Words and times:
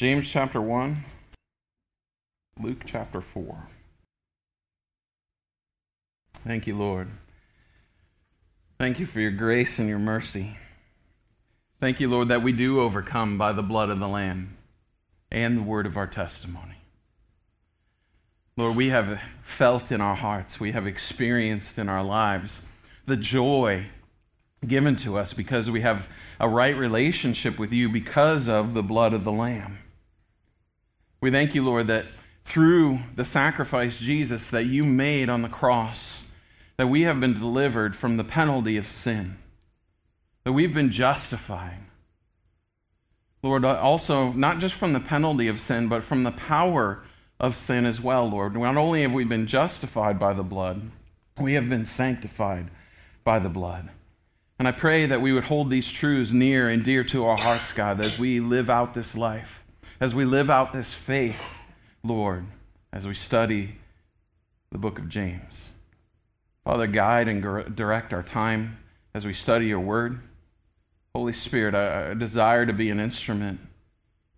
James 0.00 0.30
chapter 0.30 0.62
1, 0.62 1.04
Luke 2.58 2.84
chapter 2.86 3.20
4. 3.20 3.68
Thank 6.42 6.66
you, 6.66 6.74
Lord. 6.74 7.08
Thank 8.78 8.98
you 8.98 9.04
for 9.04 9.20
your 9.20 9.30
grace 9.30 9.78
and 9.78 9.90
your 9.90 9.98
mercy. 9.98 10.56
Thank 11.80 12.00
you, 12.00 12.08
Lord, 12.08 12.28
that 12.28 12.42
we 12.42 12.52
do 12.52 12.80
overcome 12.80 13.36
by 13.36 13.52
the 13.52 13.62
blood 13.62 13.90
of 13.90 14.00
the 14.00 14.08
Lamb 14.08 14.56
and 15.30 15.58
the 15.58 15.62
word 15.64 15.84
of 15.84 15.98
our 15.98 16.06
testimony. 16.06 16.78
Lord, 18.56 18.76
we 18.76 18.88
have 18.88 19.20
felt 19.42 19.92
in 19.92 20.00
our 20.00 20.16
hearts, 20.16 20.58
we 20.58 20.72
have 20.72 20.86
experienced 20.86 21.78
in 21.78 21.90
our 21.90 22.02
lives 22.02 22.62
the 23.04 23.18
joy 23.18 23.88
given 24.66 24.96
to 24.96 25.18
us 25.18 25.34
because 25.34 25.70
we 25.70 25.82
have 25.82 26.08
a 26.40 26.48
right 26.48 26.74
relationship 26.74 27.58
with 27.58 27.70
you 27.70 27.90
because 27.90 28.48
of 28.48 28.72
the 28.72 28.82
blood 28.82 29.12
of 29.12 29.24
the 29.24 29.32
Lamb. 29.32 29.76
We 31.20 31.30
thank 31.30 31.54
you, 31.54 31.64
Lord, 31.64 31.88
that 31.88 32.06
through 32.44 33.00
the 33.14 33.24
sacrifice, 33.24 33.98
Jesus, 33.98 34.50
that 34.50 34.64
you 34.64 34.84
made 34.84 35.28
on 35.28 35.42
the 35.42 35.48
cross, 35.48 36.22
that 36.76 36.88
we 36.88 37.02
have 37.02 37.20
been 37.20 37.34
delivered 37.34 37.94
from 37.94 38.16
the 38.16 38.24
penalty 38.24 38.76
of 38.76 38.88
sin, 38.88 39.36
that 40.44 40.52
we've 40.52 40.72
been 40.72 40.90
justified. 40.90 41.78
Lord, 43.42 43.64
uh, 43.64 43.78
also, 43.80 44.32
not 44.32 44.58
just 44.58 44.74
from 44.74 44.92
the 44.92 45.00
penalty 45.00 45.48
of 45.48 45.60
sin, 45.60 45.88
but 45.88 46.02
from 46.02 46.24
the 46.24 46.32
power 46.32 47.02
of 47.38 47.56
sin 47.56 47.86
as 47.86 48.00
well, 48.00 48.28
Lord. 48.28 48.54
Not 48.54 48.76
only 48.76 49.02
have 49.02 49.12
we 49.12 49.24
been 49.24 49.46
justified 49.46 50.18
by 50.18 50.34
the 50.34 50.42
blood, 50.42 50.90
we 51.38 51.54
have 51.54 51.68
been 51.68 51.84
sanctified 51.86 52.70
by 53.24 53.38
the 53.38 53.48
blood. 53.48 53.88
And 54.58 54.68
I 54.68 54.72
pray 54.72 55.06
that 55.06 55.22
we 55.22 55.32
would 55.32 55.44
hold 55.44 55.70
these 55.70 55.90
truths 55.90 56.32
near 56.32 56.68
and 56.68 56.84
dear 56.84 57.02
to 57.04 57.24
our 57.24 57.38
hearts, 57.38 57.72
God, 57.72 58.00
as 58.00 58.18
we 58.18 58.40
live 58.40 58.68
out 58.68 58.92
this 58.92 59.16
life, 59.16 59.59
as 60.00 60.14
we 60.14 60.24
live 60.24 60.48
out 60.48 60.72
this 60.72 60.94
faith, 60.94 61.40
Lord, 62.02 62.46
as 62.90 63.06
we 63.06 63.14
study 63.14 63.76
the 64.72 64.78
book 64.78 64.98
of 64.98 65.10
James. 65.10 65.70
Father, 66.64 66.86
guide 66.86 67.28
and 67.28 67.76
direct 67.76 68.14
our 68.14 68.22
time 68.22 68.78
as 69.12 69.26
we 69.26 69.34
study 69.34 69.66
your 69.66 69.80
word. 69.80 70.20
Holy 71.14 71.34
Spirit, 71.34 71.74
I, 71.74 72.14
desire 72.14 72.64
to 72.64 72.72
be 72.72 72.88
an 72.88 72.98
instrument 72.98 73.60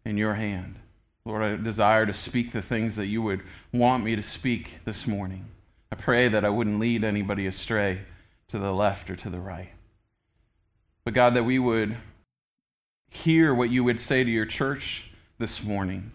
in 0.05 0.17
your 0.17 0.35
hand. 0.35 0.77
Lord, 1.25 1.43
I 1.43 1.63
desire 1.63 2.07
to 2.07 2.15
speak 2.15 2.51
the 2.51 2.63
things 2.63 2.97
that 2.97 3.07
you 3.07 3.23
would 3.23 3.43
want 3.73 4.03
me 4.03 4.17
to 4.17 4.23
speak 4.23 4.81
this 4.85 5.07
morning. 5.07 5.45
I 5.93 5.95
pray 5.95 6.29
that 6.29 6.45
I 6.45 6.49
wouldn't 6.49 6.81
lead 6.81 7.05
anybody 7.05 7.47
astray 7.47 8.01
to 8.49 8.59
the 8.59 8.73
left 8.73 9.11
or 9.11 9.17
to 9.17 9.31
the 9.31 9.39
right. 9.39 9.71
But 11.05 11.15
God, 11.15 11.35
that 11.35 11.45
we 11.45 11.61
would 11.61 11.97
hear 13.11 13.55
what 13.55 13.71
you 13.71 13.85
would 13.85 14.01
say 14.01 14.25
to 14.25 14.31
your 14.31 14.47
church 14.47 15.12
this 15.43 15.65
morning, 15.65 16.13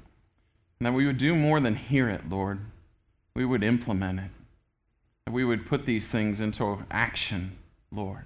and 0.79 0.85
that 0.85 0.93
we 0.93 1.05
would 1.05 1.17
do 1.17 1.35
more 1.35 1.59
than 1.59 1.75
hear 1.75 2.07
it, 2.07 2.29
Lord. 2.29 2.59
We 3.35 3.43
would 3.43 3.61
implement 3.61 4.21
it. 4.21 4.31
That 5.25 5.33
we 5.33 5.43
would 5.43 5.65
put 5.65 5.85
these 5.85 6.07
things 6.07 6.39
into 6.39 6.79
action, 6.89 7.57
Lord. 7.91 8.23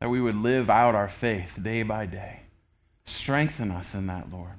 That 0.00 0.10
we 0.10 0.20
would 0.20 0.36
live 0.36 0.68
out 0.68 0.94
our 0.94 1.08
faith 1.08 1.58
day 1.62 1.82
by 1.84 2.04
day. 2.04 2.40
Strengthen 3.06 3.70
us 3.70 3.94
in 3.94 4.06
that, 4.08 4.30
Lord. 4.30 4.58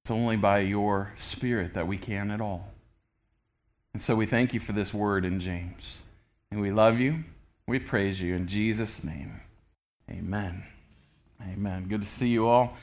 It's 0.00 0.12
only 0.12 0.36
by 0.36 0.60
your 0.60 1.12
Spirit 1.16 1.74
that 1.74 1.88
we 1.88 1.98
can 1.98 2.30
at 2.30 2.40
all. 2.40 2.68
And 3.94 4.00
so 4.00 4.14
we 4.14 4.26
thank 4.26 4.54
you 4.54 4.60
for 4.60 4.70
this 4.70 4.94
word 4.94 5.24
in 5.24 5.40
James. 5.40 6.02
And 6.52 6.60
we 6.60 6.70
love 6.70 7.00
you. 7.00 7.24
We 7.66 7.80
praise 7.80 8.22
you 8.22 8.36
in 8.36 8.46
Jesus' 8.46 9.02
name. 9.02 9.40
Amen. 10.08 10.62
Amen. 11.42 11.88
Good 11.88 12.02
to 12.02 12.08
see 12.08 12.28
you 12.28 12.46
all. 12.46 12.76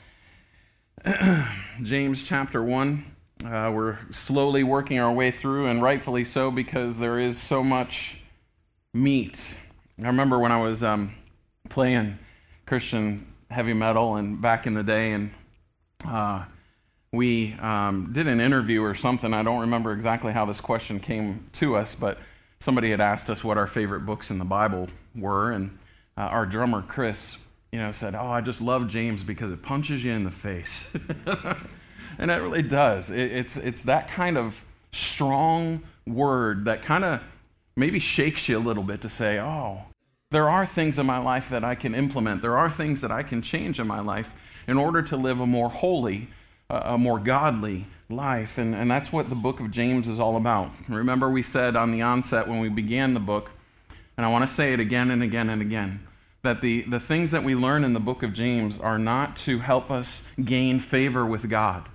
James 1.82 2.22
chapter 2.22 2.62
1. 2.62 3.04
Uh, 3.44 3.70
we're 3.72 3.98
slowly 4.10 4.64
working 4.64 4.98
our 4.98 5.12
way 5.12 5.30
through, 5.30 5.66
and 5.66 5.82
rightfully 5.82 6.24
so, 6.24 6.50
because 6.50 6.98
there 6.98 7.20
is 7.20 7.40
so 7.40 7.62
much 7.62 8.18
meat. 8.94 9.54
I 10.02 10.06
remember 10.06 10.38
when 10.38 10.52
I 10.52 10.60
was 10.60 10.82
um, 10.82 11.14
playing 11.68 12.18
Christian 12.66 13.32
heavy 13.50 13.72
metal 13.72 14.16
and 14.16 14.40
back 14.40 14.66
in 14.66 14.74
the 14.74 14.82
day, 14.82 15.12
and 15.12 15.30
uh, 16.04 16.44
we 17.12 17.52
um, 17.60 18.10
did 18.12 18.26
an 18.26 18.40
interview 18.40 18.82
or 18.82 18.94
something. 18.94 19.32
I 19.32 19.42
don't 19.42 19.60
remember 19.60 19.92
exactly 19.92 20.32
how 20.32 20.44
this 20.44 20.60
question 20.60 20.98
came 20.98 21.46
to 21.54 21.76
us, 21.76 21.94
but 21.94 22.18
somebody 22.58 22.90
had 22.90 23.00
asked 23.00 23.30
us 23.30 23.44
what 23.44 23.58
our 23.58 23.66
favorite 23.66 24.00
books 24.00 24.30
in 24.30 24.38
the 24.38 24.44
Bible 24.44 24.88
were, 25.14 25.52
and 25.52 25.78
uh, 26.16 26.22
our 26.22 26.46
drummer 26.46 26.82
Chris, 26.82 27.36
you 27.72 27.78
know, 27.78 27.92
said, 27.92 28.14
"Oh, 28.14 28.28
I 28.28 28.40
just 28.40 28.60
love 28.60 28.88
James 28.88 29.22
because 29.22 29.52
it 29.52 29.62
punches 29.62 30.04
you 30.04 30.12
in 30.12 30.24
the 30.24 30.30
face." 30.30 30.88
and 32.18 32.30
it 32.30 32.36
really 32.36 32.62
does. 32.62 33.10
It, 33.10 33.32
it's, 33.32 33.56
it's 33.56 33.82
that 33.82 34.08
kind 34.08 34.36
of 34.36 34.54
strong 34.92 35.82
word 36.06 36.64
that 36.64 36.82
kind 36.82 37.04
of 37.04 37.20
maybe 37.76 37.98
shakes 37.98 38.48
you 38.48 38.56
a 38.56 38.60
little 38.60 38.82
bit 38.82 39.02
to 39.02 39.08
say, 39.08 39.38
oh, 39.38 39.80
there 40.30 40.48
are 40.48 40.66
things 40.66 40.98
in 40.98 41.06
my 41.06 41.18
life 41.18 41.50
that 41.50 41.64
I 41.64 41.74
can 41.74 41.94
implement. 41.94 42.42
There 42.42 42.56
are 42.56 42.70
things 42.70 43.00
that 43.02 43.10
I 43.10 43.22
can 43.22 43.42
change 43.42 43.78
in 43.78 43.86
my 43.86 44.00
life 44.00 44.32
in 44.66 44.76
order 44.76 45.02
to 45.02 45.16
live 45.16 45.40
a 45.40 45.46
more 45.46 45.68
holy, 45.68 46.28
a 46.70 46.98
more 46.98 47.18
godly 47.18 47.86
life. 48.08 48.58
And, 48.58 48.74
and 48.74 48.90
that's 48.90 49.12
what 49.12 49.28
the 49.28 49.36
book 49.36 49.60
of 49.60 49.70
James 49.70 50.08
is 50.08 50.18
all 50.18 50.36
about. 50.36 50.70
Remember, 50.88 51.30
we 51.30 51.42
said 51.42 51.76
on 51.76 51.92
the 51.92 52.02
onset 52.02 52.48
when 52.48 52.60
we 52.60 52.68
began 52.68 53.14
the 53.14 53.20
book, 53.20 53.50
and 54.16 54.24
I 54.24 54.30
want 54.30 54.46
to 54.46 54.52
say 54.52 54.72
it 54.72 54.80
again 54.80 55.10
and 55.10 55.22
again 55.22 55.50
and 55.50 55.60
again 55.60 56.05
that 56.46 56.60
the, 56.60 56.82
the 56.82 57.00
things 57.00 57.32
that 57.32 57.42
we 57.42 57.54
learn 57.54 57.84
in 57.84 57.92
the 57.92 58.00
book 58.00 58.22
of 58.22 58.32
James 58.32 58.78
are 58.78 58.98
not 58.98 59.36
to 59.36 59.58
help 59.58 59.90
us 59.90 60.22
gain 60.42 60.80
favor 60.80 61.26
with 61.26 61.48
God. 61.50 61.88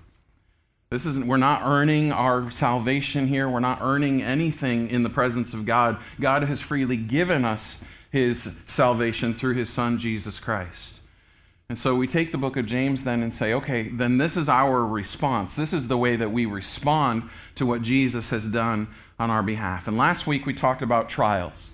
This 0.90 1.06
isn't, 1.06 1.26
we're 1.26 1.38
not 1.38 1.62
earning 1.64 2.12
our 2.12 2.52
salvation 2.52 3.28
here. 3.28 3.48
We're 3.48 3.62
not 3.62 3.80
earning 3.82 4.22
anything 4.22 4.90
in 4.90 5.04
the 5.04 5.10
presence 5.10 5.54
of 5.54 5.66
God. 5.66 5.98
God 6.20 6.44
has 6.44 6.60
freely 6.60 6.98
given 6.98 7.46
us 7.46 7.82
his 8.12 8.54
salvation 8.68 9.34
through 9.34 9.56
his 9.56 9.70
son, 9.70 9.98
Jesus 9.98 10.38
Christ. 10.38 11.00
And 11.70 11.80
so 11.80 11.96
we 11.96 12.06
take 12.06 12.34
the 12.34 12.38
book 12.38 12.58
of 12.58 12.66
James 12.66 13.04
then 13.04 13.24
and 13.24 13.34
say, 13.34 13.54
okay, 13.54 13.88
then 13.88 14.18
this 14.18 14.36
is 14.36 14.50
our 14.50 14.86
response. 14.86 15.56
This 15.56 15.72
is 15.72 15.88
the 15.88 15.98
way 15.98 16.18
that 16.18 16.30
we 16.30 16.46
respond 16.46 17.30
to 17.56 17.66
what 17.66 17.82
Jesus 17.82 18.30
has 18.32 18.46
done 18.50 18.90
on 19.18 19.30
our 19.30 19.42
behalf. 19.42 19.88
And 19.88 19.98
last 19.98 20.28
week 20.28 20.46
we 20.46 20.54
talked 20.54 20.82
about 20.82 21.08
trials 21.08 21.70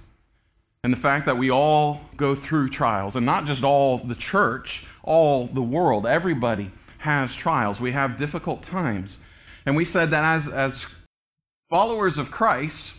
and 0.87 0.93
the 0.93 1.01
fact 1.01 1.25
that 1.25 1.37
we 1.37 1.51
all 1.51 1.99
go 2.15 2.33
through 2.33 2.69
trials, 2.69 3.17
and 3.17 3.25
not 3.25 3.43
just 3.43 3.65
all 3.65 3.97
the 3.97 4.15
church, 4.15 4.85
all 5.03 5.47
the 5.47 5.61
world, 5.61 6.07
everybody 6.07 6.71
has 6.99 7.35
trials. 7.35 7.81
We 7.81 7.91
have 7.91 8.15
difficult 8.15 8.63
times. 8.63 9.17
And 9.65 9.75
we 9.75 9.83
said 9.83 10.11
that 10.11 10.23
as, 10.23 10.47
as 10.47 10.85
followers 11.69 12.17
of 12.17 12.31
Christ, 12.31 12.93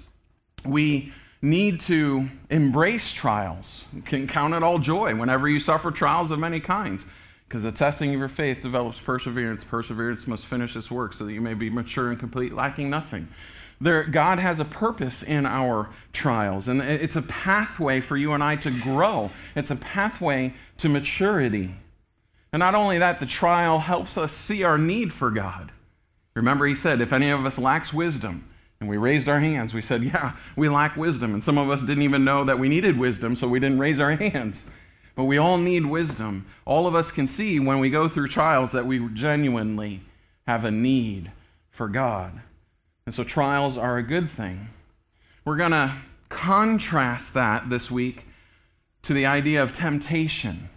we 0.66 1.14
need 1.40 1.80
to 1.80 2.28
embrace 2.50 3.10
trials. 3.10 3.86
You 3.94 4.02
can 4.02 4.26
count 4.26 4.52
it 4.52 4.62
all 4.62 4.78
joy 4.78 5.14
whenever 5.14 5.48
you 5.48 5.58
suffer 5.58 5.90
trials 5.90 6.30
of 6.30 6.38
many 6.38 6.60
kinds. 6.60 7.06
Because 7.48 7.62
the 7.62 7.72
testing 7.72 8.12
of 8.12 8.18
your 8.18 8.28
faith 8.28 8.60
develops 8.60 9.00
perseverance. 9.00 9.64
Perseverance 9.64 10.26
must 10.26 10.44
finish 10.44 10.76
its 10.76 10.90
work 10.90 11.14
so 11.14 11.24
that 11.24 11.32
you 11.32 11.40
may 11.40 11.54
be 11.54 11.70
mature 11.70 12.10
and 12.10 12.20
complete, 12.20 12.52
lacking 12.52 12.90
nothing. 12.90 13.26
There, 13.80 14.02
God 14.04 14.38
has 14.38 14.58
a 14.58 14.64
purpose 14.64 15.22
in 15.22 15.46
our 15.46 15.88
trials, 16.12 16.66
and 16.66 16.82
it's 16.82 17.16
a 17.16 17.22
pathway 17.22 18.00
for 18.00 18.16
you 18.16 18.32
and 18.32 18.42
I 18.42 18.56
to 18.56 18.70
grow. 18.70 19.30
It's 19.54 19.70
a 19.70 19.76
pathway 19.76 20.54
to 20.78 20.88
maturity. 20.88 21.74
And 22.52 22.60
not 22.60 22.74
only 22.74 22.98
that, 22.98 23.20
the 23.20 23.26
trial 23.26 23.78
helps 23.78 24.18
us 24.18 24.32
see 24.32 24.64
our 24.64 24.78
need 24.78 25.12
for 25.12 25.30
God. 25.30 25.70
Remember, 26.34 26.66
he 26.66 26.74
said, 26.74 27.00
if 27.00 27.12
any 27.12 27.30
of 27.30 27.44
us 27.46 27.58
lacks 27.58 27.92
wisdom, 27.92 28.48
and 28.80 28.88
we 28.88 28.96
raised 28.96 29.28
our 29.28 29.40
hands, 29.40 29.74
we 29.74 29.82
said, 29.82 30.02
yeah, 30.02 30.36
we 30.56 30.68
lack 30.68 30.96
wisdom. 30.96 31.34
And 31.34 31.42
some 31.42 31.58
of 31.58 31.70
us 31.70 31.82
didn't 31.82 32.04
even 32.04 32.24
know 32.24 32.44
that 32.44 32.58
we 32.58 32.68
needed 32.68 32.98
wisdom, 32.98 33.36
so 33.36 33.48
we 33.48 33.60
didn't 33.60 33.78
raise 33.78 34.00
our 34.00 34.12
hands. 34.16 34.66
But 35.14 35.24
we 35.24 35.38
all 35.38 35.58
need 35.58 35.84
wisdom. 35.84 36.46
All 36.64 36.86
of 36.86 36.94
us 36.94 37.10
can 37.10 37.26
see 37.26 37.58
when 37.58 37.80
we 37.80 37.90
go 37.90 38.08
through 38.08 38.28
trials 38.28 38.72
that 38.72 38.86
we 38.86 39.08
genuinely 39.14 40.00
have 40.46 40.64
a 40.64 40.70
need 40.70 41.32
for 41.70 41.88
God. 41.88 42.40
And 43.08 43.14
so 43.14 43.24
trials 43.24 43.78
are 43.78 43.96
a 43.96 44.02
good 44.02 44.28
thing. 44.28 44.68
We're 45.46 45.56
going 45.56 45.70
to 45.70 45.96
contrast 46.28 47.32
that 47.32 47.70
this 47.70 47.90
week 47.90 48.26
to 49.00 49.14
the 49.14 49.24
idea 49.24 49.62
of 49.62 49.72
temptation. 49.72 50.68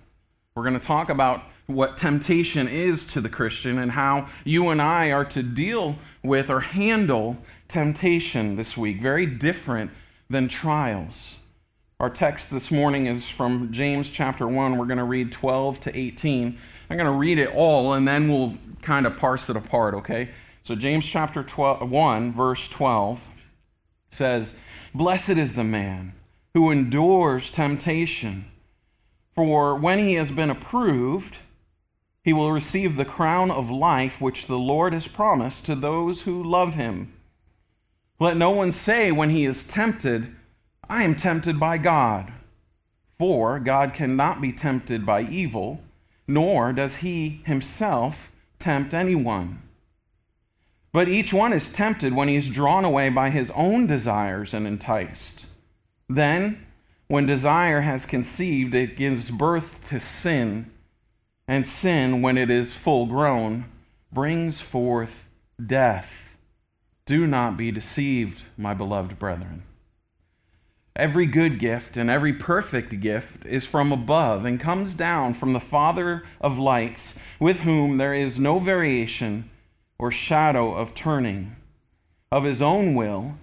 We're 0.55 0.63
going 0.63 0.79
to 0.79 0.79
talk 0.79 1.09
about 1.09 1.43
what 1.65 1.97
temptation 1.97 2.69
is 2.69 3.05
to 3.07 3.19
the 3.19 3.27
Christian 3.27 3.79
and 3.79 3.91
how 3.91 4.29
you 4.45 4.69
and 4.69 4.81
I 4.81 5.11
are 5.11 5.25
to 5.25 5.43
deal 5.43 5.97
with 6.23 6.49
or 6.49 6.61
handle 6.61 7.35
temptation 7.67 8.55
this 8.55 8.77
week. 8.77 9.01
Very 9.01 9.25
different 9.25 9.91
than 10.29 10.47
trials. 10.47 11.35
Our 11.99 12.09
text 12.09 12.49
this 12.49 12.71
morning 12.71 13.07
is 13.07 13.27
from 13.27 13.73
James 13.73 14.09
chapter 14.09 14.47
1. 14.47 14.77
We're 14.77 14.85
going 14.85 14.99
to 14.99 15.03
read 15.03 15.33
12 15.33 15.81
to 15.81 15.99
18. 15.99 16.57
I'm 16.89 16.97
going 16.97 17.11
to 17.11 17.19
read 17.19 17.39
it 17.39 17.53
all 17.53 17.91
and 17.91 18.07
then 18.07 18.29
we'll 18.29 18.57
kind 18.81 19.05
of 19.05 19.17
parse 19.17 19.49
it 19.49 19.57
apart, 19.57 19.95
okay? 19.95 20.29
So, 20.63 20.75
James 20.75 21.05
chapter 21.05 21.43
12, 21.43 21.89
1, 21.89 22.33
verse 22.33 22.67
12 22.67 23.19
says, 24.11 24.53
Blessed 24.93 25.31
is 25.31 25.53
the 25.53 25.63
man 25.63 26.13
who 26.53 26.69
endures 26.69 27.49
temptation, 27.49 28.45
for 29.33 29.75
when 29.75 29.99
he 29.99 30.15
has 30.15 30.29
been 30.31 30.51
approved, 30.51 31.37
he 32.23 32.33
will 32.33 32.51
receive 32.51 32.95
the 32.95 33.05
crown 33.05 33.49
of 33.49 33.71
life 33.71 34.21
which 34.21 34.45
the 34.45 34.59
Lord 34.59 34.93
has 34.93 35.07
promised 35.07 35.65
to 35.65 35.75
those 35.75 36.21
who 36.21 36.43
love 36.43 36.75
him. 36.75 37.11
Let 38.19 38.37
no 38.37 38.51
one 38.51 38.71
say 38.71 39.11
when 39.11 39.31
he 39.31 39.45
is 39.45 39.63
tempted, 39.63 40.35
I 40.87 41.03
am 41.03 41.15
tempted 41.15 41.59
by 41.59 41.79
God. 41.79 42.31
For 43.17 43.59
God 43.59 43.95
cannot 43.95 44.41
be 44.41 44.51
tempted 44.51 45.07
by 45.07 45.23
evil, 45.23 45.81
nor 46.27 46.71
does 46.73 46.97
he 46.97 47.41
himself 47.45 48.31
tempt 48.59 48.93
anyone. 48.93 49.59
But 50.93 51.07
each 51.07 51.33
one 51.33 51.53
is 51.53 51.69
tempted 51.69 52.13
when 52.13 52.27
he 52.27 52.35
is 52.35 52.49
drawn 52.49 52.83
away 52.83 53.09
by 53.09 53.29
his 53.29 53.51
own 53.51 53.87
desires 53.87 54.53
and 54.53 54.67
enticed. 54.67 55.45
Then, 56.09 56.65
when 57.07 57.25
desire 57.25 57.81
has 57.81 58.05
conceived, 58.05 58.75
it 58.75 58.97
gives 58.97 59.31
birth 59.31 59.87
to 59.89 59.99
sin 59.99 60.71
and 61.47 61.67
sin, 61.67 62.21
when 62.21 62.37
it 62.37 62.49
is 62.49 62.73
full 62.73 63.05
grown, 63.07 63.65
brings 64.11 64.61
forth 64.61 65.27
death. 65.65 66.37
Do 67.05 67.27
not 67.27 67.57
be 67.57 67.71
deceived, 67.71 68.43
my 68.57 68.73
beloved 68.73 69.19
brethren. 69.19 69.63
Every 70.95 71.25
good 71.25 71.59
gift 71.59 71.97
and 71.97 72.09
every 72.09 72.31
perfect 72.31 72.97
gift 73.01 73.45
is 73.45 73.65
from 73.65 73.91
above 73.91 74.45
and 74.45 74.61
comes 74.61 74.95
down 74.95 75.33
from 75.33 75.51
the 75.51 75.59
Father 75.59 76.23
of 76.39 76.57
lights, 76.57 77.15
with 77.37 77.61
whom 77.61 77.97
there 77.97 78.13
is 78.13 78.39
no 78.39 78.59
variation 78.59 79.49
or 80.01 80.11
shadow 80.11 80.73
of 80.73 80.95
turning. 80.95 81.55
Of 82.31 82.43
his 82.43 82.61
own 82.61 82.95
will, 82.95 83.37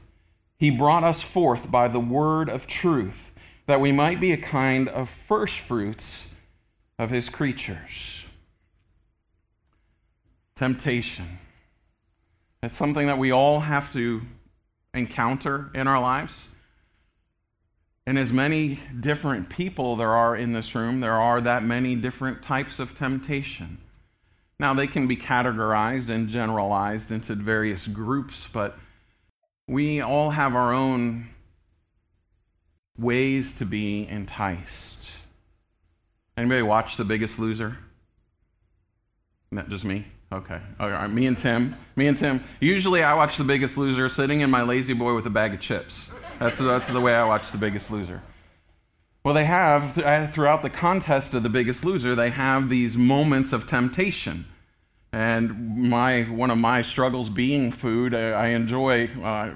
he 0.59 0.71
brought 0.71 1.05
us 1.05 1.23
forth 1.23 1.71
by 1.71 1.87
the 1.87 2.01
word 2.01 2.49
of 2.51 2.67
truth, 2.67 3.33
that 3.67 3.81
we 3.81 3.93
might 3.93 4.21
be 4.21 4.33
a 4.33 4.37
kind 4.37 4.89
of 4.89 5.09
firstfruits 5.09 6.27
of 6.99 7.11
his 7.11 7.31
creatures. 7.31 8.25
Temptation. 10.57 11.39
It's 12.65 12.77
something 12.77 13.07
that 13.07 13.19
we 13.19 13.31
all 13.31 13.61
have 13.61 13.93
to 13.93 14.21
encounter 14.95 15.71
in 15.75 15.87
our 15.87 16.01
lives. 16.01 16.49
And 18.05 18.19
as 18.19 18.33
many 18.33 18.81
different 18.99 19.49
people 19.49 19.95
there 19.95 20.13
are 20.13 20.35
in 20.35 20.51
this 20.51 20.75
room, 20.75 20.99
there 20.99 21.21
are 21.21 21.41
that 21.41 21.63
many 21.63 21.95
different 21.95 22.43
types 22.43 22.81
of 22.81 22.97
temptation. 22.97 23.79
Now, 24.61 24.75
they 24.75 24.87
can 24.87 25.07
be 25.07 25.17
categorized 25.17 26.11
and 26.11 26.29
generalized 26.29 27.13
into 27.13 27.35
various 27.35 27.87
groups, 27.87 28.49
but 28.53 28.77
we 29.69 30.01
all 30.01 30.31
have 30.31 30.57
our 30.57 30.73
own 30.73 31.29
ways 32.99 33.53
to 33.55 33.65
be 33.65 34.09
enticed. 34.09 35.13
Anybody 36.37 36.63
watch 36.63 36.97
The 36.97 37.05
Biggest 37.05 37.39
Loser? 37.39 37.77
Not 39.51 39.69
just 39.69 39.85
me? 39.85 40.07
Okay. 40.33 40.61
All 40.79 40.91
right. 40.91 41.07
Me 41.07 41.27
and 41.27 41.39
Tim. 41.39 41.75
Me 41.97 42.07
and 42.07 42.17
Tim. 42.17 42.43
Usually 42.61 43.03
I 43.03 43.15
watch 43.15 43.37
The 43.37 43.45
Biggest 43.45 43.79
Loser 43.79 44.09
sitting 44.09 44.41
in 44.41 44.51
my 44.51 44.63
lazy 44.63 44.93
boy 44.93 45.15
with 45.15 45.27
a 45.27 45.31
bag 45.31 45.55
of 45.55 45.61
chips. 45.61 46.11
That's, 46.39 46.59
that's 46.59 46.91
the 46.91 47.01
way 47.01 47.15
I 47.15 47.25
watch 47.25 47.51
The 47.51 47.59
Biggest 47.59 47.91
Loser. 47.91 48.21
Well, 49.25 49.35
they 49.35 49.45
have, 49.45 49.99
uh, 49.99 50.29
throughout 50.29 50.63
the 50.63 50.71
contest 50.71 51.35
of 51.35 51.43
The 51.43 51.49
Biggest 51.49 51.85
Loser, 51.85 52.15
they 52.15 52.31
have 52.31 52.71
these 52.71 52.97
moments 52.97 53.53
of 53.53 53.67
temptation. 53.67 54.47
And 55.13 55.77
my, 55.91 56.23
one 56.23 56.51
of 56.51 56.59
my 56.59 56.83
struggles 56.83 57.29
being 57.29 57.73
food, 57.73 58.15
I, 58.15 58.31
I 58.31 58.47
enjoy, 58.49 59.09
uh, 59.23 59.53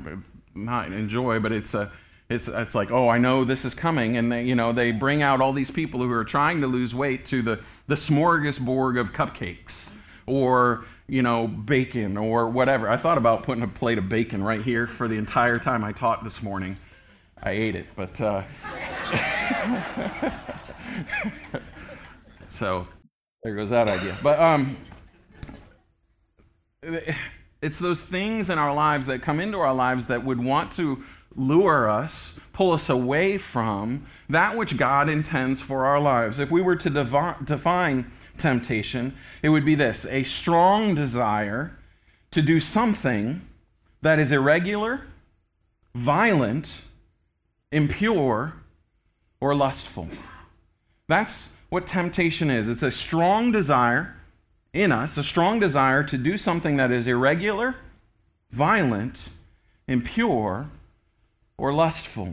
not 0.55 0.93
enjoy, 0.93 1.39
but 1.39 1.53
it's 1.53 1.75
a, 1.75 1.93
it's, 2.29 2.49
it's 2.49 2.75
like, 2.75 2.91
oh, 2.91 3.09
I 3.09 3.19
know 3.19 3.45
this 3.45 3.65
is 3.65 3.73
coming. 3.73 4.17
And 4.17 4.33
they, 4.33 4.43
you 4.43 4.57
know, 4.57 4.73
they 4.73 4.91
bring 4.91 5.23
out 5.23 5.41
all 5.41 5.53
these 5.53 5.71
people 5.71 6.01
who 6.01 6.11
are 6.11 6.25
trying 6.25 6.61
to 6.63 6.67
lose 6.67 6.95
weight 6.95 7.25
to 7.27 7.41
the, 7.41 7.61
the 7.87 7.95
smorgasbord 7.95 8.99
of 8.99 9.13
cupcakes 9.13 9.91
or, 10.27 10.85
you 11.07 11.23
know, 11.23 11.47
bacon 11.47 12.17
or 12.17 12.49
whatever. 12.49 12.89
I 12.89 12.97
thought 12.97 13.19
about 13.19 13.45
putting 13.45 13.63
a 13.63 13.69
plate 13.69 13.99
of 13.99 14.09
bacon 14.09 14.43
right 14.43 14.63
here 14.63 14.87
for 14.87 15.07
the 15.07 15.17
entire 15.17 15.59
time 15.59 15.85
I 15.85 15.93
taught 15.93 16.25
this 16.25 16.43
morning. 16.43 16.77
I 17.43 17.51
ate 17.53 17.77
it, 17.77 17.87
but. 17.95 18.21
Uh, 18.21 18.43
so 22.49 22.87
there 23.43 23.55
goes 23.55 23.71
that 23.71 23.89
idea. 23.89 24.17
But 24.23 24.39
um, 24.39 24.77
it's 27.63 27.79
those 27.79 28.01
things 28.01 28.51
in 28.51 28.59
our 28.59 28.75
lives 28.75 29.07
that 29.07 29.23
come 29.23 29.41
into 29.41 29.59
our 29.59 29.75
lives 29.75 30.07
that 30.09 30.25
would 30.25 30.43
want 30.43 30.73
to 30.73 31.03
lure 31.35 31.89
us, 31.89 32.35
pull 32.53 32.73
us 32.73 32.89
away 32.89 33.39
from 33.39 34.07
that 34.29 34.57
which 34.57 34.77
God 34.77 35.09
intends 35.09 35.61
for 35.61 35.87
our 35.87 36.01
lives. 36.01 36.39
If 36.41 36.51
we 36.51 36.61
were 36.61 36.77
to 36.77 36.91
define 37.45 38.11
temptation, 38.37 39.15
it 39.43 39.49
would 39.49 39.65
be 39.65 39.75
this 39.75 40.07
a 40.07 40.23
strong 40.25 40.95
desire 40.95 41.79
to 42.33 42.43
do 42.43 42.61
something 42.61 43.41
that 44.03 44.19
is 44.19 44.33
irregular, 44.33 45.03
violent, 45.95 46.81
impure, 47.71 48.55
or 49.43 49.57
lustful. 49.57 50.07
That's 51.09 51.49
what 51.69 51.85
temptation 51.85 52.49
is. 52.49 52.69
It's 52.69 52.85
a 52.85 52.93
strong 52.93 53.51
desire 53.51 54.15
in 54.73 54.93
us, 54.93 55.19
a 55.19 55.23
strong 55.25 55.59
desire 55.59 56.05
to 56.05 56.17
do 56.17 56.39
something 56.39 56.77
that 56.77 56.93
is 56.93 57.09
irregular, 57.09 57.75
violent, 58.53 59.29
impure, 59.89 60.71
or 61.59 61.75
lustful. 61.75 62.33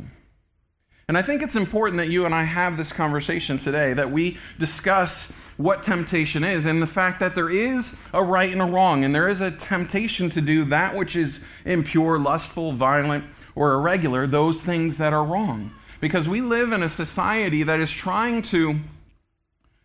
And 1.08 1.18
I 1.18 1.24
think 1.24 1.42
it's 1.42 1.56
important 1.56 1.98
that 1.98 2.10
you 2.10 2.28
and 2.28 2.36
I 2.36 2.44
have 2.44 2.78
this 2.78 2.94
conversation 2.94 3.58
today, 3.58 3.94
that 3.94 4.12
we 4.12 4.38
discuss 4.60 5.34
what 5.58 5.82
temptation 5.82 6.44
is 6.44 6.66
and 6.66 6.80
the 6.80 6.88
fact 6.88 7.20
that 7.22 7.34
there 7.34 7.50
is 7.50 7.98
a 8.14 8.24
right 8.24 8.52
and 8.52 8.62
a 8.62 8.66
wrong, 8.66 9.04
and 9.04 9.16
there 9.16 9.30
is 9.30 9.42
a 9.42 9.50
temptation 9.50 10.30
to 10.30 10.42
do 10.42 10.64
that 10.66 10.96
which 10.96 11.16
is 11.16 11.40
impure, 11.66 12.20
lustful, 12.20 12.72
violent, 12.72 13.26
or 13.56 13.74
irregular, 13.74 14.28
those 14.28 14.62
things 14.62 15.00
that 15.00 15.12
are 15.12 15.24
wrong. 15.24 15.72
Because 16.00 16.30
we 16.30 16.42
live 16.42 16.72
in 16.72 16.84
a 16.84 16.90
society 16.90 17.64
that 17.64 17.80
is 17.80 17.92
trying 17.92 18.42
to 18.44 18.80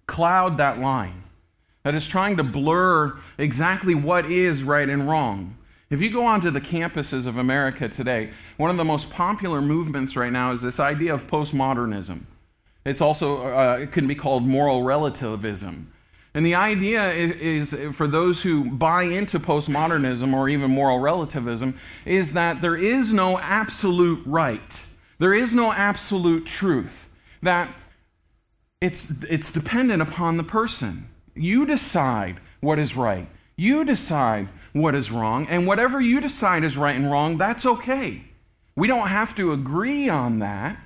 cloud 0.06 0.58
that 0.58 0.78
line, 0.78 1.24
that 1.82 1.94
is 1.94 2.06
trying 2.06 2.36
to 2.36 2.44
blur 2.44 3.18
exactly 3.38 3.94
what 3.94 4.30
is 4.30 4.62
right 4.62 4.88
and 4.88 5.08
wrong. 5.08 5.56
If 5.90 6.00
you 6.00 6.10
go 6.10 6.24
onto 6.24 6.50
the 6.50 6.60
campuses 6.60 7.26
of 7.26 7.36
America 7.36 7.88
today, 7.88 8.30
one 8.56 8.70
of 8.70 8.76
the 8.76 8.84
most 8.84 9.10
popular 9.10 9.60
movements 9.60 10.16
right 10.16 10.32
now 10.32 10.52
is 10.52 10.62
this 10.62 10.80
idea 10.80 11.14
of 11.14 11.26
postmodernism. 11.26 12.22
It's 12.84 13.00
also, 13.00 13.46
uh, 13.46 13.78
it 13.82 13.92
can 13.92 14.06
be 14.06 14.14
called 14.14 14.44
moral 14.44 14.82
relativism. 14.82 15.90
And 16.34 16.44
the 16.44 16.56
idea 16.56 17.12
is, 17.12 17.72
is, 17.72 17.96
for 17.96 18.08
those 18.08 18.42
who 18.42 18.64
buy 18.64 19.04
into 19.04 19.38
postmodernism 19.38 20.34
or 20.34 20.48
even 20.48 20.70
moral 20.70 20.98
relativism, 20.98 21.78
is 22.04 22.32
that 22.32 22.60
there 22.60 22.76
is 22.76 23.12
no 23.12 23.38
absolute 23.38 24.20
right. 24.26 24.84
There 25.18 25.34
is 25.34 25.54
no 25.54 25.72
absolute 25.72 26.46
truth. 26.46 27.08
That 27.42 27.74
it's, 28.80 29.10
it's 29.28 29.50
dependent 29.50 30.02
upon 30.02 30.36
the 30.36 30.44
person. 30.44 31.08
You 31.34 31.66
decide 31.66 32.40
what 32.60 32.78
is 32.78 32.96
right. 32.96 33.28
You 33.56 33.84
decide 33.84 34.48
what 34.72 34.94
is 34.94 35.10
wrong, 35.10 35.46
and 35.46 35.66
whatever 35.66 36.00
you 36.00 36.20
decide 36.20 36.64
is 36.64 36.76
right 36.76 36.96
and 36.96 37.10
wrong, 37.10 37.38
that's 37.38 37.64
okay. 37.64 38.24
We 38.76 38.88
don't 38.88 39.08
have 39.08 39.34
to 39.36 39.52
agree 39.52 40.08
on 40.08 40.40
that. 40.40 40.76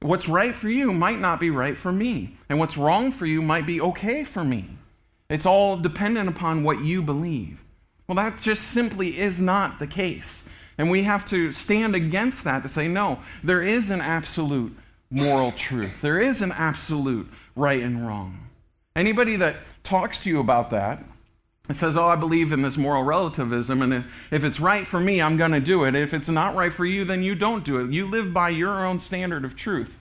What's 0.00 0.28
right 0.28 0.54
for 0.54 0.70
you 0.70 0.92
might 0.92 1.18
not 1.18 1.40
be 1.40 1.50
right 1.50 1.76
for 1.76 1.92
me, 1.92 2.38
and 2.48 2.58
what's 2.58 2.78
wrong 2.78 3.12
for 3.12 3.26
you 3.26 3.42
might 3.42 3.66
be 3.66 3.80
okay 3.80 4.24
for 4.24 4.42
me. 4.42 4.78
It's 5.28 5.44
all 5.44 5.76
dependent 5.76 6.28
upon 6.28 6.64
what 6.64 6.80
you 6.80 7.02
believe. 7.02 7.60
Well, 8.06 8.16
that 8.16 8.40
just 8.40 8.68
simply 8.68 9.18
is 9.18 9.40
not 9.40 9.78
the 9.78 9.86
case. 9.86 10.44
And 10.78 10.90
we 10.90 11.02
have 11.02 11.24
to 11.26 11.52
stand 11.52 11.94
against 11.94 12.44
that 12.44 12.62
to 12.62 12.68
say, 12.68 12.88
no, 12.88 13.18
there 13.42 13.62
is 13.62 13.90
an 13.90 14.00
absolute 14.00 14.76
moral 15.10 15.52
truth. 15.52 16.00
There 16.00 16.20
is 16.20 16.40
an 16.40 16.52
absolute 16.52 17.28
right 17.56 17.82
and 17.82 18.06
wrong. 18.06 18.48
Anybody 18.94 19.36
that 19.36 19.56
talks 19.82 20.20
to 20.20 20.30
you 20.30 20.40
about 20.40 20.70
that 20.70 21.04
it 21.68 21.76
says, 21.76 21.96
Oh, 21.96 22.06
I 22.06 22.16
believe 22.16 22.52
in 22.52 22.62
this 22.62 22.76
moral 22.76 23.04
relativism, 23.04 23.82
and 23.82 24.04
if 24.30 24.42
it's 24.42 24.58
right 24.58 24.86
for 24.86 24.98
me, 24.98 25.20
I'm 25.20 25.36
going 25.36 25.50
to 25.50 25.60
do 25.60 25.84
it. 25.84 25.94
If 25.94 26.14
it's 26.14 26.28
not 26.28 26.54
right 26.54 26.72
for 26.72 26.86
you, 26.86 27.04
then 27.04 27.22
you 27.22 27.34
don't 27.34 27.64
do 27.64 27.78
it. 27.78 27.90
You 27.90 28.08
live 28.08 28.32
by 28.32 28.48
your 28.50 28.86
own 28.86 28.98
standard 28.98 29.44
of 29.44 29.54
truth. 29.54 29.96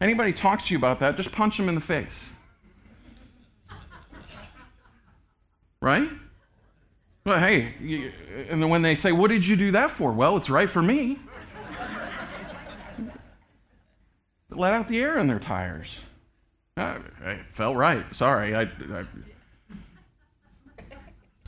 Anybody 0.00 0.32
talks 0.32 0.66
to 0.66 0.74
you 0.74 0.78
about 0.78 1.00
that, 1.00 1.16
just 1.16 1.30
punch 1.30 1.56
them 1.56 1.68
in 1.68 1.76
the 1.76 1.80
face. 1.80 2.24
Right? 5.80 6.08
Well, 7.24 7.40
hey, 7.40 7.74
you, 7.80 8.12
and 8.50 8.62
then 8.62 8.68
when 8.68 8.82
they 8.82 8.94
say, 8.94 9.10
What 9.12 9.28
did 9.30 9.46
you 9.46 9.56
do 9.56 9.70
that 9.70 9.90
for? 9.90 10.12
Well, 10.12 10.36
it's 10.36 10.50
right 10.50 10.68
for 10.68 10.82
me. 10.82 11.18
Let 14.50 14.74
out 14.74 14.88
the 14.88 15.00
air 15.00 15.18
in 15.18 15.26
their 15.26 15.38
tires. 15.38 15.96
Uh, 16.76 16.98
it 17.24 17.40
felt 17.52 17.76
right. 17.76 18.04
Sorry. 18.14 18.54
I, 18.54 18.62
I 18.62 19.04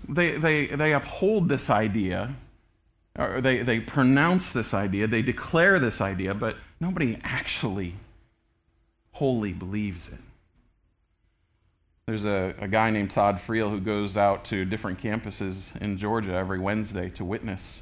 they, 0.09 0.39
they, 0.39 0.67
they 0.67 0.93
uphold 0.93 1.49
this 1.49 1.69
idea, 1.69 2.35
or 3.19 3.41
they, 3.41 3.63
they 3.63 3.81
pronounce 3.81 4.53
this 4.53 4.73
idea, 4.73 5.07
they 5.07 5.23
declare 5.23 5.79
this 5.79 6.01
idea, 6.01 6.33
but 6.35 6.57
nobody 6.81 7.19
actually 7.23 7.95
wholly 9.13 9.53
believes 9.53 10.09
it. 10.09 10.19
There's 12.07 12.25
a, 12.25 12.55
a 12.61 12.69
guy 12.69 12.91
named 12.91 13.11
Todd 13.11 13.41
Friel 13.41 13.69
who 13.69 13.81
goes 13.81 14.17
out 14.17 14.45
to 14.45 14.65
different 14.65 15.03
campuses 15.03 15.75
in 15.83 15.99
Georgia 15.99 16.35
every 16.35 16.61
Wednesday 16.61 17.11
to 17.11 17.25
witness. 17.25 17.81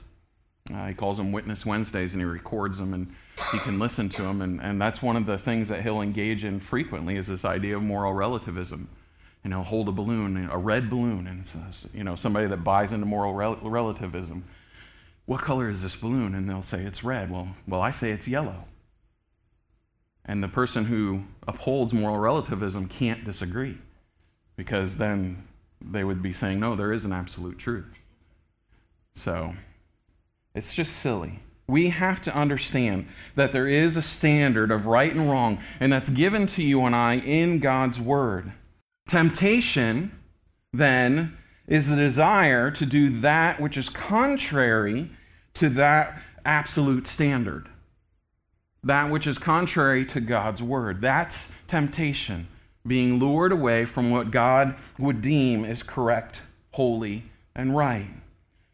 Uh, 0.73 0.87
he 0.87 0.95
calls 0.95 1.19
them 1.19 1.31
Witness 1.31 1.66
Wednesdays 1.66 2.14
and 2.14 2.23
he 2.23 2.25
records 2.25 2.78
them 2.78 2.95
and 2.95 3.14
he 3.52 3.59
can 3.59 3.78
listen 3.78 4.09
to 4.09 4.23
them. 4.23 4.40
And, 4.40 4.62
and 4.62 4.81
that's 4.81 5.02
one 5.02 5.16
of 5.16 5.26
the 5.26 5.37
things 5.37 5.69
that 5.69 5.83
he'll 5.83 6.00
engage 6.00 6.45
in 6.45 6.59
frequently 6.59 7.16
is 7.16 7.26
this 7.26 7.45
idea 7.45 7.76
of 7.76 7.83
moral 7.83 8.14
relativism. 8.14 8.88
You 9.45 9.50
know, 9.50 9.62
hold 9.62 9.90
a 9.90 9.93
balloon, 9.93 10.49
a 10.50 10.57
red 10.57 10.88
balloon, 10.88 11.26
and 11.26 11.47
says, 11.47 11.87
you 11.93 12.02
know, 12.02 12.16
somebody 12.16 12.47
that 12.47 12.64
buys 12.64 12.95
into 12.95 13.04
moral 13.04 13.35
rel- 13.35 13.59
relativism. 13.61 14.43
What 15.26 15.43
color 15.43 15.69
is 15.69 15.83
this 15.83 15.97
balloon? 15.97 16.35
And 16.35 16.49
they'll 16.49 16.62
say 16.62 16.81
it's 16.81 17.04
red. 17.04 17.31
Well, 17.31 17.49
well, 17.69 17.83
I 17.83 17.90
say 17.90 18.11
it's 18.11 18.26
yellow. 18.26 18.64
And 20.25 20.43
the 20.43 20.49
person 20.49 20.87
who 20.87 21.25
upholds 21.47 21.93
moral 21.93 22.16
relativism 22.16 22.88
can't 22.88 23.23
disagree 23.23 23.76
because 24.56 24.96
then 24.96 25.46
they 25.80 26.04
would 26.04 26.23
be 26.23 26.32
saying, 26.32 26.61
no, 26.61 26.76
there 26.76 26.92
is 26.92 27.04
an 27.04 27.12
absolute 27.12 27.58
truth. 27.58 27.92
So 29.14 29.54
it's 30.54 30.75
just 30.75 30.96
silly. 30.96 31.40
We 31.66 31.88
have 31.90 32.20
to 32.23 32.34
understand 32.34 33.06
that 33.37 33.52
there 33.52 33.68
is 33.68 33.96
a 33.96 34.02
standard 34.02 34.70
of 34.70 34.87
right 34.87 35.12
and 35.12 35.30
wrong, 35.30 35.58
and 35.80 35.92
that's 35.92 36.11
given 36.11 36.46
to 36.49 36.62
you 36.62 36.84
and 36.84 36.94
I 36.94 37.16
in 37.16 37.58
God's 37.58 37.99
Word. 37.99 38.52
Temptation, 39.08 40.12
then, 40.73 41.37
is 41.66 41.88
the 41.88 41.96
desire 41.96 42.70
to 42.70 42.84
do 42.84 43.08
that 43.20 43.61
which 43.61 43.76
is 43.76 43.88
contrary 43.88 45.11
to 45.54 45.70
that 45.70 46.20
absolute 46.44 47.06
standard, 47.06 47.68
that 48.82 49.11
which 49.11 49.26
is 49.26 49.38
contrary 49.38 50.04
to 50.06 50.20
God's 50.20 50.62
Word. 50.62 51.00
That's 51.00 51.50
temptation 51.66 52.46
being 52.86 53.18
lured 53.18 53.52
away 53.52 53.84
from 53.84 54.10
what 54.10 54.30
God 54.30 54.76
would 54.98 55.22
deem 55.22 55.64
as 55.64 55.82
correct, 55.82 56.42
holy, 56.72 57.24
and 57.54 57.76
right. 57.76 58.08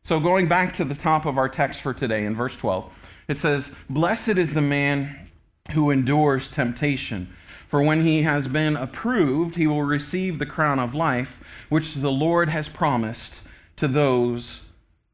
So, 0.02 0.18
going 0.18 0.48
back 0.48 0.74
to 0.74 0.84
the 0.84 0.94
top 0.94 1.26
of 1.26 1.38
our 1.38 1.48
text 1.48 1.80
for 1.80 1.94
today 1.94 2.24
in 2.24 2.34
verse 2.34 2.56
12, 2.56 2.90
it 3.28 3.38
says, 3.38 3.72
Blessed 3.88 4.30
is 4.30 4.50
the 4.50 4.62
man 4.62 5.28
who 5.72 5.90
endures 5.90 6.50
temptation, 6.50 7.32
for 7.68 7.82
when 7.82 8.04
he 8.04 8.22
has 8.22 8.48
been 8.48 8.76
approved, 8.76 9.54
he 9.54 9.66
will 9.66 9.84
receive 9.84 10.38
the 10.38 10.46
crown 10.46 10.80
of 10.80 10.94
life, 10.94 11.38
which 11.68 11.94
the 11.94 12.10
Lord 12.10 12.48
has 12.48 12.68
promised 12.68 13.42
to 13.76 13.86
those 13.86 14.62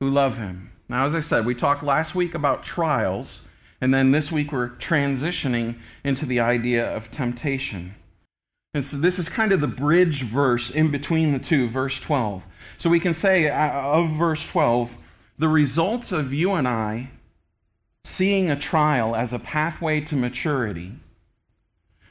who 0.01 0.09
love 0.09 0.39
him. 0.39 0.73
Now, 0.89 1.05
as 1.05 1.15
I 1.15 1.21
said, 1.21 1.45
we 1.45 1.55
talked 1.55 1.83
last 1.83 2.15
week 2.15 2.35
about 2.35 2.65
trials, 2.65 3.43
and 3.81 3.93
then 3.93 4.13
this 4.13 4.33
week 4.33 4.53
we're 4.53 4.71
transitioning 4.71 5.77
into 6.05 6.25
the 6.25 6.41
idea 6.41 6.87
of 6.97 7.11
temptation. 7.11 7.95
And 8.77 8.85
so 8.85 8.99
this 8.99 9.19
is 9.19 9.31
kind 9.31 9.53
of 9.53 9.63
the 9.63 9.67
bridge 9.67 10.23
verse 10.23 10.71
in 10.71 10.91
between 10.91 11.33
the 11.33 11.39
two, 11.39 11.67
verse 11.67 11.99
12. 11.99 12.45
So 12.77 12.91
we 12.91 13.01
can 13.01 13.15
say 13.15 13.49
uh, 13.49 13.71
of 13.71 14.11
verse 14.11 14.47
12, 14.47 14.95
the 15.39 15.49
results 15.49 16.13
of 16.13 16.35
you 16.35 16.53
and 16.53 16.69
I 16.69 17.09
seeing 18.05 18.51
a 18.51 18.57
trial 18.57 19.17
as 19.17 19.33
a 19.33 19.39
pathway 19.39 20.03
to 20.03 20.15
maturity, 20.15 20.93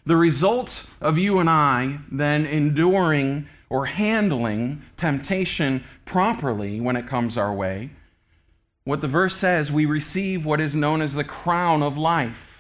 the 0.08 0.18
results 0.18 0.86
of 1.02 1.20
you 1.20 1.38
and 1.38 1.52
I 1.52 2.00
then 2.12 2.48
enduring 2.48 3.48
or 3.70 3.86
handling 3.86 4.82
temptation 4.98 5.84
properly 6.04 6.82
when 6.82 6.96
it 6.96 7.08
comes 7.08 7.38
our 7.38 7.54
way, 7.54 7.92
what 8.86 9.02
the 9.02 9.08
verse 9.08 9.36
says, 9.36 9.72
we 9.72 9.86
receive 9.86 10.48
what 10.48 10.60
is 10.60 10.74
known 10.74 11.04
as 11.04 11.14
the 11.14 11.24
crown 11.24 11.84
of 11.84 11.96
life. 11.96 12.55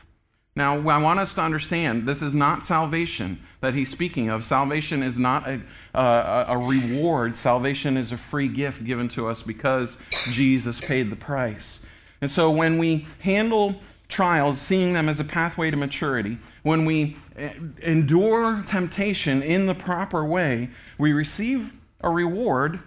Now, 0.57 0.77
I 0.87 0.97
want 0.97 1.19
us 1.19 1.33
to 1.33 1.41
understand 1.41 2.07
this 2.07 2.21
is 2.21 2.33
not 2.33 2.65
salvation 2.65 3.41
that 3.59 3.73
he's 3.73 3.89
speaking 3.89 4.29
of. 4.29 4.45
Salvation 4.45 5.03
is 5.03 5.19
not 5.19 5.45
a, 5.49 5.61
a, 5.93 6.45
a, 6.49 6.57
reward, 6.57 7.35
salvation 7.35 7.97
is 7.97 8.13
a 8.13 8.17
free 8.17 8.47
gift 8.47 8.85
given 8.85 9.09
to 9.09 9.27
us 9.27 9.41
because 9.41 9.97
Jesus 10.31 10.79
paid 10.79 11.09
the 11.09 11.15
price. 11.17 11.81
And 12.21 12.31
so, 12.31 12.49
when 12.49 12.77
we 12.77 13.05
handle 13.19 13.81
trials, 14.07 14.61
seeing 14.61 14.93
them 14.93 15.09
as 15.09 15.19
a 15.19 15.25
pathway 15.25 15.71
to 15.71 15.77
maturity, 15.77 16.37
when 16.63 16.85
we 16.85 17.17
eh, 17.35 17.51
endure 17.81 18.63
temptation 18.65 19.43
in 19.43 19.65
the 19.65 19.75
proper 19.75 20.23
way, 20.23 20.69
we 20.97 21.11
receive 21.11 21.73
a 21.99 22.09
reward. 22.09 22.79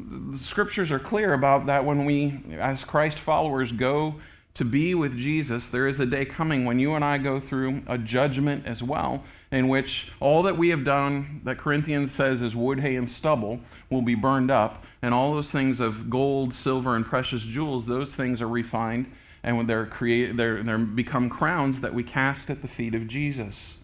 The 0.00 0.38
scriptures 0.38 0.90
are 0.90 0.98
clear 0.98 1.34
about 1.34 1.66
that 1.66 1.84
when 1.84 2.04
we, 2.04 2.42
as 2.58 2.82
Christ 2.82 3.20
followers, 3.20 3.70
go 3.70 4.16
to 4.56 4.64
be 4.64 4.94
with 4.94 5.18
Jesus, 5.18 5.68
there 5.68 5.86
is 5.86 6.00
a 6.00 6.06
day 6.06 6.24
coming 6.24 6.64
when 6.64 6.78
you 6.78 6.94
and 6.94 7.04
I 7.04 7.18
go 7.18 7.38
through 7.38 7.82
a 7.86 7.98
judgment 7.98 8.64
as 8.64 8.82
well, 8.82 9.22
in 9.52 9.68
which 9.68 10.10
all 10.18 10.42
that 10.44 10.56
we 10.56 10.70
have 10.70 10.82
done, 10.82 11.42
that 11.44 11.58
Corinthians 11.58 12.10
says 12.12 12.40
is 12.40 12.56
wood, 12.56 12.80
hay, 12.80 12.96
and 12.96 13.08
stubble, 13.08 13.60
will 13.90 14.00
be 14.00 14.14
burned 14.14 14.50
up, 14.50 14.82
and 15.02 15.12
all 15.12 15.34
those 15.34 15.50
things 15.50 15.78
of 15.78 16.08
gold, 16.08 16.54
silver, 16.54 16.96
and 16.96 17.04
precious 17.04 17.42
jewels, 17.42 17.84
those 17.84 18.14
things 18.14 18.40
are 18.40 18.48
refined, 18.48 19.12
and 19.42 19.58
when 19.58 19.66
they're 19.66 19.84
created, 19.84 20.38
they're, 20.38 20.62
they're 20.62 20.78
become 20.78 21.28
crowns 21.28 21.80
that 21.80 21.92
we 21.92 22.02
cast 22.02 22.48
at 22.48 22.62
the 22.62 22.68
feet 22.68 22.94
of 22.94 23.06
Jesus. 23.06 23.76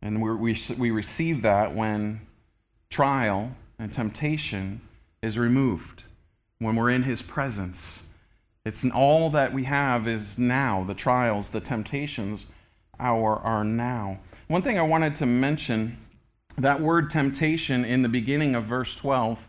And 0.00 0.22
we, 0.22 0.32
we, 0.32 0.58
we 0.78 0.90
receive 0.92 1.42
that 1.42 1.74
when 1.74 2.20
trial 2.88 3.50
and 3.80 3.92
temptation 3.92 4.80
is 5.22 5.38
removed 5.38 6.04
when 6.58 6.76
we're 6.76 6.90
in 6.90 7.02
his 7.02 7.22
presence. 7.22 8.02
It's 8.64 8.84
all 8.86 9.30
that 9.30 9.52
we 9.52 9.64
have 9.64 10.06
is 10.06 10.38
now, 10.38 10.84
the 10.84 10.94
trials, 10.94 11.48
the 11.48 11.60
temptations 11.60 12.46
our 13.00 13.36
are 13.36 13.64
now. 13.64 14.18
One 14.48 14.62
thing 14.62 14.78
I 14.78 14.82
wanted 14.82 15.16
to 15.16 15.26
mention, 15.26 15.96
that 16.58 16.80
word 16.80 17.10
temptation 17.10 17.84
in 17.84 18.02
the 18.02 18.08
beginning 18.08 18.54
of 18.54 18.64
verse 18.64 18.94
12, 18.94 19.46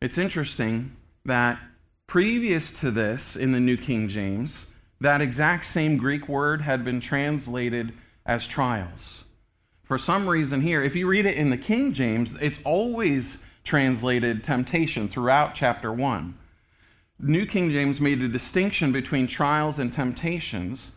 it's 0.00 0.18
interesting 0.18 0.96
that 1.24 1.58
previous 2.06 2.70
to 2.80 2.90
this 2.90 3.36
in 3.36 3.52
the 3.52 3.60
New 3.60 3.76
King 3.76 4.08
James, 4.08 4.66
that 5.00 5.20
exact 5.20 5.66
same 5.66 5.96
Greek 5.96 6.28
word 6.28 6.62
had 6.62 6.84
been 6.84 7.00
translated 7.00 7.92
as 8.24 8.46
trials. 8.46 9.24
For 9.84 9.98
some 9.98 10.28
reason 10.28 10.60
here, 10.60 10.82
if 10.82 10.96
you 10.96 11.06
read 11.06 11.26
it 11.26 11.36
in 11.36 11.50
the 11.50 11.58
King 11.58 11.92
James, 11.92 12.34
it's 12.40 12.58
always 12.64 13.38
translated 13.66 14.44
temptation 14.44 15.08
throughout 15.08 15.54
chapter 15.54 15.92
1. 15.92 16.38
New 17.18 17.44
King 17.44 17.70
James 17.70 18.00
made 18.00 18.22
a 18.22 18.28
distinction 18.28 18.92
between 18.92 19.26
trials 19.26 19.80
and 19.80 19.92
temptations, 19.92 20.92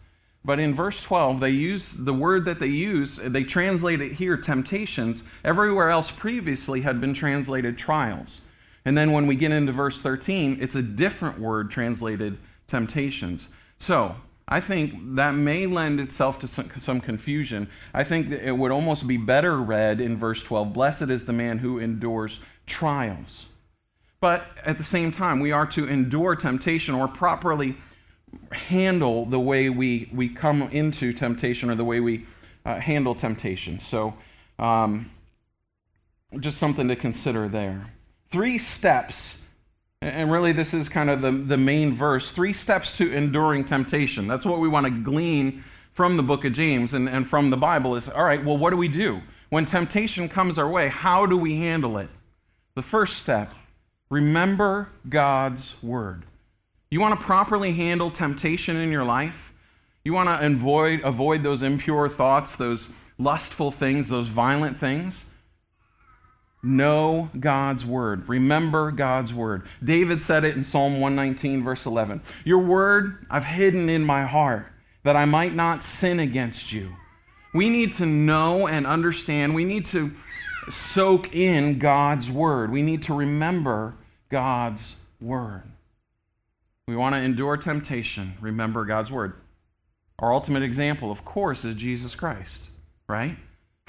but 0.46 0.60
in 0.60 0.74
verse 0.74 1.02
12, 1.02 1.40
they 1.40 1.50
use 1.50 1.94
the 1.98 2.14
word 2.14 2.46
that 2.46 2.60
they 2.60 2.68
use, 2.68 3.20
they 3.24 3.44
translate 3.44 4.02
it 4.02 4.14
here 4.14 4.38
temptations. 4.38 5.24
Everywhere 5.44 5.90
else 5.90 6.12
previously 6.12 6.82
had 6.82 7.02
been 7.02 7.14
translated 7.14 7.78
trials. 7.78 8.42
And 8.86 8.98
then 8.98 9.12
when 9.12 9.28
we 9.28 9.36
get 9.36 9.52
into 9.52 9.72
verse 9.72 10.02
13, 10.02 10.60
it's 10.62 10.76
a 10.76 10.82
different 10.82 11.40
word 11.40 11.72
translated 11.72 12.38
temptations. 12.68 13.50
So, 13.80 14.16
I 14.52 14.60
think 14.60 15.16
that 15.16 15.36
may 15.36 15.68
lend 15.68 16.00
itself 16.00 16.40
to 16.40 16.48
some, 16.48 16.72
some, 16.80 17.00
confusion. 17.00 17.70
I 17.94 18.04
think 18.04 18.32
it 18.32 18.52
would 18.52 18.72
almost 18.72 19.06
be 19.06 19.16
better 19.16 19.58
read 19.58 20.02
in 20.02 20.18
verse 20.18 20.42
12 20.42 20.74
Blessed 20.74 21.04
is 21.04 21.24
the 21.24 21.34
man 21.34 21.60
who 21.60 21.78
endures 21.78 22.40
trials. 22.66 23.46
But 24.20 24.48
at 24.66 24.80
the 24.80 24.84
same 24.84 25.12
time, 25.12 25.40
we 25.40 25.52
are 25.52 25.68
to 25.68 25.88
endure 25.88 26.36
temptation 26.36 26.96
or 26.96 27.08
properly 27.08 27.78
handle 28.52 29.26
the 29.26 29.40
way 29.40 29.70
we, 29.70 30.10
we 30.14 30.28
come 30.28 30.64
into 30.64 31.14
temptation 31.14 31.70
or 31.70 31.76
the 31.76 31.86
way 31.86 32.00
we 32.00 32.26
uh, 32.66 32.80
handle 32.80 33.14
temptation. 33.14 33.80
So, 33.80 34.16
um, 34.58 35.12
just 36.40 36.58
something 36.58 36.88
to 36.88 36.96
consider 36.96 37.48
there. 37.48 37.86
Three 38.30 38.58
steps 38.58 39.38
and 40.02 40.32
really, 40.32 40.54
this 40.54 40.74
is 40.74 40.88
kind 40.88 41.10
of 41.10 41.22
the, 41.22 41.32
the 41.32 41.58
main 41.58 41.94
verse 41.94 42.32
three 42.32 42.54
steps 42.54 42.98
to 42.98 43.12
enduring 43.12 43.66
temptation. 43.66 44.28
That's 44.28 44.46
what 44.46 44.60
we 44.60 44.70
want 44.70 44.86
to 44.86 44.92
glean 44.92 45.64
from 45.94 46.16
the 46.16 46.24
book 46.24 46.46
of 46.46 46.54
James 46.54 46.94
and, 46.94 47.10
and 47.10 47.28
from 47.28 47.50
the 47.50 47.58
Bible 47.58 47.96
is 47.96 48.08
all 48.08 48.24
right, 48.24 48.44
well, 48.44 48.58
what 48.58 48.70
do 48.70 48.78
we 48.78 48.88
do? 48.88 49.22
When 49.50 49.66
temptation 49.66 50.30
comes 50.30 50.58
our 50.58 50.70
way, 50.70 50.88
how 50.88 51.26
do 51.26 51.36
we 51.36 51.58
handle 51.58 51.98
it? 51.98 52.10
The 52.76 52.82
first 52.82 53.18
step 53.18 53.54
remember 54.10 54.90
God's 55.10 55.76
word. 55.84 56.24
You 56.90 57.02
want 57.02 57.20
to 57.20 57.26
properly 57.26 57.74
handle 57.74 58.10
temptation 58.10 58.78
in 58.78 58.92
your 58.92 59.04
life? 59.04 59.52
You 60.06 60.14
want 60.14 60.30
to 60.30 60.46
avoid, 60.46 61.02
avoid 61.02 61.44
those 61.44 61.62
impure 61.62 62.08
thoughts, 62.08 62.56
those 62.56 62.90
lustful 63.18 63.72
things, 63.72 64.08
those 64.08 64.28
violent 64.28 64.78
things? 64.78 65.26
Know 66.62 67.30
God's 67.40 67.86
word. 67.86 68.28
Remember 68.28 68.92
God's 68.92 69.34
word. 69.34 69.66
David 69.84 70.22
said 70.22 70.44
it 70.44 70.58
in 70.58 70.64
Psalm 70.64 71.00
119, 71.00 71.64
verse 71.64 71.86
11 71.86 72.22
Your 72.44 72.60
word 72.60 73.26
I've 73.30 73.46
hidden 73.46 73.90
in 73.90 74.04
my 74.04 74.26
heart 74.26 74.68
that 75.04 75.16
I 75.16 75.26
might 75.26 75.56
not 75.56 75.84
sin 75.84 76.20
against 76.20 76.74
you. 76.74 76.92
We 77.54 77.70
need 77.70 77.94
to 77.94 78.06
know 78.06 78.68
and 78.68 78.86
understand. 78.86 79.56
We 79.56 79.64
need 79.64 79.86
to 79.88 80.12
soak 80.70 81.34
in 81.34 81.80
God's 81.80 82.30
word. 82.30 82.72
We 82.72 82.82
need 82.82 83.04
to 83.04 83.14
remember 83.14 83.96
God's 84.30 84.96
word. 85.20 85.64
We 86.88 86.96
want 86.96 87.16
to 87.16 87.22
endure 87.22 87.58
temptation. 87.58 88.34
Remember 88.42 88.86
God's 88.86 89.12
word. 89.12 89.34
Our 90.20 90.34
ultimate 90.34 90.64
example, 90.64 91.12
of 91.12 91.24
course, 91.24 91.64
is 91.64 91.76
Jesus 91.76 92.14
Christ, 92.16 92.70
right? 93.08 93.38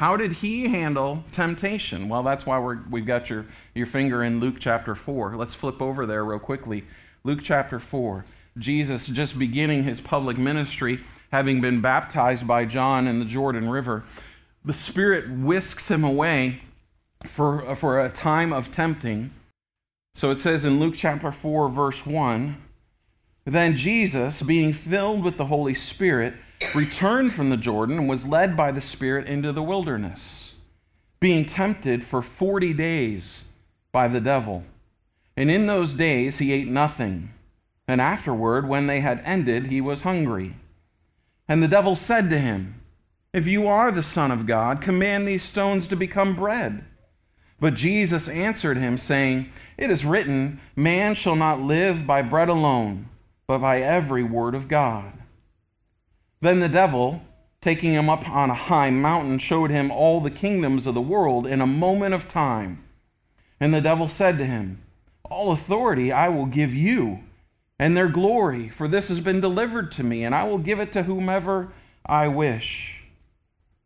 How 0.00 0.16
did 0.16 0.33
he 0.33 0.66
handle 0.66 1.23
temptation? 1.30 2.09
Well, 2.09 2.23
that's 2.23 2.47
why 2.47 2.59
we're, 2.59 2.78
we've 2.88 3.04
got 3.04 3.28
your, 3.28 3.45
your 3.75 3.85
finger 3.85 4.25
in 4.25 4.40
Luke 4.40 4.54
chapter 4.59 4.95
4. 4.95 5.37
Let's 5.37 5.52
flip 5.52 5.83
over 5.83 6.07
there 6.07 6.25
real 6.25 6.38
quickly. 6.38 6.87
Luke 7.23 7.40
chapter 7.42 7.78
4. 7.78 8.25
Jesus 8.57 9.07
just 9.07 9.38
beginning 9.38 9.85
his 9.85 10.00
public 10.00 10.38
ministry, 10.38 11.00
having 11.30 11.61
been 11.61 11.83
baptized 11.83 12.47
by 12.47 12.64
John 12.64 13.09
in 13.09 13.19
the 13.19 13.26
Jordan 13.26 13.69
River. 13.69 14.02
The 14.64 14.73
Spirit 14.73 15.30
whisks 15.30 15.90
him 15.90 16.02
away 16.02 16.62
for, 17.26 17.76
for 17.76 18.00
a 18.00 18.09
time 18.09 18.54
of 18.54 18.73
tempting. 18.73 19.30
So 20.14 20.30
it 20.30 20.40
says 20.40 20.64
in 20.64 20.80
Luke 20.80 20.95
chapter 20.97 21.30
4, 21.30 21.69
verse 21.69 22.07
1 22.07 22.57
Then 23.45 23.76
Jesus, 23.76 24.40
being 24.40 24.73
filled 24.73 25.23
with 25.23 25.37
the 25.37 25.45
Holy 25.45 25.75
Spirit, 25.75 26.37
returned 26.75 27.33
from 27.33 27.50
the 27.50 27.57
Jordan 27.57 27.99
and 27.99 28.09
was 28.09 28.27
led 28.27 28.57
by 28.57 28.73
the 28.73 28.81
Spirit 28.81 29.29
into 29.29 29.53
the 29.53 29.62
wilderness, 29.62 30.55
being 31.19 31.45
tempted 31.45 32.05
for 32.05 32.23
40 32.23 32.73
days 32.73 33.45
by 33.93 34.09
the 34.09 34.21
devil. 34.21 34.65
And 35.37 35.50
in 35.50 35.67
those 35.67 35.95
days 35.95 36.39
he 36.39 36.53
ate 36.53 36.69
nothing. 36.69 37.31
And 37.89 38.00
afterward, 38.00 38.69
when 38.69 38.87
they 38.87 39.00
had 39.00 39.23
ended, 39.25 39.67
he 39.67 39.81
was 39.81 40.03
hungry. 40.03 40.55
And 41.49 41.62
the 41.62 41.69
devil 41.69 41.95
said 41.97 42.31
to 42.31 42.39
him, 42.39 42.81
If 43.33 43.47
you 43.47 43.67
are 43.67 43.91
the 43.91 44.03
Son 44.03 44.31
of 44.31 44.47
God, 44.47 44.81
command 44.81 45.27
these 45.27 45.43
stones 45.43 45.89
to 45.89 45.97
become 45.97 46.37
bread. 46.37 46.85
But 47.59 47.75
Jesus 47.75 48.29
answered 48.29 48.77
him, 48.77 48.97
saying, 48.97 49.50
It 49.77 49.91
is 49.91 50.05
written, 50.05 50.61
Man 50.77 51.15
shall 51.15 51.37
not 51.37 51.61
live 51.61 52.07
by 52.07 52.23
bread 52.23 52.49
alone, 52.49 53.09
but 53.47 53.59
by 53.59 53.81
every 53.81 54.23
word 54.23 54.55
of 54.55 54.69
God. 54.69 55.20
Then 56.41 56.61
the 56.61 56.69
devil, 56.69 57.23
taking 57.61 57.93
him 57.93 58.09
up 58.09 58.29
on 58.29 58.51
a 58.51 58.55
high 58.55 58.91
mountain, 58.91 59.39
showed 59.39 59.71
him 59.71 59.91
all 59.91 60.21
the 60.21 60.31
kingdoms 60.31 60.87
of 60.87 60.95
the 60.95 61.01
world 61.01 61.47
in 61.47 61.61
a 61.61 61.67
moment 61.67 62.15
of 62.15 62.29
time. 62.29 62.83
And 63.61 63.75
the 63.75 63.81
devil 63.81 64.09
said 64.09 64.39
to 64.39 64.47
him, 64.47 64.81
All 65.25 65.53
authority 65.53 66.13
I 66.13 66.31
will 66.31 66.47
give 66.47 66.75
you, 66.75 67.21
and 67.79 67.97
their 67.97 68.09
glory, 68.09 68.71
for 68.71 68.89
this 68.89 69.09
has 69.09 69.21
been 69.21 69.41
delivered 69.41 69.93
to 69.93 70.03
me, 70.03 70.25
and 70.25 70.35
I 70.35 70.45
will 70.45 70.59
give 70.59 70.81
it 70.81 70.93
to 70.93 71.03
whomever 71.03 71.73
I 72.07 72.29
wish. 72.29 72.97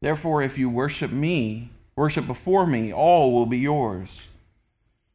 Therefore, 0.00 0.42
if 0.42 0.56
you 0.56 0.70
worship 0.70 1.10
me, 1.10 1.70
worship 1.96 2.26
before 2.26 2.66
me, 2.66 2.92
all 2.92 3.32
will 3.32 3.46
be 3.46 3.58
yours. 3.58 4.26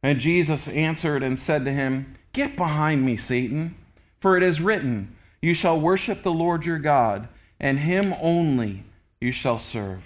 And 0.02 0.18
Jesus 0.18 0.68
answered 0.68 1.22
and 1.22 1.38
said 1.38 1.64
to 1.64 1.72
him, 1.72 2.16
Get 2.32 2.56
behind 2.56 3.04
me, 3.04 3.16
Satan, 3.16 3.76
for 4.20 4.36
it 4.36 4.42
is 4.42 4.60
written, 4.60 5.16
you 5.42 5.54
shall 5.54 5.80
worship 5.80 6.22
the 6.22 6.32
Lord 6.32 6.66
your 6.66 6.78
God, 6.78 7.28
and 7.58 7.78
him 7.78 8.14
only 8.20 8.84
you 9.20 9.32
shall 9.32 9.58
serve. 9.58 10.04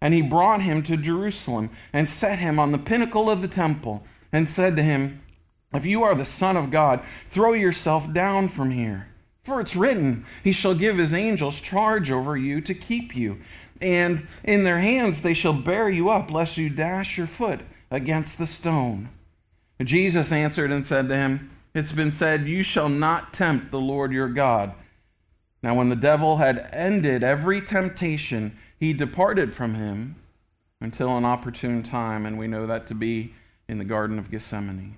And 0.00 0.14
he 0.14 0.22
brought 0.22 0.62
him 0.62 0.82
to 0.84 0.96
Jerusalem 0.96 1.70
and 1.92 2.08
set 2.08 2.38
him 2.38 2.58
on 2.58 2.70
the 2.70 2.78
pinnacle 2.78 3.28
of 3.28 3.42
the 3.42 3.48
temple 3.48 4.04
and 4.32 4.48
said 4.48 4.76
to 4.76 4.82
him, 4.82 5.20
If 5.72 5.84
you 5.84 6.02
are 6.04 6.14
the 6.14 6.24
Son 6.24 6.56
of 6.56 6.70
God, 6.70 7.00
throw 7.30 7.52
yourself 7.52 8.12
down 8.12 8.48
from 8.48 8.70
here. 8.70 9.08
For 9.42 9.60
it's 9.60 9.74
written, 9.74 10.26
He 10.44 10.52
shall 10.52 10.74
give 10.74 10.98
His 10.98 11.14
angels 11.14 11.60
charge 11.60 12.10
over 12.10 12.36
you 12.36 12.60
to 12.60 12.74
keep 12.74 13.16
you, 13.16 13.38
and 13.80 14.26
in 14.44 14.64
their 14.64 14.78
hands 14.78 15.22
they 15.22 15.32
shall 15.32 15.54
bear 15.54 15.88
you 15.88 16.10
up, 16.10 16.30
lest 16.30 16.58
you 16.58 16.68
dash 16.68 17.16
your 17.16 17.26
foot 17.26 17.60
against 17.90 18.36
the 18.36 18.46
stone. 18.46 19.08
Jesus 19.82 20.32
answered 20.32 20.70
and 20.70 20.84
said 20.84 21.08
to 21.08 21.16
him, 21.16 21.50
it's 21.78 21.92
been 21.92 22.10
said, 22.10 22.46
You 22.46 22.62
shall 22.62 22.88
not 22.88 23.32
tempt 23.32 23.70
the 23.70 23.80
Lord 23.80 24.12
your 24.12 24.28
God. 24.28 24.74
Now, 25.62 25.74
when 25.74 25.88
the 25.88 25.96
devil 25.96 26.36
had 26.36 26.68
ended 26.72 27.24
every 27.24 27.60
temptation, 27.60 28.56
he 28.78 28.92
departed 28.92 29.54
from 29.54 29.74
him 29.74 30.16
until 30.80 31.16
an 31.16 31.24
opportune 31.24 31.82
time, 31.82 32.26
and 32.26 32.38
we 32.38 32.46
know 32.46 32.66
that 32.66 32.86
to 32.88 32.94
be 32.94 33.34
in 33.68 33.78
the 33.78 33.84
Garden 33.84 34.18
of 34.18 34.30
Gethsemane. 34.30 34.96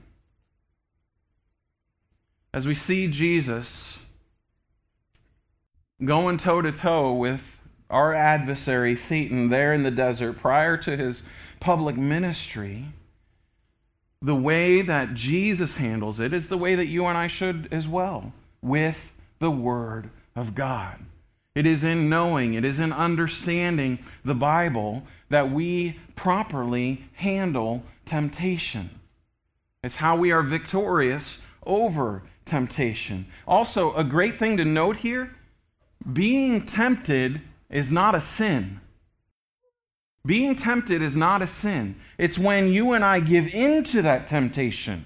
As 2.53 2.67
we 2.67 2.75
see 2.75 3.07
Jesus 3.09 3.99
going 6.05 6.37
toe 6.37 6.61
to 6.63 6.73
toe 6.73 7.13
with 7.13 7.61
our 7.89 8.15
adversary, 8.15 8.97
Satan, 8.97 9.49
there 9.49 9.73
in 9.73 9.83
the 9.83 9.91
desert 9.91 10.35
prior 10.35 10.77
to 10.79 10.97
his 10.97 11.23
public 11.59 11.97
ministry, 11.97 12.87
the 14.23 14.35
way 14.35 14.83
that 14.83 15.15
Jesus 15.15 15.77
handles 15.77 16.21
it 16.21 16.33
is 16.33 16.49
the 16.49 16.59
way 16.59 16.75
that 16.75 16.87
you 16.87 17.07
and 17.07 17.17
I 17.17 17.27
should 17.27 17.69
as 17.73 17.89
well, 17.89 18.33
with 18.63 19.13
the 19.39 19.51
Word 19.51 20.11
of 20.37 20.55
God. 20.55 20.99
It 21.55 21.67
is 21.67 21.85
in 21.85 22.09
knowing, 22.09 22.55
it 22.55 22.65
is 22.65 22.81
in 22.81 22.93
understanding 22.93 23.99
the 24.25 24.35
Bible 24.35 25.03
that 25.31 25.51
we 25.51 25.99
properly 26.15 27.05
handle 27.15 27.83
temptation. 28.05 28.91
It's 29.83 29.97
how 29.97 30.17
we 30.17 30.31
are 30.31 30.43
victorious 30.43 31.41
over 31.65 32.23
temptation. 32.45 33.27
Also, 33.47 33.95
a 33.95 34.05
great 34.05 34.39
thing 34.39 34.59
to 34.59 34.65
note 34.65 34.97
here 34.97 35.35
being 36.13 36.67
tempted 36.67 37.41
is 37.71 37.91
not 37.91 38.15
a 38.15 38.21
sin. 38.21 38.81
Being 40.27 40.55
tempted 40.55 41.01
is 41.01 41.17
not 41.17 41.43
a 41.43 41.47
sin. 41.47 41.97
It's 42.19 42.39
when 42.39 42.69
you 42.69 42.93
and 42.93 43.05
I 43.05 43.21
give 43.21 43.47
in 43.49 43.85
to 43.85 44.03
that 44.03 44.27
temptation 44.27 45.05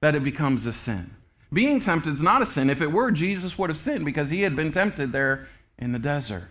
that 0.00 0.14
it 0.14 0.22
becomes 0.22 0.66
a 0.66 0.72
sin. 0.72 1.10
Being 1.52 1.80
tempted 1.80 2.14
is 2.14 2.22
not 2.22 2.42
a 2.42 2.46
sin. 2.46 2.70
If 2.70 2.80
it 2.80 2.92
were, 2.92 3.10
Jesus 3.10 3.58
would 3.58 3.70
have 3.70 3.78
sinned 3.78 4.04
because 4.04 4.30
he 4.30 4.42
had 4.42 4.54
been 4.54 4.70
tempted 4.70 5.12
there 5.12 5.48
in 5.78 5.92
the 5.92 5.98
desert. 5.98 6.48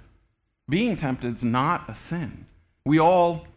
Being 0.67 0.95
tempted 0.95 1.36
is 1.36 1.43
not 1.43 1.89
a 1.89 1.95
sin. 1.95 2.45
We 2.86 3.00
all 3.00 3.48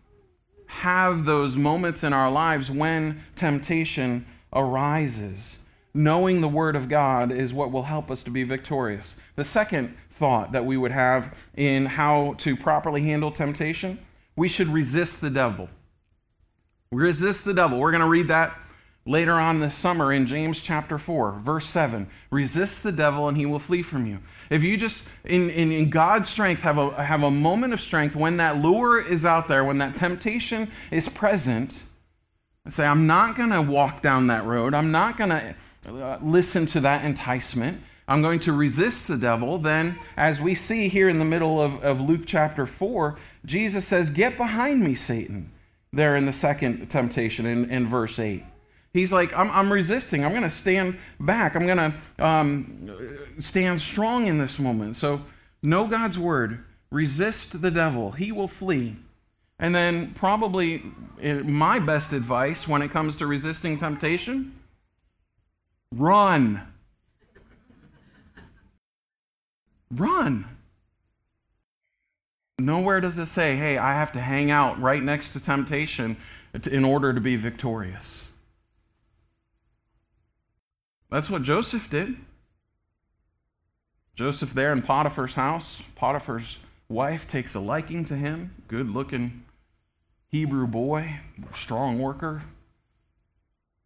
have 0.67 1.25
those 1.25 1.57
moments 1.57 2.05
in 2.05 2.13
our 2.13 2.31
lives 2.31 2.71
when 2.71 3.23
temptation 3.35 4.27
arises. 4.53 5.59
Knowing 5.95 6.41
the 6.41 6.49
Word 6.49 6.77
of 6.77 6.89
God 6.89 7.33
is 7.33 7.53
what 7.53 7.73
will 7.73 7.83
help 7.83 8.11
us 8.11 8.23
to 8.23 8.31
be 8.31 8.45
victorious. 8.45 9.17
The 9.37 9.45
second 9.45 9.95
thought 10.11 10.53
that 10.53 10.65
we 10.65 10.77
would 10.77 10.93
have 10.93 11.35
in 11.57 11.85
how 11.85 12.35
to 12.39 12.57
properly 12.57 13.03
handle 13.03 13.31
temptation 13.31 13.99
we 14.37 14.49
should 14.49 14.69
resist 14.69 15.21
the 15.21 15.31
devil. 15.31 15.69
Resist 16.91 17.45
the 17.45 17.55
devil. 17.55 17.79
We're 17.79 17.91
going 17.91 18.03
to 18.03 18.09
read 18.09 18.29
that 18.29 18.57
later 19.05 19.33
on 19.33 19.61
this 19.61 19.75
summer 19.75 20.13
in 20.13 20.27
James 20.27 20.61
chapter 20.61 20.99
4, 20.99 21.41
verse 21.45 21.67
7. 21.67 22.09
Resist 22.31 22.83
the 22.83 22.93
devil 22.93 23.29
and 23.29 23.37
he 23.37 23.47
will 23.47 23.59
flee 23.59 23.83
from 23.83 24.07
you. 24.07 24.19
If 24.51 24.63
you 24.63 24.77
just, 24.77 25.05
in, 25.25 25.51
in, 25.51 25.73
in, 25.73 25.91
God's 25.91 26.29
strength, 26.29 26.63
have 26.63 26.79
a, 26.79 27.03
have 27.03 27.23
a 27.23 27.31
moment 27.31 27.73
of 27.73 27.81
strength 27.81 28.15
when 28.15 28.37
that 28.37 28.59
lure 28.59 29.01
is 29.01 29.25
out 29.25 29.49
there, 29.49 29.65
when 29.65 29.79
that 29.79 29.97
temptation 29.97 30.71
is 30.91 31.09
present, 31.09 31.83
say, 32.69 32.87
I'm 32.87 33.07
not 33.07 33.37
going 33.37 33.51
to 33.51 33.63
walk 33.63 34.03
down 34.03 34.29
that 34.29 34.45
road. 34.45 34.75
I'm 34.75 34.93
not 34.93 35.19
going 35.19 35.31
to 35.31 35.55
uh, 35.89 36.19
listen 36.23 36.67
to 36.67 36.81
that 36.81 37.05
enticement. 37.05 37.81
I'm 38.09 38.23
going 38.23 38.41
to 38.41 38.53
resist 38.53 39.07
the 39.07 39.17
devil, 39.17 39.59
then, 39.59 39.97
as 40.17 40.41
we 40.41 40.55
see 40.55 40.89
here 40.89 41.09
in 41.09 41.19
the 41.19 41.25
middle 41.25 41.61
of, 41.61 41.83
of 41.83 42.01
Luke 42.01 42.23
chapter 42.27 42.67
4, 42.67 43.17
Jesus 43.45 43.87
says, 43.87 44.11
Get 44.11 44.37
behind 44.37 44.83
me, 44.83 44.95
Satan, 44.95 45.51
there 45.93 46.17
in 46.17 46.27
the 46.27 46.33
second 46.33 46.89
temptation 46.91 47.47
in, 47.47 47.71
in 47.71 47.89
verse 47.89 48.19
8. 48.19 48.45
He's 48.93 49.13
like, 49.13 49.33
I'm, 49.37 49.51
I'm 49.51 49.73
resisting. 49.73 50.25
I'm 50.25 50.33
going 50.33 50.43
to 50.43 50.49
stand 50.49 50.99
back. 51.21 51.55
I'm 51.55 51.67
going 51.67 51.79
to 52.19 52.25
um, 52.25 52.89
stand 53.41 53.81
strong 53.81 54.27
in 54.27 54.39
this 54.39 54.59
moment. 54.59 54.97
So, 54.97 55.23
know 55.63 55.87
God's 55.87 56.19
word. 56.19 56.65
Resist 56.91 57.63
the 57.63 57.71
devil, 57.71 58.11
he 58.11 58.33
will 58.33 58.49
flee. 58.49 58.97
And 59.59 59.75
then, 59.75 60.13
probably 60.15 60.83
my 61.23 61.79
best 61.79 62.13
advice 62.13 62.67
when 62.67 62.83
it 62.83 62.91
comes 62.91 63.17
to 63.19 63.27
resisting 63.27 63.77
temptation 63.77 64.59
run. 65.93 66.72
Run. 69.95 70.47
Nowhere 72.59 73.01
does 73.01 73.19
it 73.19 73.27
say, 73.27 73.57
hey, 73.57 73.77
I 73.79 73.93
have 73.93 74.13
to 74.13 74.21
hang 74.21 74.51
out 74.51 74.81
right 74.81 75.03
next 75.03 75.31
to 75.31 75.41
temptation 75.41 76.17
in 76.71 76.85
order 76.85 77.13
to 77.13 77.21
be 77.21 77.37
victorious. 77.37 78.25
That's 81.11 81.29
what 81.29 81.43
Joseph 81.43 81.91
did. 81.91 82.17
Joseph, 84.15 84.55
there 84.55 84.73
in 84.73 84.83
Potiphar's 84.83 85.35
house, 85.35 85.81
Potiphar's 85.95 86.59
wife 86.89 87.27
takes 87.27 87.55
a 87.55 87.61
liking 87.61 88.05
to 88.07 88.17
him, 88.17 88.55
good 88.69 88.89
looking 88.89 89.45
Hebrew 90.29 90.67
boy, 90.67 91.21
strong 91.55 91.99
worker. 91.99 92.43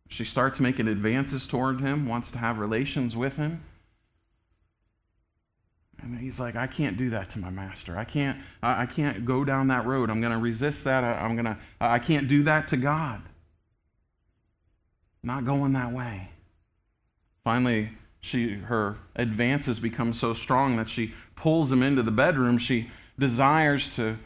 She 0.09 0.25
starts 0.25 0.61
making 0.61 0.87
advances 0.87 1.47
toward 1.49 1.81
him, 1.81 2.07
wants 2.07 2.31
to 2.31 2.39
have 2.39 2.61
relations 2.61 3.17
with 3.17 3.37
him. 3.37 3.63
And 6.03 6.19
he's 6.19 6.39
like, 6.39 6.57
I 6.57 6.67
can't 6.67 6.97
do 6.97 7.11
that 7.11 7.31
to 7.31 7.39
my 7.39 7.51
master. 7.51 7.97
I 7.97 8.05
can't, 8.05 8.39
I 8.63 8.87
can't 8.87 9.25
go 9.25 9.45
down 9.45 9.69
that 9.69 9.87
road. 9.87 10.11
I'm 10.11 10.21
going 10.21 10.33
to 10.33 10.39
resist 10.39 10.85
that. 10.85 11.05
I, 11.05 11.25
am 11.25 11.35
going 11.35 11.47
to, 11.47 11.57
I 11.81 11.99
can't 11.99 12.29
do 12.29 12.43
that 12.45 12.69
to 12.69 12.77
God. 12.77 13.23
Not 15.23 15.45
going 15.45 15.73
that 15.73 15.93
way. 15.93 16.29
Finally, 17.45 17.91
She, 18.21 18.55
her 18.55 18.97
advances 19.15 19.79
become 19.79 20.13
so 20.13 20.35
strong 20.35 20.77
that 20.77 20.89
she 20.89 21.15
pulls 21.37 21.71
him 21.71 21.83
into 21.83 22.03
the 22.03 22.11
bedroom. 22.11 22.59
She 22.59 22.91
desires 23.19 23.95
to 23.97 24.19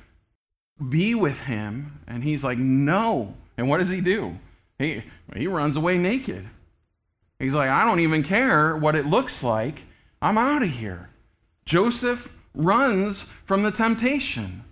be 0.88 1.14
with 1.14 1.38
him, 1.40 2.00
and 2.06 2.24
he's 2.24 2.42
like, 2.42 2.56
No. 2.58 3.34
And 3.58 3.68
what 3.68 3.78
does 3.78 3.90
he 3.90 4.00
do? 4.00 4.38
He, 4.78 5.02
he 5.36 5.46
runs 5.46 5.76
away 5.76 5.98
naked. 5.98 6.48
He's 7.38 7.54
like, 7.54 7.68
I 7.68 7.84
don't 7.84 8.00
even 8.00 8.22
care 8.22 8.74
what 8.74 8.96
it 8.96 9.04
looks 9.04 9.42
like. 9.42 9.82
I'm 10.22 10.38
out 10.38 10.62
of 10.62 10.70
here. 10.70 11.09
Joseph 11.64 12.28
runs 12.54 13.26
from 13.44 13.62
the 13.62 13.70
temptation. 13.70 14.64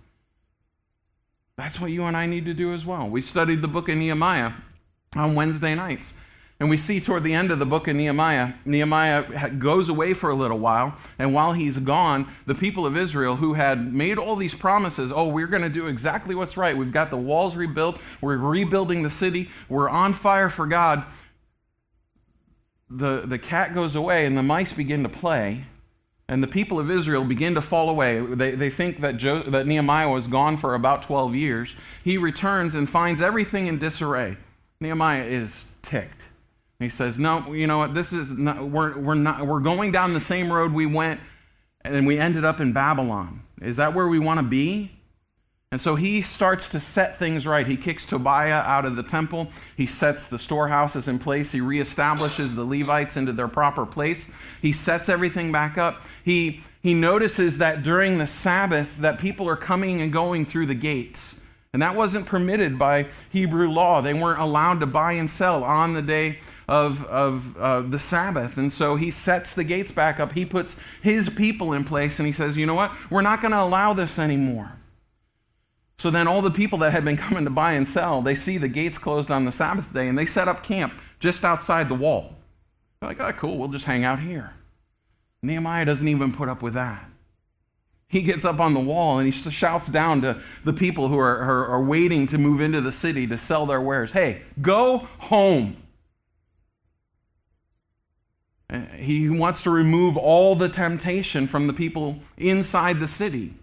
That's 1.57 1.79
what 1.79 1.91
you 1.91 2.05
and 2.05 2.15
I 2.15 2.25
need 2.25 2.45
to 2.45 2.53
do 2.53 2.73
as 2.73 2.85
well. 2.85 3.09
We 3.09 3.21
studied 3.21 3.61
the 3.61 3.67
book 3.67 3.89
of 3.89 3.97
Nehemiah 3.97 4.53
on 5.15 5.35
Wednesday 5.35 5.75
nights. 5.75 6.13
And 6.59 6.69
we 6.69 6.75
see 6.75 6.99
toward 6.99 7.23
the 7.23 7.33
end 7.33 7.51
of 7.51 7.59
the 7.59 7.65
book 7.65 7.87
of 7.87 7.95
Nehemiah, 7.95 8.53
Nehemiah 8.65 9.49
goes 9.51 9.87
away 9.87 10.13
for 10.13 10.29
a 10.29 10.35
little 10.35 10.59
while. 10.59 10.93
And 11.17 11.33
while 11.33 11.53
he's 11.53 11.77
gone, 11.79 12.29
the 12.47 12.55
people 12.55 12.85
of 12.85 12.97
Israel, 12.97 13.37
who 13.37 13.53
had 13.53 13.93
made 13.93 14.17
all 14.17 14.35
these 14.35 14.53
promises 14.53 15.13
oh, 15.13 15.27
we're 15.29 15.47
going 15.47 15.61
to 15.61 15.69
do 15.69 15.87
exactly 15.87 16.35
what's 16.35 16.57
right. 16.57 16.75
We've 16.75 16.91
got 16.91 17.11
the 17.11 17.17
walls 17.17 17.55
rebuilt. 17.55 17.99
We're 18.19 18.35
rebuilding 18.35 19.03
the 19.03 19.09
city. 19.09 19.49
We're 19.69 19.89
on 19.89 20.13
fire 20.13 20.49
for 20.49 20.67
God. 20.67 21.05
The, 22.89 23.23
the 23.25 23.39
cat 23.39 23.73
goes 23.73 23.95
away 23.95 24.25
and 24.25 24.37
the 24.37 24.43
mice 24.43 24.73
begin 24.73 25.03
to 25.03 25.09
play. 25.09 25.63
And 26.29 26.43
the 26.43 26.47
people 26.47 26.79
of 26.79 26.91
Israel 26.91 27.25
begin 27.25 27.55
to 27.55 27.61
fall 27.61 27.89
away. 27.89 28.23
They, 28.23 28.51
they 28.51 28.69
think 28.69 29.01
that, 29.01 29.17
jo- 29.17 29.41
that 29.49 29.65
Nehemiah 29.65 30.11
was 30.11 30.27
gone 30.27 30.57
for 30.57 30.75
about 30.75 31.01
12 31.01 31.33
years. 31.33 31.75
He 32.03 32.19
returns 32.19 32.75
and 32.75 32.87
finds 32.87 33.19
everything 33.19 33.65
in 33.65 33.79
disarray. 33.79 34.37
Nehemiah 34.79 35.23
is 35.23 35.65
ticked. 35.81 36.25
He 36.77 36.87
says, 36.87 37.17
"No, 37.17 37.51
you 37.51 37.65
know 37.67 37.79
what? 37.79 37.93
This 37.93 38.13
is 38.13 38.31
not, 38.31 38.69
we're 38.69 38.97
we're 38.97 39.15
not 39.15 39.45
we're 39.45 39.59
going 39.59 39.91
down 39.91 40.13
the 40.13 40.21
same 40.21 40.53
road 40.53 40.71
we 40.71 40.85
went, 40.85 41.19
and 41.81 42.07
we 42.07 42.17
ended 42.17 42.45
up 42.45 42.61
in 42.61 42.71
Babylon. 42.71 43.41
Is 43.61 43.75
that 43.77 43.93
where 43.93 44.07
we 44.07 44.19
want 44.19 44.39
to 44.39 44.45
be?" 44.45 44.91
And 45.71 45.79
so 45.79 45.93
he 45.93 46.23
starts 46.23 46.67
to 46.69 46.79
set 46.79 47.19
things 47.19 47.45
right. 47.45 47.67
He 47.67 47.77
kicks 47.77 48.07
Tobiah 48.07 48.61
out 48.61 48.85
of 48.85 48.95
the 48.95 49.03
temple. 49.03 49.49
He 49.77 49.85
sets 49.85 50.25
the 50.25 50.39
storehouses 50.39 51.07
in 51.07 51.19
place. 51.19 51.51
He 51.51 51.59
reestablishes 51.59 52.55
the 52.55 52.65
Levites 52.65 53.17
into 53.17 53.33
their 53.33 53.47
proper 53.47 53.85
place. 53.85 54.31
He 54.63 54.73
sets 54.73 55.09
everything 55.09 55.51
back 55.51 55.77
up. 55.77 56.01
He, 56.25 56.61
he 56.81 56.95
notices 56.95 57.59
that 57.59 57.83
during 57.83 58.17
the 58.17 58.25
Sabbath 58.25 58.97
that 58.97 59.19
people 59.19 59.47
are 59.47 59.55
coming 59.55 60.01
and 60.01 60.11
going 60.11 60.43
through 60.43 60.65
the 60.65 60.73
gates. 60.73 61.39
And 61.73 61.83
that 61.83 61.95
wasn't 61.95 62.25
permitted 62.25 62.79
by 62.79 63.05
Hebrew 63.29 63.69
law. 63.69 64.01
They 64.01 64.15
weren't 64.15 64.41
allowed 64.41 64.79
to 64.79 64.87
buy 64.87 65.11
and 65.13 65.29
sell 65.29 65.63
on 65.63 65.93
the 65.93 66.01
day 66.01 66.39
of, 66.67 67.05
of 67.05 67.57
uh, 67.57 67.81
the 67.81 67.99
Sabbath. 67.99 68.57
And 68.57 68.73
so 68.73 68.95
he 68.95 69.11
sets 69.11 69.53
the 69.53 69.63
gates 69.63 69.91
back 69.91 70.19
up. 70.19 70.31
He 70.31 70.47
puts 70.47 70.77
his 71.03 71.29
people 71.29 71.73
in 71.73 71.83
place 71.83 72.17
and 72.17 72.25
he 72.25 72.33
says, 72.33 72.57
you 72.57 72.65
know 72.65 72.73
what? 72.73 72.91
We're 73.11 73.21
not 73.21 73.39
going 73.39 73.51
to 73.51 73.61
allow 73.61 73.93
this 73.93 74.17
anymore. 74.17 74.73
So 75.99 76.09
then 76.09 76.29
all 76.29 76.41
the 76.41 76.49
people 76.49 76.79
that 76.79 76.93
had 76.93 77.03
been 77.03 77.17
coming 77.17 77.43
to 77.43 77.49
buy 77.49 77.73
and 77.73 77.85
sell, 77.85 78.21
they 78.21 78.33
see 78.33 78.57
the 78.57 78.69
gates 78.69 78.97
closed 78.97 79.29
on 79.29 79.43
the 79.43 79.51
Sabbath 79.51 79.93
day 79.93 80.07
and 80.07 80.17
they 80.17 80.25
set 80.25 80.47
up 80.47 80.63
camp 80.63 80.93
just 81.19 81.43
outside 81.43 81.89
the 81.89 81.95
wall. 81.95 82.33
They're 83.01 83.09
like, 83.09 83.19
oh, 83.19 83.33
cool, 83.33 83.57
we'll 83.57 83.67
just 83.67 83.83
hang 83.83 84.05
out 84.05 84.17
here. 84.19 84.53
Nehemiah 85.43 85.83
doesn't 85.83 86.07
even 86.07 86.31
put 86.31 86.47
up 86.47 86.61
with 86.61 86.75
that. 86.75 87.05
He 88.07 88.21
gets 88.21 88.45
up 88.45 88.61
on 88.61 88.73
the 88.73 88.79
wall 88.79 89.19
and 89.19 89.31
he 89.31 89.51
shouts 89.51 89.89
down 89.89 90.21
to 90.21 90.41
the 90.63 90.71
people 90.71 91.09
who 91.09 91.19
are, 91.19 91.37
are, 91.37 91.67
are 91.67 91.83
waiting 91.83 92.27
to 92.27 92.37
move 92.37 92.61
into 92.61 92.79
the 92.79 92.93
city 92.93 93.27
to 93.27 93.37
sell 93.37 93.65
their 93.65 93.81
wares 93.81 94.13
hey, 94.13 94.43
go 94.61 94.99
home. 95.17 95.75
Eh, 98.69 98.85
he 98.95 99.29
wants 99.29 99.63
to 99.63 99.69
remove 99.69 100.15
all 100.15 100.55
the 100.55 100.69
temptation 100.69 101.45
from 101.45 101.67
the 101.67 101.73
people 101.73 102.19
inside 102.37 103.01
the 103.01 103.07
city. 103.07 103.53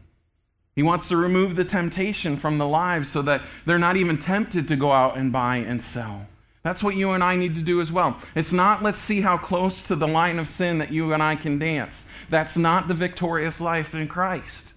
He 0.76 0.82
wants 0.82 1.08
to 1.08 1.16
remove 1.16 1.56
the 1.56 1.64
temptation 1.64 2.36
from 2.36 2.58
the 2.58 2.68
lives 2.68 3.08
so 3.08 3.22
that 3.22 3.42
they're 3.64 3.78
not 3.78 3.96
even 3.96 4.18
tempted 4.18 4.68
to 4.68 4.76
go 4.76 4.92
out 4.92 5.16
and 5.16 5.32
buy 5.32 5.56
and 5.56 5.82
sell. 5.82 6.26
That's 6.62 6.82
what 6.82 6.96
you 6.96 7.12
and 7.12 7.24
I 7.24 7.36
need 7.36 7.54
to 7.56 7.62
do 7.62 7.80
as 7.80 7.90
well. 7.90 8.20
It's 8.34 8.52
not 8.52 8.82
let's 8.82 9.00
see 9.00 9.22
how 9.22 9.38
close 9.38 9.82
to 9.84 9.96
the 9.96 10.06
line 10.06 10.38
of 10.38 10.48
sin 10.48 10.78
that 10.78 10.92
you 10.92 11.14
and 11.14 11.22
I 11.22 11.34
can 11.34 11.58
dance. 11.58 12.06
That's 12.28 12.58
not 12.58 12.88
the 12.88 12.94
victorious 12.94 13.60
life 13.60 13.94
in 13.94 14.06
Christ. 14.06 14.74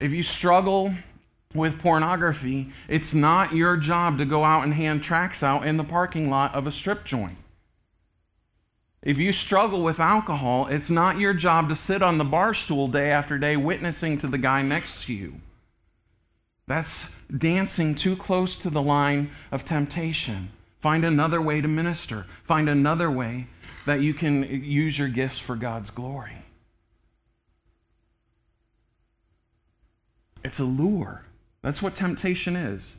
If 0.00 0.12
you 0.12 0.22
struggle 0.22 0.94
with 1.54 1.78
pornography, 1.78 2.70
it's 2.88 3.14
not 3.14 3.54
your 3.54 3.76
job 3.76 4.18
to 4.18 4.26
go 4.26 4.44
out 4.44 4.64
and 4.64 4.74
hand 4.74 5.02
tracts 5.02 5.42
out 5.42 5.66
in 5.66 5.78
the 5.78 5.84
parking 5.84 6.28
lot 6.28 6.54
of 6.54 6.66
a 6.66 6.72
strip 6.72 7.04
joint. 7.04 7.38
If 9.02 9.18
you 9.18 9.32
struggle 9.32 9.82
with 9.82 10.00
alcohol, 10.00 10.66
it's 10.66 10.90
not 10.90 11.18
your 11.18 11.32
job 11.32 11.68
to 11.68 11.76
sit 11.76 12.02
on 12.02 12.18
the 12.18 12.24
bar 12.24 12.52
stool 12.52 12.88
day 12.88 13.10
after 13.10 13.38
day 13.38 13.56
witnessing 13.56 14.18
to 14.18 14.26
the 14.26 14.38
guy 14.38 14.62
next 14.62 15.04
to 15.04 15.14
you. 15.14 15.34
That's 16.66 17.10
dancing 17.36 17.94
too 17.94 18.16
close 18.16 18.56
to 18.58 18.70
the 18.70 18.82
line 18.82 19.30
of 19.52 19.64
temptation. 19.64 20.50
Find 20.80 21.04
another 21.04 21.40
way 21.40 21.60
to 21.60 21.68
minister. 21.68 22.26
Find 22.44 22.68
another 22.68 23.10
way 23.10 23.46
that 23.86 24.00
you 24.00 24.12
can 24.14 24.42
use 24.42 24.98
your 24.98 25.08
gifts 25.08 25.38
for 25.38 25.56
God's 25.56 25.90
glory. 25.90 26.44
It's 30.44 30.58
a 30.58 30.64
lure. 30.64 31.24
That's 31.62 31.82
what 31.82 31.94
temptation 31.94 32.54
is. 32.54 32.94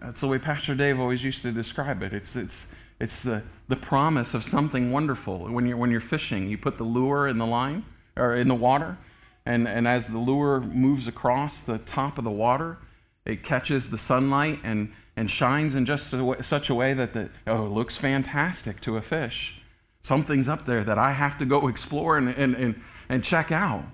That's 0.00 0.20
the 0.20 0.28
way 0.28 0.38
Pastor 0.38 0.74
Dave 0.74 1.00
always 1.00 1.22
used 1.22 1.42
to 1.42 1.52
describe 1.52 2.02
it. 2.02 2.12
It's, 2.12 2.36
it's, 2.36 2.68
it's 3.04 3.20
the, 3.20 3.42
the 3.68 3.76
promise 3.76 4.32
of 4.32 4.42
something 4.42 4.90
wonderful. 4.90 5.40
When 5.40 5.66
you're, 5.66 5.76
when 5.76 5.90
you're 5.90 6.00
fishing, 6.00 6.48
you 6.48 6.56
put 6.56 6.78
the 6.78 6.84
lure 6.84 7.28
in 7.28 7.36
the 7.36 7.44
line 7.44 7.84
or 8.16 8.34
in 8.34 8.48
the 8.48 8.54
water, 8.54 8.96
and, 9.44 9.68
and 9.68 9.86
as 9.86 10.06
the 10.06 10.16
lure 10.16 10.60
moves 10.60 11.06
across 11.06 11.60
the 11.60 11.76
top 11.78 12.16
of 12.16 12.24
the 12.24 12.30
water, 12.30 12.78
it 13.26 13.44
catches 13.44 13.90
the 13.90 13.98
sunlight 13.98 14.60
and, 14.64 14.90
and 15.16 15.30
shines 15.30 15.74
in 15.74 15.84
just 15.84 16.14
a, 16.14 16.42
such 16.42 16.70
a 16.70 16.74
way 16.74 16.94
that 16.94 17.12
the, 17.12 17.28
oh, 17.46 17.66
it 17.66 17.72
looks 17.72 17.94
fantastic 17.94 18.80
to 18.80 18.96
a 18.96 19.02
fish. 19.02 19.60
Something's 20.02 20.48
up 20.48 20.64
there 20.64 20.82
that 20.82 20.98
I 20.98 21.12
have 21.12 21.36
to 21.38 21.44
go 21.44 21.68
explore 21.68 22.16
and, 22.16 22.30
and, 22.30 22.54
and, 22.54 22.80
and 23.10 23.22
check 23.22 23.52
out. 23.52 23.84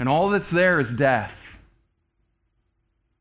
And 0.00 0.08
all 0.08 0.28
that's 0.28 0.50
there 0.50 0.80
is 0.80 0.92
death 0.92 1.57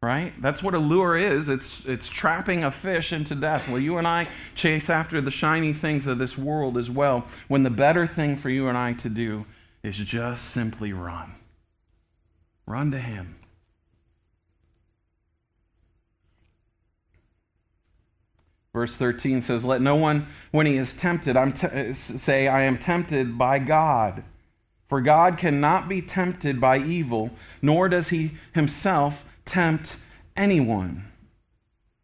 right? 0.01 0.33
That's 0.41 0.61
what 0.61 0.73
a 0.73 0.79
lure 0.79 1.17
is. 1.17 1.49
It's, 1.49 1.81
it's 1.85 2.07
trapping 2.07 2.63
a 2.63 2.71
fish 2.71 3.13
into 3.13 3.33
death. 3.33 3.67
Well, 3.67 3.79
you 3.79 3.97
and 3.97 4.07
I 4.07 4.27
chase 4.55 4.89
after 4.89 5.21
the 5.21 5.31
shiny 5.31 5.73
things 5.73 6.05
of 6.05 6.19
this 6.19 6.37
world 6.37 6.77
as 6.77 6.89
well, 6.89 7.25
when 7.47 7.63
the 7.63 7.69
better 7.69 8.05
thing 8.05 8.35
for 8.35 8.49
you 8.49 8.67
and 8.67 8.77
I 8.77 8.93
to 8.93 9.09
do 9.09 9.45
is 9.83 9.97
just 9.97 10.51
simply 10.51 10.93
run. 10.93 11.33
Run 12.65 12.91
to 12.91 12.99
Him. 12.99 13.35
Verse 18.73 18.95
13 18.95 19.41
says, 19.41 19.65
Let 19.65 19.81
no 19.81 19.95
one, 19.95 20.27
when 20.51 20.67
he 20.67 20.77
is 20.77 20.93
tempted, 20.93 21.35
I'm 21.35 21.55
say, 21.95 22.47
I 22.47 22.61
am 22.61 22.77
tempted 22.77 23.35
by 23.35 23.57
God. 23.57 24.23
For 24.87 25.01
God 25.01 25.37
cannot 25.37 25.89
be 25.89 26.01
tempted 26.01 26.61
by 26.61 26.77
evil, 26.77 27.31
nor 27.63 27.89
does 27.89 28.09
he 28.09 28.33
himself 28.53 29.25
tempt 29.47 29.95
anyone. 30.35 31.05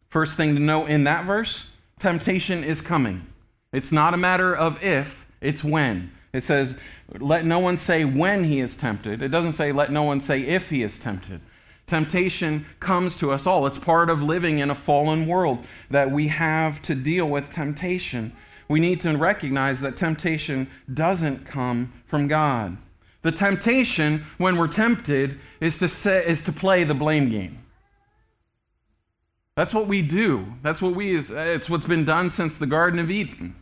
First 0.09 0.37
thing 0.37 0.55
to 0.55 0.61
know 0.61 0.85
in 0.85 1.03
that 1.03 1.25
verse 1.25 1.65
temptation 1.99 2.63
is 2.63 2.81
coming. 2.81 3.25
It's 3.71 3.91
not 3.91 4.13
a 4.13 4.17
matter 4.17 4.55
of 4.55 4.83
if, 4.83 5.25
it's 5.41 5.63
when. 5.63 6.11
It 6.33 6.43
says, 6.43 6.75
let 7.19 7.45
no 7.45 7.59
one 7.59 7.77
say 7.77 8.05
when 8.05 8.43
he 8.43 8.59
is 8.59 8.75
tempted. 8.75 9.21
It 9.21 9.29
doesn't 9.29 9.51
say, 9.53 9.71
let 9.71 9.91
no 9.91 10.03
one 10.03 10.19
say 10.19 10.41
if 10.41 10.69
he 10.69 10.83
is 10.83 10.97
tempted. 10.97 11.41
Temptation 11.85 12.65
comes 12.79 13.17
to 13.17 13.31
us 13.31 13.45
all. 13.45 13.67
It's 13.67 13.77
part 13.77 14.09
of 14.09 14.23
living 14.23 14.59
in 14.59 14.69
a 14.69 14.75
fallen 14.75 15.27
world 15.27 15.65
that 15.89 16.09
we 16.09 16.27
have 16.29 16.81
to 16.83 16.95
deal 16.95 17.29
with 17.29 17.51
temptation. 17.51 18.33
We 18.67 18.79
need 18.79 18.99
to 19.01 19.15
recognize 19.17 19.81
that 19.81 19.97
temptation 19.97 20.69
doesn't 20.93 21.45
come 21.45 21.91
from 22.07 22.27
God. 22.27 22.77
The 23.23 23.31
temptation 23.31 24.25
when 24.37 24.57
we're 24.57 24.67
tempted 24.67 25.39
is 25.59 25.77
to, 25.79 25.87
say, 25.87 26.23
is 26.27 26.41
to 26.43 26.51
play 26.51 26.83
the 26.83 26.93
blame 26.93 27.29
game. 27.29 27.57
That's 29.55 29.73
what 29.73 29.87
we 29.87 30.01
do. 30.01 30.45
That's 30.61 30.81
what 30.81 30.93
we 30.93 31.15
is 31.15 31.31
it's 31.31 31.69
what's 31.69 31.85
been 31.85 32.05
done 32.05 32.29
since 32.29 32.57
the 32.57 32.65
Garden 32.65 32.99
of 32.99 33.09
Eden. 33.09 33.55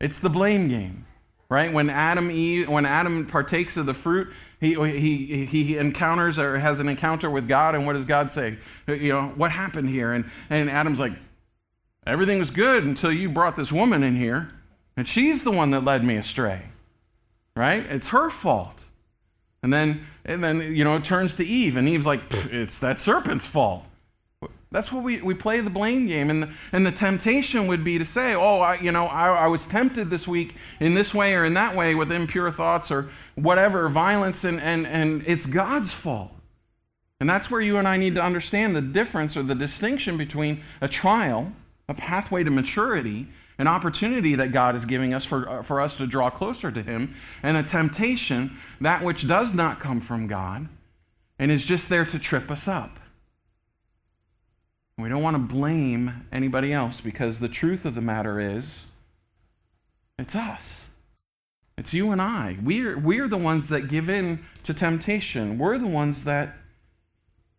It's 0.00 0.18
the 0.18 0.30
blame 0.30 0.68
game. 0.68 1.06
Right? 1.48 1.72
When 1.72 1.90
Adam 1.90 2.28
Eve, 2.32 2.68
when 2.68 2.84
Adam 2.84 3.24
partakes 3.24 3.76
of 3.76 3.86
the 3.86 3.94
fruit, 3.94 4.32
he, 4.58 4.74
he, 4.74 5.44
he 5.46 5.78
encounters 5.78 6.40
or 6.40 6.58
has 6.58 6.80
an 6.80 6.88
encounter 6.88 7.30
with 7.30 7.46
God, 7.46 7.76
and 7.76 7.86
what 7.86 7.92
does 7.92 8.04
God 8.04 8.32
say? 8.32 8.58
You 8.88 9.12
know, 9.12 9.28
what 9.36 9.52
happened 9.52 9.88
here? 9.88 10.12
And, 10.12 10.28
and 10.50 10.68
Adam's 10.68 10.98
like, 10.98 11.12
everything 12.04 12.40
was 12.40 12.50
good 12.50 12.82
until 12.82 13.12
you 13.12 13.28
brought 13.28 13.54
this 13.54 13.70
woman 13.70 14.02
in 14.02 14.16
here, 14.16 14.50
and 14.96 15.06
she's 15.06 15.44
the 15.44 15.52
one 15.52 15.70
that 15.70 15.84
led 15.84 16.02
me 16.02 16.16
astray 16.16 16.62
right? 17.56 17.84
It's 17.86 18.08
her 18.08 18.30
fault. 18.30 18.84
And 19.62 19.72
then, 19.72 20.06
and 20.24 20.44
then 20.44 20.76
you 20.76 20.84
know, 20.84 20.94
it 20.96 21.02
turns 21.02 21.34
to 21.36 21.44
Eve, 21.44 21.76
and 21.76 21.88
Eve's 21.88 22.06
like, 22.06 22.20
it's 22.30 22.78
that 22.78 23.00
serpent's 23.00 23.46
fault. 23.46 23.84
That's 24.70 24.92
what 24.92 25.02
we, 25.02 25.22
we 25.22 25.32
play 25.32 25.60
the 25.60 25.70
blame 25.70 26.06
game. 26.06 26.28
And 26.28 26.42
the, 26.42 26.50
and 26.72 26.84
the 26.84 26.92
temptation 26.92 27.66
would 27.66 27.82
be 27.82 27.98
to 27.98 28.04
say, 28.04 28.34
oh, 28.34 28.60
I, 28.60 28.78
you 28.78 28.92
know, 28.92 29.06
I, 29.06 29.28
I 29.28 29.46
was 29.46 29.64
tempted 29.64 30.10
this 30.10 30.28
week 30.28 30.54
in 30.80 30.94
this 30.94 31.14
way 31.14 31.34
or 31.34 31.44
in 31.44 31.54
that 31.54 31.74
way 31.74 31.94
with 31.94 32.12
impure 32.12 32.50
thoughts 32.50 32.90
or 32.90 33.08
whatever, 33.36 33.88
violence, 33.88 34.44
and, 34.44 34.60
and, 34.60 34.86
and 34.86 35.24
it's 35.26 35.46
God's 35.46 35.92
fault. 35.92 36.32
And 37.20 37.30
that's 37.30 37.50
where 37.50 37.60
you 37.60 37.78
and 37.78 37.88
I 37.88 37.96
need 37.96 38.16
to 38.16 38.22
understand 38.22 38.76
the 38.76 38.82
difference 38.82 39.36
or 39.36 39.42
the 39.42 39.54
distinction 39.54 40.18
between 40.18 40.62
a 40.80 40.88
trial, 40.88 41.52
a 41.88 41.94
pathway 41.94 42.44
to 42.44 42.50
maturity, 42.50 43.28
an 43.58 43.66
opportunity 43.66 44.34
that 44.34 44.52
God 44.52 44.74
is 44.74 44.84
giving 44.84 45.14
us 45.14 45.24
for, 45.24 45.48
uh, 45.48 45.62
for 45.62 45.80
us 45.80 45.96
to 45.96 46.06
draw 46.06 46.30
closer 46.30 46.70
to 46.70 46.82
Him, 46.82 47.14
and 47.42 47.56
a 47.56 47.62
temptation, 47.62 48.56
that 48.80 49.02
which 49.02 49.26
does 49.26 49.54
not 49.54 49.80
come 49.80 50.00
from 50.00 50.26
God 50.26 50.68
and 51.38 51.50
is 51.50 51.64
just 51.64 51.88
there 51.88 52.04
to 52.06 52.18
trip 52.18 52.50
us 52.50 52.68
up. 52.68 52.98
We 54.98 55.10
don't 55.10 55.22
want 55.22 55.34
to 55.34 55.54
blame 55.54 56.26
anybody 56.32 56.72
else 56.72 57.00
because 57.00 57.38
the 57.38 57.48
truth 57.48 57.84
of 57.84 57.94
the 57.94 58.00
matter 58.00 58.40
is 58.40 58.84
it's 60.18 60.34
us. 60.34 60.86
It's 61.76 61.92
you 61.92 62.12
and 62.12 62.22
I. 62.22 62.56
We're, 62.62 62.98
we're 62.98 63.28
the 63.28 63.36
ones 63.36 63.68
that 63.68 63.88
give 63.88 64.08
in 64.08 64.42
to 64.62 64.72
temptation. 64.72 65.58
We're 65.58 65.76
the 65.76 65.86
ones 65.86 66.24
that, 66.24 66.56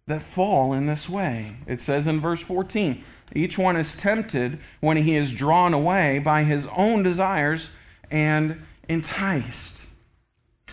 that 0.08 0.24
fall 0.24 0.74
in 0.74 0.86
this 0.86 1.08
way. 1.08 1.58
It 1.68 1.82
says 1.82 2.08
in 2.08 2.20
verse 2.20 2.42
14 2.42 3.04
each 3.36 3.58
one 3.58 3.76
is 3.76 3.94
tempted 3.94 4.60
when 4.80 4.98
he 4.98 5.16
is 5.16 5.34
drawn 5.34 5.74
away 5.74 6.20
by 6.20 6.44
his 6.44 6.66
own 6.76 7.04
desires 7.04 7.70
and 8.10 8.62
enticed. 8.88 9.86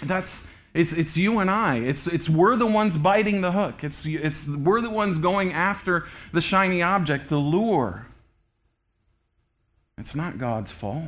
That's 0.03 0.47
it's, 0.73 0.93
it's 0.93 1.17
you 1.17 1.39
and 1.39 1.49
I. 1.49 1.77
It's, 1.77 2.09
it's 2.09 2.29
we're 2.29 2.57
the 2.57 2.67
ones 2.67 2.97
biting 2.97 3.41
the 3.41 3.53
hook. 3.53 3.85
It's, 3.85 4.05
it's 4.05 4.49
we're 4.49 4.81
the 4.81 4.91
ones 4.91 5.19
going 5.19 5.53
after 5.53 6.07
the 6.33 6.41
shiny 6.41 6.83
object, 6.83 7.29
the 7.29 7.39
lure. 7.39 8.07
It's 9.97 10.17
not 10.17 10.37
God's 10.37 10.73
fault. 10.73 11.05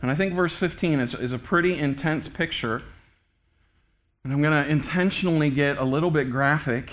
And 0.00 0.10
I 0.10 0.14
think 0.14 0.34
verse 0.34 0.54
15 0.54 1.00
is, 1.00 1.14
is 1.14 1.32
a 1.32 1.38
pretty 1.38 1.76
intense 1.76 2.28
picture. 2.28 2.82
And 4.24 4.32
I'm 4.32 4.40
going 4.40 4.64
to 4.64 4.70
intentionally 4.70 5.50
get 5.50 5.76
a 5.76 5.84
little 5.84 6.10
bit 6.10 6.30
graphic 6.30 6.90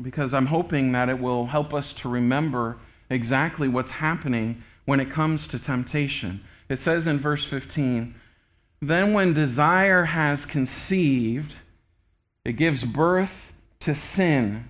because 0.00 0.34
I'm 0.34 0.46
hoping 0.46 0.92
that 0.92 1.08
it 1.08 1.18
will 1.18 1.46
help 1.46 1.72
us 1.72 1.94
to 1.94 2.10
remember 2.10 2.78
exactly 3.08 3.68
what's 3.68 3.92
happening 3.92 4.62
when 4.84 5.00
it 5.00 5.10
comes 5.10 5.48
to 5.48 5.58
temptation. 5.58 6.42
It 6.68 6.76
says 6.76 7.06
in 7.06 7.18
verse 7.18 7.44
15, 7.44 8.14
Then 8.82 9.14
when 9.14 9.32
desire 9.32 10.04
has 10.04 10.44
conceived, 10.44 11.54
it 12.44 12.52
gives 12.52 12.84
birth 12.84 13.52
to 13.80 13.94
sin. 13.94 14.68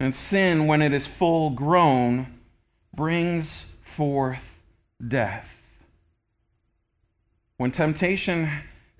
And 0.00 0.14
sin, 0.14 0.66
when 0.66 0.82
it 0.82 0.92
is 0.92 1.06
full 1.06 1.50
grown, 1.50 2.38
brings 2.94 3.64
forth 3.82 4.60
death. 5.06 5.54
When 7.58 7.70
temptation 7.70 8.50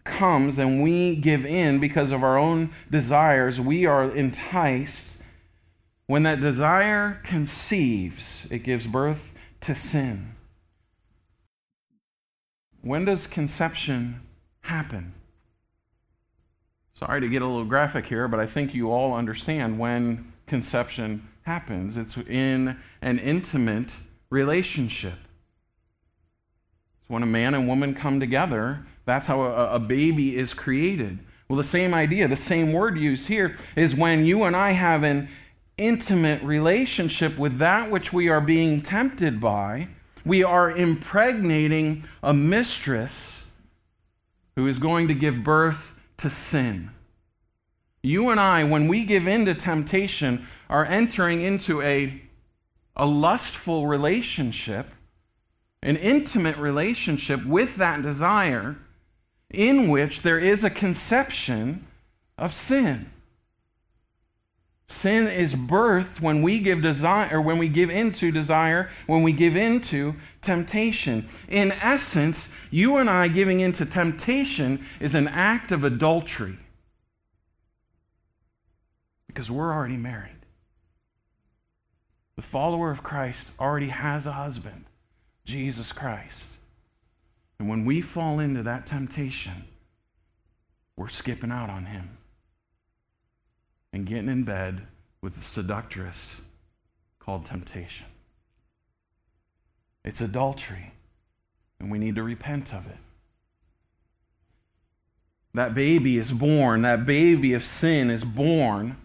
comes 0.08 0.58
and 0.58 0.82
we 0.82 1.16
give 1.16 1.46
in 1.46 1.78
because 1.78 2.12
of 2.12 2.24
our 2.24 2.38
own 2.38 2.70
desires, 2.90 3.60
we 3.60 3.86
are 3.86 4.10
enticed. 4.10 5.18
When 6.06 6.22
that 6.24 6.40
desire 6.40 7.20
conceives, 7.22 8.46
it 8.50 8.60
gives 8.60 8.86
birth 8.86 9.34
to 9.60 9.74
sin. 9.74 10.34
When 12.80 13.04
does 13.04 13.26
conception 13.26 14.20
happen? 14.60 15.12
Sorry 16.94 17.20
to 17.20 17.28
get 17.28 17.42
a 17.42 17.46
little 17.46 17.64
graphic 17.64 18.06
here, 18.06 18.26
but 18.26 18.40
I 18.40 18.46
think 18.46 18.74
you 18.74 18.90
all 18.90 19.14
understand 19.14 19.78
when 19.78 20.32
conception 20.46 21.28
happens. 21.42 21.96
It's 21.96 22.16
in 22.16 22.76
an 23.02 23.18
intimate 23.18 23.96
relationship. 24.30 25.18
When 27.08 27.22
a 27.22 27.26
man 27.26 27.54
and 27.54 27.66
woman 27.66 27.94
come 27.94 28.20
together 28.20 28.84
that's 29.08 29.26
how 29.26 29.40
a, 29.40 29.76
a 29.76 29.78
baby 29.78 30.36
is 30.36 30.52
created. 30.52 31.18
Well, 31.48 31.56
the 31.56 31.64
same 31.64 31.94
idea, 31.94 32.28
the 32.28 32.36
same 32.36 32.74
word 32.74 32.98
used 32.98 33.26
here 33.26 33.56
is 33.74 33.94
when 33.94 34.26
you 34.26 34.44
and 34.44 34.54
I 34.54 34.72
have 34.72 35.02
an 35.02 35.30
intimate 35.78 36.42
relationship 36.42 37.38
with 37.38 37.56
that 37.56 37.90
which 37.90 38.12
we 38.12 38.28
are 38.28 38.42
being 38.42 38.82
tempted 38.82 39.40
by, 39.40 39.88
we 40.26 40.44
are 40.44 40.72
impregnating 40.72 42.04
a 42.22 42.34
mistress 42.34 43.44
who 44.56 44.66
is 44.66 44.78
going 44.78 45.08
to 45.08 45.14
give 45.14 45.42
birth 45.42 45.94
to 46.18 46.28
sin. 46.28 46.90
You 48.02 48.28
and 48.28 48.38
I, 48.38 48.64
when 48.64 48.88
we 48.88 49.06
give 49.06 49.26
in 49.26 49.46
to 49.46 49.54
temptation, 49.54 50.46
are 50.68 50.84
entering 50.84 51.40
into 51.40 51.80
a, 51.80 52.20
a 52.94 53.06
lustful 53.06 53.86
relationship, 53.86 54.88
an 55.82 55.96
intimate 55.96 56.56
relationship 56.56 57.44
with 57.44 57.76
that 57.76 58.02
desire 58.02 58.76
in 59.50 59.88
which 59.88 60.22
there 60.22 60.38
is 60.38 60.64
a 60.64 60.70
conception 60.70 61.86
of 62.36 62.52
sin. 62.52 63.10
Sin 64.90 65.26
is 65.26 65.54
birthed 65.54 66.20
when 66.20 66.40
we 66.40 66.58
give 66.60 66.80
desire 66.80 67.36
or 67.36 67.42
when 67.42 67.58
we 67.58 67.68
give 67.68 67.90
into 67.90 68.32
desire, 68.32 68.88
when 69.06 69.22
we 69.22 69.32
give 69.32 69.54
into 69.54 70.14
temptation. 70.40 71.28
In 71.48 71.72
essence, 71.72 72.50
you 72.70 72.96
and 72.96 73.10
I 73.10 73.28
giving 73.28 73.60
into 73.60 73.84
temptation 73.84 74.84
is 74.98 75.14
an 75.14 75.28
act 75.28 75.72
of 75.72 75.84
adultery. 75.84 76.58
Because 79.26 79.50
we're 79.50 79.72
already 79.72 79.98
married. 79.98 80.32
The 82.36 82.42
follower 82.42 82.90
of 82.90 83.02
Christ 83.02 83.52
already 83.60 83.88
has 83.88 84.26
a 84.26 84.32
husband, 84.32 84.86
Jesus 85.48 85.92
Christ. 85.92 86.58
And 87.58 87.70
when 87.70 87.86
we 87.86 88.02
fall 88.02 88.38
into 88.38 88.62
that 88.64 88.86
temptation, 88.86 89.64
we're 90.94 91.08
skipping 91.08 91.50
out 91.50 91.70
on 91.70 91.86
him 91.86 92.18
and 93.94 94.04
getting 94.04 94.28
in 94.28 94.44
bed 94.44 94.82
with 95.22 95.34
the 95.34 95.42
seductress 95.42 96.42
called 97.18 97.46
temptation. 97.46 98.06
It's 100.04 100.20
adultery, 100.20 100.92
and 101.80 101.90
we 101.90 101.98
need 101.98 102.16
to 102.16 102.22
repent 102.22 102.74
of 102.74 102.86
it. 102.86 102.98
That 105.54 105.74
baby 105.74 106.18
is 106.18 106.30
born, 106.30 106.82
that 106.82 107.06
baby 107.06 107.54
of 107.54 107.64
sin 107.64 108.10
is 108.10 108.22
born 108.22 108.98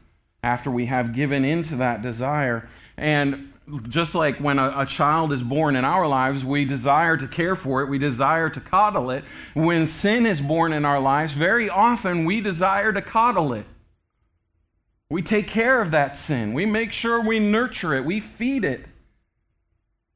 after 0.43 0.69
we 0.69 0.85
have 0.85 1.13
given 1.13 1.45
into 1.45 1.77
that 1.77 2.01
desire. 2.01 2.67
And 2.97 3.53
just 3.87 4.13
like 4.13 4.37
when 4.39 4.59
a, 4.59 4.73
a, 4.79 4.85
child 4.85 5.31
is 5.31 5.41
born 5.41 5.77
in 5.77 5.85
our 5.85 6.05
lives, 6.05 6.43
we 6.43 6.65
desire 6.65 7.15
to 7.15 7.27
care 7.27 7.55
for 7.55 7.81
it, 7.81 7.89
we 7.89 7.97
desire 7.97 8.49
to 8.49 8.59
coddle 8.59 9.09
it. 9.09 9.23
When 9.53 9.87
sin 9.87 10.25
is 10.25 10.41
born 10.41 10.73
in 10.73 10.83
our 10.83 10.99
lives, 10.99 11.33
very 11.33 11.69
often 11.69 12.25
we 12.25 12.41
desire 12.41 12.91
to 12.91 13.01
coddle 13.01 13.53
it. 13.53 13.65
We 15.09 15.21
take 15.21 15.47
care 15.47 15.81
of 15.81 15.91
that 15.91 16.17
sin, 16.17 16.53
we 16.53 16.65
make 16.65 16.91
sure 16.91 17.21
we 17.21 17.39
nurture 17.39 17.93
it, 17.93 18.03
we 18.03 18.19
feed 18.19 18.65
it. 18.65 18.85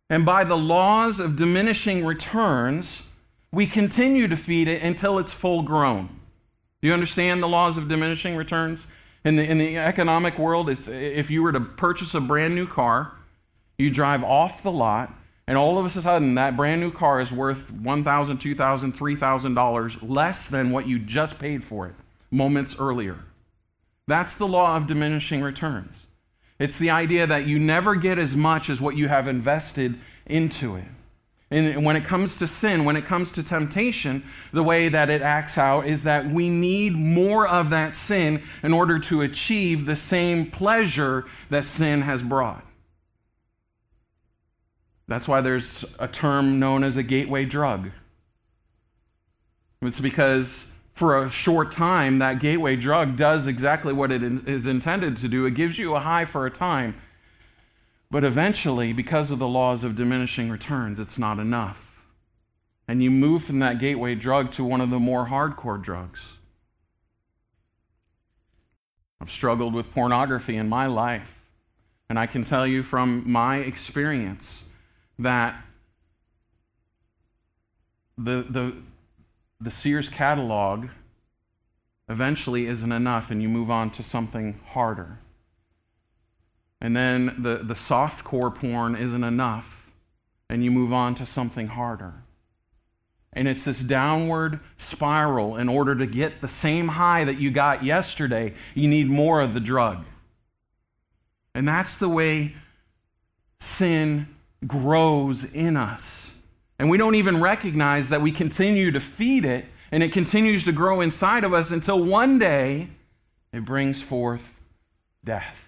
And 0.09 0.25
by 0.25 0.43
the 0.43 0.57
laws 0.57 1.19
of 1.19 1.35
diminishing 1.35 2.05
returns, 2.05 3.03
we 3.51 3.67
continue 3.67 4.27
to 4.27 4.35
feed 4.35 4.67
it 4.67 4.81
until 4.81 5.19
it's 5.19 5.33
full 5.33 5.61
grown. 5.61 6.07
Do 6.81 6.87
you 6.87 6.93
understand 6.93 7.41
the 7.41 7.47
laws 7.47 7.77
of 7.77 7.87
diminishing 7.87 8.35
returns? 8.35 8.87
In 9.27 9.35
the, 9.35 9.43
in 9.43 9.57
the 9.57 9.77
economic 9.77 10.39
world, 10.39 10.69
it's, 10.69 10.87
if 10.87 11.29
you 11.29 11.43
were 11.43 11.51
to 11.51 11.59
purchase 11.59 12.13
a 12.13 12.21
brand 12.21 12.55
new 12.55 12.65
car, 12.65 13.11
you 13.77 13.89
drive 13.89 14.23
off 14.23 14.63
the 14.63 14.71
lot, 14.71 15.13
and 15.47 15.57
all 15.57 15.77
of 15.77 15.85
a 15.85 15.89
sudden, 15.89 16.35
that 16.35 16.55
brand 16.55 16.79
new 16.79 16.91
car 16.91 17.19
is 17.19 17.29
worth 17.29 17.69
$1,000, 17.73 18.05
$2,000, 18.05 18.93
$3,000 18.95 20.09
less 20.09 20.47
than 20.47 20.71
what 20.71 20.87
you 20.87 20.97
just 20.97 21.39
paid 21.39 21.61
for 21.61 21.87
it 21.87 21.95
moments 22.31 22.77
earlier. 22.79 23.19
That's 24.07 24.37
the 24.37 24.47
law 24.47 24.77
of 24.77 24.87
diminishing 24.87 25.41
returns. 25.41 26.05
It's 26.57 26.77
the 26.77 26.91
idea 26.91 27.27
that 27.27 27.47
you 27.47 27.59
never 27.59 27.95
get 27.95 28.17
as 28.17 28.33
much 28.33 28.69
as 28.69 28.79
what 28.79 28.95
you 28.95 29.09
have 29.09 29.27
invested 29.27 29.99
into 30.25 30.77
it. 30.77 30.85
And 31.49 31.85
when 31.85 31.95
it 31.95 32.03
comes 32.03 32.35
to 32.37 32.47
sin, 32.47 32.83
when 32.83 32.97
it 32.97 33.05
comes 33.05 33.31
to 33.33 33.43
temptation, 33.43 34.23
the 34.51 34.63
way 34.63 34.89
that 34.89 35.09
it 35.09 35.21
acts 35.21 35.57
out 35.57 35.87
is 35.87 36.03
that 36.03 36.29
we 36.29 36.49
need 36.49 36.93
more 36.93 37.47
of 37.47 37.69
that 37.69 37.95
sin 37.95 38.43
in 38.63 38.73
order 38.73 38.99
to 38.99 39.21
achieve 39.21 39.85
the 39.85 39.95
same 39.95 40.51
pleasure 40.51 41.25
that 41.49 41.63
sin 41.63 42.01
has 42.01 42.21
brought. 42.21 42.65
That's 45.07 45.25
why 45.25 45.39
there's 45.39 45.85
a 45.99 46.07
term 46.09 46.59
known 46.59 46.83
as 46.83 46.97
a 46.97 47.03
gateway 47.03 47.45
drug. 47.45 47.91
It's 49.81 50.01
because 50.01 50.65
for 50.95 51.23
a 51.23 51.29
short 51.29 51.71
time, 51.71 52.19
that 52.19 52.39
gateway 52.39 52.75
drug 52.75 53.15
does 53.15 53.47
exactly 53.47 53.93
what 53.93 54.11
it 54.11 54.21
is 54.21 54.65
intended 54.67 55.15
to 55.17 55.29
do. 55.29 55.45
It 55.45 55.53
gives 55.53 55.77
you 55.77 55.95
a 55.95 55.99
high 55.99 56.25
for 56.25 56.45
a 56.45 56.51
time. 56.51 56.95
But 58.09 58.23
eventually, 58.23 58.93
because 58.93 59.31
of 59.31 59.39
the 59.39 59.47
laws 59.47 59.83
of 59.83 59.95
diminishing 59.95 60.49
returns, 60.49 60.99
it's 60.99 61.19
not 61.19 61.39
enough. 61.39 62.03
And 62.87 63.03
you 63.03 63.11
move 63.11 63.43
from 63.43 63.59
that 63.59 63.79
gateway 63.79 64.15
drug 64.15 64.51
to 64.53 64.63
one 64.63 64.79
of 64.79 64.89
the 64.89 64.99
more 64.99 65.27
hardcore 65.27 65.81
drugs. 65.81 66.21
I've 69.19 69.31
struggled 69.31 69.73
with 69.73 69.91
pornography 69.91 70.55
in 70.55 70.69
my 70.69 70.85
life. 70.85 71.41
And 72.09 72.17
I 72.17 72.27
can 72.27 72.45
tell 72.45 72.65
you 72.65 72.83
from 72.83 73.29
my 73.29 73.57
experience 73.57 74.63
that 75.19 75.61
the, 78.17 78.45
the, 78.49 78.75
the 79.59 79.71
Sears 79.71 80.07
catalog 80.07 80.87
eventually 82.07 82.67
isn't 82.67 82.91
enough, 82.91 83.31
and 83.31 83.41
you 83.41 83.49
move 83.49 83.69
on 83.69 83.89
to 83.91 84.03
something 84.03 84.59
harder. 84.67 85.19
And 86.81 86.95
then 86.95 87.37
the, 87.39 87.57
the 87.63 87.75
soft 87.75 88.23
core 88.23 88.51
porn 88.51 88.95
isn't 88.95 89.23
enough, 89.23 89.89
and 90.49 90.63
you 90.63 90.71
move 90.71 90.93
on 90.93 91.15
to 91.15 91.25
something 91.25 91.67
harder. 91.67 92.13
And 93.33 93.47
it's 93.47 93.65
this 93.65 93.79
downward 93.79 94.59
spiral. 94.77 95.57
In 95.57 95.69
order 95.69 95.95
to 95.95 96.05
get 96.05 96.41
the 96.41 96.47
same 96.47 96.87
high 96.87 97.23
that 97.23 97.39
you 97.39 97.51
got 97.51 97.83
yesterday, 97.83 98.53
you 98.73 98.87
need 98.87 99.09
more 99.09 99.41
of 99.41 99.53
the 99.53 99.59
drug. 99.59 100.05
And 101.53 101.67
that's 101.67 101.97
the 101.97 102.09
way 102.09 102.53
sin 103.59 104.27
grows 104.65 105.43
in 105.45 105.77
us. 105.77 106.31
And 106.79 106.89
we 106.89 106.97
don't 106.97 107.15
even 107.15 107.41
recognize 107.41 108.09
that 108.09 108.21
we 108.21 108.31
continue 108.31 108.91
to 108.91 108.99
feed 108.99 109.45
it 109.45 109.65
and 109.91 110.03
it 110.03 110.11
continues 110.11 110.65
to 110.65 110.71
grow 110.71 111.01
inside 111.01 111.43
of 111.43 111.53
us 111.53 111.71
until 111.71 112.03
one 112.03 112.39
day 112.39 112.89
it 113.53 113.63
brings 113.65 114.01
forth 114.01 114.59
death. 115.23 115.66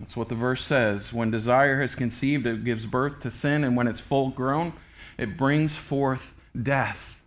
That's 0.00 0.16
what 0.16 0.30
the 0.30 0.34
verse 0.34 0.64
says. 0.64 1.12
When 1.12 1.30
desire 1.30 1.82
has 1.82 1.94
conceived, 1.94 2.46
it 2.46 2.64
gives 2.64 2.86
birth 2.86 3.20
to 3.20 3.30
sin, 3.30 3.62
and 3.62 3.76
when 3.76 3.86
it's 3.86 4.00
full 4.00 4.30
grown, 4.30 4.72
it 5.18 5.36
brings 5.36 5.76
forth 5.76 6.34
death. 6.60 7.18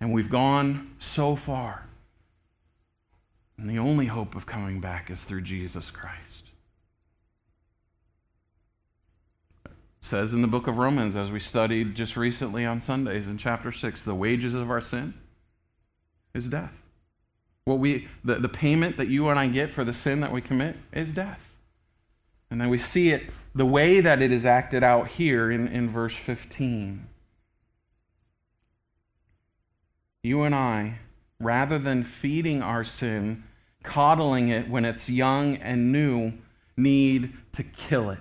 And 0.00 0.12
we've 0.12 0.30
gone 0.30 0.94
so 0.98 1.34
far. 1.34 1.86
And 3.56 3.68
the 3.68 3.78
only 3.78 4.06
hope 4.06 4.34
of 4.34 4.46
coming 4.46 4.80
back 4.80 5.10
is 5.10 5.24
through 5.24 5.42
Jesus 5.42 5.90
Christ. 5.90 6.44
It 9.64 9.72
says 10.02 10.34
in 10.34 10.42
the 10.42 10.48
book 10.48 10.66
of 10.66 10.78
Romans, 10.78 11.16
as 11.16 11.30
we 11.30 11.40
studied 11.40 11.94
just 11.94 12.16
recently 12.16 12.66
on 12.66 12.82
Sundays 12.82 13.28
in 13.28 13.38
chapter 13.38 13.72
6, 13.72 14.04
the 14.04 14.14
wages 14.14 14.54
of 14.54 14.70
our 14.70 14.80
sin 14.80 15.14
is 16.34 16.48
death. 16.48 16.72
What 17.64 17.78
we, 17.78 18.08
the, 18.24 18.36
the 18.36 18.48
payment 18.48 18.96
that 18.98 19.08
you 19.08 19.28
and 19.28 19.38
I 19.38 19.46
get 19.46 19.72
for 19.72 19.84
the 19.84 19.92
sin 19.92 20.20
that 20.20 20.32
we 20.32 20.40
commit 20.40 20.76
is 20.92 21.12
death. 21.12 21.49
And 22.50 22.60
then 22.60 22.68
we 22.68 22.78
see 22.78 23.10
it 23.10 23.30
the 23.54 23.66
way 23.66 24.00
that 24.00 24.20
it 24.22 24.32
is 24.32 24.46
acted 24.46 24.82
out 24.82 25.08
here 25.08 25.50
in, 25.50 25.68
in 25.68 25.88
verse 25.88 26.14
15. 26.14 27.06
You 30.22 30.42
and 30.42 30.54
I, 30.54 30.98
rather 31.38 31.78
than 31.78 32.04
feeding 32.04 32.62
our 32.62 32.84
sin, 32.84 33.44
coddling 33.82 34.48
it 34.48 34.68
when 34.68 34.84
it's 34.84 35.08
young 35.08 35.56
and 35.56 35.92
new, 35.92 36.32
need 36.76 37.32
to 37.52 37.62
kill 37.62 38.10
it. 38.10 38.18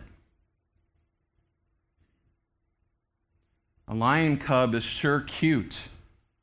A 3.87 3.93
lion 3.93 4.37
cub 4.37 4.75
is 4.75 4.83
sure 4.83 5.21
cute 5.21 5.79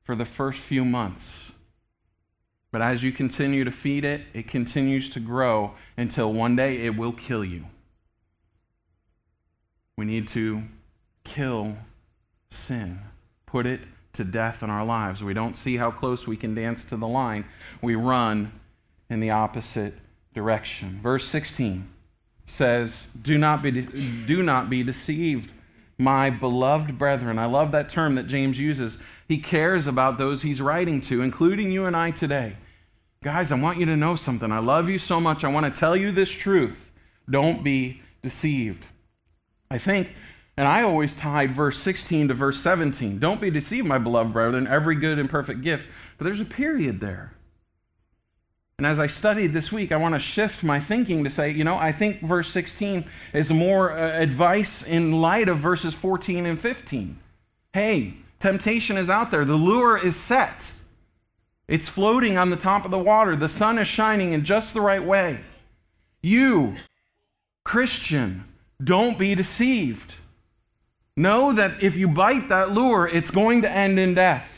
for 0.03 0.17
the 0.17 0.25
first 0.25 0.59
few 0.59 0.85
months. 0.85 1.53
But 2.73 2.83
as 2.83 3.03
you 3.03 3.13
continue 3.13 3.65
to 3.65 3.71
feed 3.71 4.05
it, 4.05 4.23
it 4.35 4.49
continues 4.49 5.09
to 5.11 5.21
grow 5.21 5.75
until 5.97 6.33
one 6.33 6.57
day 6.57 6.85
it 6.85 6.97
will 6.97 7.13
kill 7.13 7.45
you. 7.45 7.65
We 9.97 10.05
need 10.05 10.29
to 10.29 10.63
kill 11.25 11.75
sin, 12.51 12.99
put 13.47 13.65
it 13.65 13.81
to 14.13 14.25
death 14.25 14.63
in 14.63 14.71
our 14.71 14.85
lives. 14.85 15.23
We 15.23 15.35
don't 15.35 15.57
see 15.57 15.77
how 15.77 15.91
close 15.91 16.27
we 16.27 16.37
can 16.37 16.55
dance 16.55 16.85
to 16.87 16.97
the 16.97 17.09
line. 17.09 17.47
We 17.81 17.95
run 17.95 18.53
in 19.09 19.21
the 19.21 19.31
opposite 19.31 19.95
direction. 20.35 21.01
Verse 21.03 21.27
16 21.27 21.89
says, 22.47 23.07
"Do 23.23 23.39
not 23.39 23.63
be 23.63 23.71
do 24.27 24.43
not 24.43 24.69
be 24.69 24.83
deceived, 24.83 25.51
my 25.99 26.29
beloved 26.31 26.99
brethren." 26.99 27.39
I 27.39 27.47
love 27.47 27.73
that 27.73 27.89
term 27.89 28.15
that 28.17 28.27
James 28.27 28.59
uses. 28.59 28.99
He 29.29 29.39
cares 29.39 29.87
about 29.87 30.19
those 30.19 30.43
he's 30.43 30.61
writing 30.61 31.01
to, 31.03 31.23
including 31.23 31.71
you 31.71 31.87
and 31.87 31.97
I 31.97 32.11
today. 32.11 32.57
Guys, 33.23 33.51
I 33.51 33.57
want 33.57 33.79
you 33.79 33.87
to 33.87 33.97
know 33.97 34.15
something. 34.15 34.53
I 34.53 34.59
love 34.59 34.91
you 34.91 34.99
so 34.99 35.21
much. 35.21 35.43
I 35.43 35.49
want 35.49 35.65
to 35.67 35.81
tell 35.81 35.97
you 35.97 36.13
this 36.13 36.31
truth. 36.31 36.93
Don't 37.29 37.65
be 37.65 38.03
deceived. 38.23 38.85
I 39.71 39.79
think, 39.79 40.15
and 40.57 40.67
I 40.67 40.83
always 40.83 41.17
tied 41.17 41.53
verse 41.53 41.79
16 41.79 42.29
to 42.29 42.35
verse 42.35 42.61
17. 42.61 43.19
Don't 43.19 43.41
be 43.41 43.51
deceived, 43.51 43.87
my 43.87 43.99
beloved 43.99 44.33
brethren, 44.33 44.67
every 44.67 44.97
good 44.97 45.19
and 45.19 45.29
perfect 45.29 45.63
gift. 45.63 45.87
But 46.17 46.25
there's 46.25 46.41
a 46.41 46.47
period 46.47 47.01
there. 47.01 47.33
And 48.79 48.87
as 48.87 49.01
I 49.01 49.07
studied 49.07 49.55
this 49.55 49.73
week, 49.73 49.91
I 49.91 49.97
want 49.97 50.15
to 50.15 50.19
shift 50.19 50.63
my 50.63 50.79
thinking 50.79 51.25
to 51.25 51.31
say, 51.31 51.51
you 51.51 51.65
know, 51.65 51.77
I 51.77 51.93
think 51.93 52.21
verse 52.21 52.51
16 52.51 53.07
is 53.33 53.51
more 53.51 53.93
uh, 53.93 54.21
advice 54.21 54.83
in 54.83 55.13
light 55.13 55.49
of 55.49 55.59
verses 55.59 55.95
14 55.95 56.45
and 56.45 56.61
15. 56.61 57.19
Hey, 57.73 58.15
temptation 58.39 58.99
is 58.99 59.09
out 59.09 59.31
there, 59.31 59.47
the 59.47 59.57
lure 59.57 59.97
is 59.97 60.15
set, 60.15 60.73
it's 61.69 61.89
floating 61.89 62.37
on 62.37 62.51
the 62.51 62.57
top 62.57 62.85
of 62.85 62.91
the 62.91 62.99
water, 62.99 63.35
the 63.35 63.49
sun 63.49 63.79
is 63.79 63.89
shining 63.89 64.33
in 64.33 64.45
just 64.45 64.75
the 64.75 64.81
right 64.83 65.03
way. 65.03 65.41
You, 66.23 66.77
Christian, 67.65 68.45
don't 68.83 69.19
be 69.19 69.35
deceived. 69.35 70.15
Know 71.17 71.53
that 71.53 71.83
if 71.83 71.97
you 71.97 72.09
bite 72.09 72.51
that 72.51 72.73
lure, 72.73 73.07
it's 73.07 73.31
going 73.31 73.63
to 73.63 73.71
end 73.71 73.99
in 73.99 74.15
death. 74.15 74.51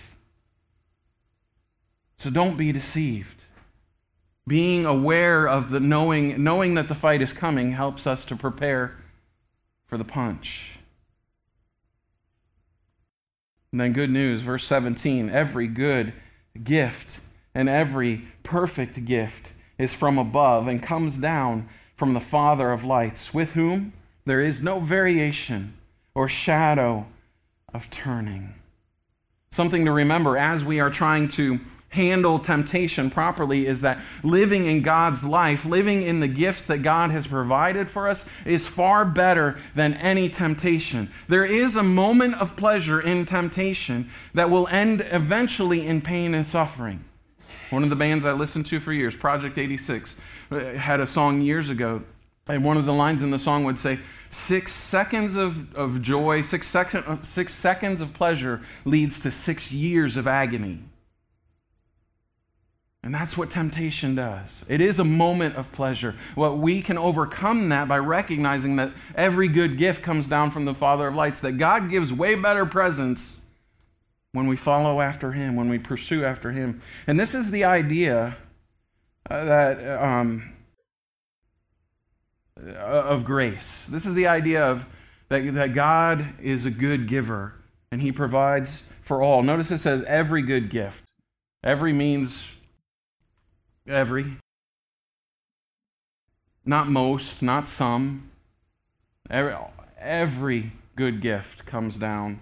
So 2.19 2.31
don't 2.31 2.57
be 2.57 2.73
deceived. 2.73 3.45
Being 4.47 4.87
aware 4.87 5.47
of 5.47 5.71
the 5.71 5.79
knowing, 5.79 6.43
knowing 6.43 6.75
that 6.75 6.89
the 6.89 6.95
fight 6.95 7.23
is 7.23 7.33
coming 7.33 7.73
helps 7.73 8.07
us 8.07 8.25
to 8.27 8.37
prepare 8.37 8.97
for 9.87 9.99
the 9.99 10.05
punch. 10.05 10.79
And 13.71 13.81
then, 13.81 13.93
good 13.93 14.11
news, 14.11 14.41
verse 14.41 14.65
17 14.65 15.31
every 15.31 15.67
good 15.67 16.15
gift 16.65 17.21
and 17.55 17.69
every 17.69 18.25
perfect 18.43 19.05
gift 19.05 19.53
is 19.77 19.95
from 19.95 20.19
above 20.19 20.67
and 20.67 20.83
comes 20.83 21.19
down 21.19 21.69
from 21.95 22.15
the 22.15 22.21
Father 22.21 22.73
of 22.73 22.85
lights, 22.85 23.35
with 23.35 23.53
whom 23.53 23.93
there 24.29 24.41
is 24.41 24.63
no 24.63 24.81
variation 24.81 25.75
or 26.15 26.29
shadow 26.29 27.07
of 27.73 27.91
turning. 27.91 28.55
Something 29.51 29.85
to 29.85 29.93
remember 29.93 30.37
as 30.37 30.65
we 30.65 30.81
are 30.81 30.91
trying 30.91 31.29
to 31.29 31.59
handle 31.91 32.39
temptation 32.39 33.11
properly 33.11 33.67
is 33.67 33.81
that 33.81 33.99
living 34.23 34.67
in 34.67 34.83
God's 34.83 35.25
life, 35.25 35.65
living 35.65 36.03
in 36.03 36.21
the 36.21 36.29
gifts 36.29 36.65
that 36.65 36.79
God 36.79 37.11
has 37.11 37.27
provided 37.27 37.89
for 37.89 38.09
us, 38.09 38.27
is 38.45 38.67
far 38.67 39.05
better 39.05 39.57
than 39.75 39.95
any 39.95 40.29
temptation. 40.29 41.11
There 41.29 41.47
is 41.47 41.77
a 41.77 41.83
moment 41.83 42.35
of 42.35 42.57
pleasure 42.57 43.01
in 43.01 43.25
temptation 43.25 44.11
that 44.35 44.51
will 44.51 44.69
end 44.69 45.07
eventually 45.11 45.87
in 45.87 46.03
pain 46.03 46.35
and 46.35 46.45
suffering. 46.45 47.05
One 47.71 47.83
of 47.83 47.91
the 47.91 47.97
bands 47.97 48.27
I 48.27 48.33
listened 48.33 48.67
to 48.67 48.81
for 48.81 48.93
years, 48.93 49.17
Project 49.17 49.59
86, 49.59 50.17
uh, 50.51 50.61
had 50.73 51.01
a 51.01 51.07
song 51.07 51.41
years 51.41 51.71
ago, 51.71 52.03
and 52.49 52.65
one 52.65 52.77
of 52.77 52.87
the 52.87 52.93
lines 52.93 53.23
in 53.23 53.31
the 53.31 53.39
song 53.39 53.65
would 53.65 53.79
say, 53.79 53.99
Six 54.31 54.75
seconds 54.75 55.37
of, 55.37 55.75
of 55.75 56.03
joy, 56.03 56.43
six, 56.43 56.67
sec- 56.67 56.95
six 57.23 57.55
seconds 57.55 58.03
of 58.03 58.13
pleasure 58.13 58.61
leads 58.85 59.21
to 59.21 59.31
six 59.31 59.73
years 59.73 60.19
of 60.19 60.27
agony. 60.27 60.85
And 63.03 63.15
that's 63.15 63.39
what 63.39 63.51
temptation 63.51 64.15
does. 64.15 64.65
It 64.69 64.83
is 64.83 64.99
a 64.99 65.05
moment 65.05 65.57
of 65.57 65.71
pleasure. 65.73 66.15
What 66.35 66.59
we 66.59 66.83
can 66.83 66.99
overcome 66.99 67.71
that 67.71 67.89
by 67.89 67.99
recognizing 67.99 68.77
that 68.77 68.93
every 69.15 69.49
good 69.49 69.79
gift 69.79 70.03
comes 70.03 70.29
down 70.29 70.51
from 70.51 70.67
the 70.67 70.75
Father 70.75 71.07
of 71.07 71.15
lights, 71.15 71.41
that 71.41 71.53
God 71.53 71.89
gives 71.89 72.13
way 72.13 72.35
better 72.35 72.67
presents 72.67 73.39
when 74.33 74.47
we 74.47 74.57
follow 74.57 75.01
after 75.01 75.33
Him, 75.33 75.57
when 75.57 75.71
we 75.71 75.79
pursue 75.79 76.23
after 76.23 76.53
Him. 76.53 76.83
And 77.07 77.19
this 77.19 77.35
is 77.35 77.51
the 77.51 77.65
idea 77.65 78.37
uh, 79.31 79.45
that. 79.45 80.03
Um, 80.03 80.53
of 82.77 83.25
grace. 83.25 83.87
This 83.91 84.07
is 84.07 84.15
the 84.15 84.27
idea 84.27 84.65
of 84.65 84.87
that, 85.29 85.55
that 85.55 85.75
God 85.75 86.27
is 86.41 86.67
a 86.67 86.71
good 86.71 87.09
giver 87.09 87.55
and 87.91 88.03
he 88.03 88.13
provides 88.13 88.83
for 89.03 89.23
all. 89.23 89.43
Notice 89.43 89.71
it 89.71 89.79
says 89.79 90.03
every 90.05 90.43
good 90.43 90.71
gift. 90.71 91.13
Every 91.63 91.93
means 91.93 92.47
every. 93.87 94.37
Not 96.65 96.89
most, 96.89 97.43
not 97.43 97.69
some. 97.69 98.31
Every, 99.31 99.55
every 99.99 100.73
good 100.97 101.21
gift 101.21 101.65
comes 101.65 101.97
down. 101.97 102.41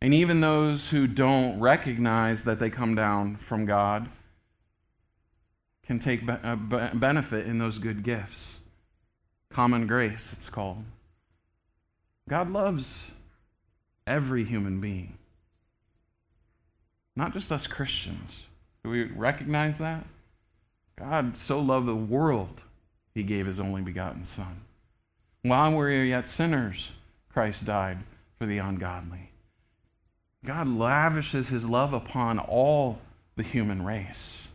And 0.00 0.14
even 0.14 0.40
those 0.40 0.88
who 0.88 1.06
don't 1.06 1.58
recognize 1.58 2.44
that 2.44 2.60
they 2.60 2.70
come 2.70 2.94
down 2.94 3.36
from 3.36 3.66
God 3.66 4.08
can 5.84 5.98
take 5.98 6.20
uh, 6.28 6.56
benefit 6.94 7.46
in 7.46 7.58
those 7.58 7.78
good 7.78 8.02
gifts. 8.02 8.57
Common 9.50 9.86
grace, 9.86 10.32
it's 10.32 10.48
called. 10.48 10.84
God 12.28 12.50
loves 12.50 13.06
every 14.06 14.44
human 14.44 14.80
being, 14.80 15.16
not 17.16 17.32
just 17.32 17.50
us 17.50 17.66
Christians. 17.66 18.44
Do 18.84 18.90
we 18.90 19.04
recognize 19.04 19.78
that? 19.78 20.04
God 20.98 21.36
so 21.36 21.60
loved 21.60 21.86
the 21.86 21.94
world, 21.94 22.60
he 23.14 23.22
gave 23.22 23.46
his 23.46 23.60
only 23.60 23.82
begotten 23.82 24.24
Son. 24.24 24.60
While 25.42 25.70
we 25.70 25.76
were 25.76 26.04
yet 26.04 26.28
sinners, 26.28 26.90
Christ 27.32 27.64
died 27.64 27.98
for 28.38 28.46
the 28.46 28.58
ungodly. 28.58 29.30
God 30.44 30.68
lavishes 30.68 31.48
his 31.48 31.68
love 31.68 31.92
upon 31.92 32.38
all 32.38 32.98
the 33.36 33.42
human 33.42 33.84
race. 33.84 34.46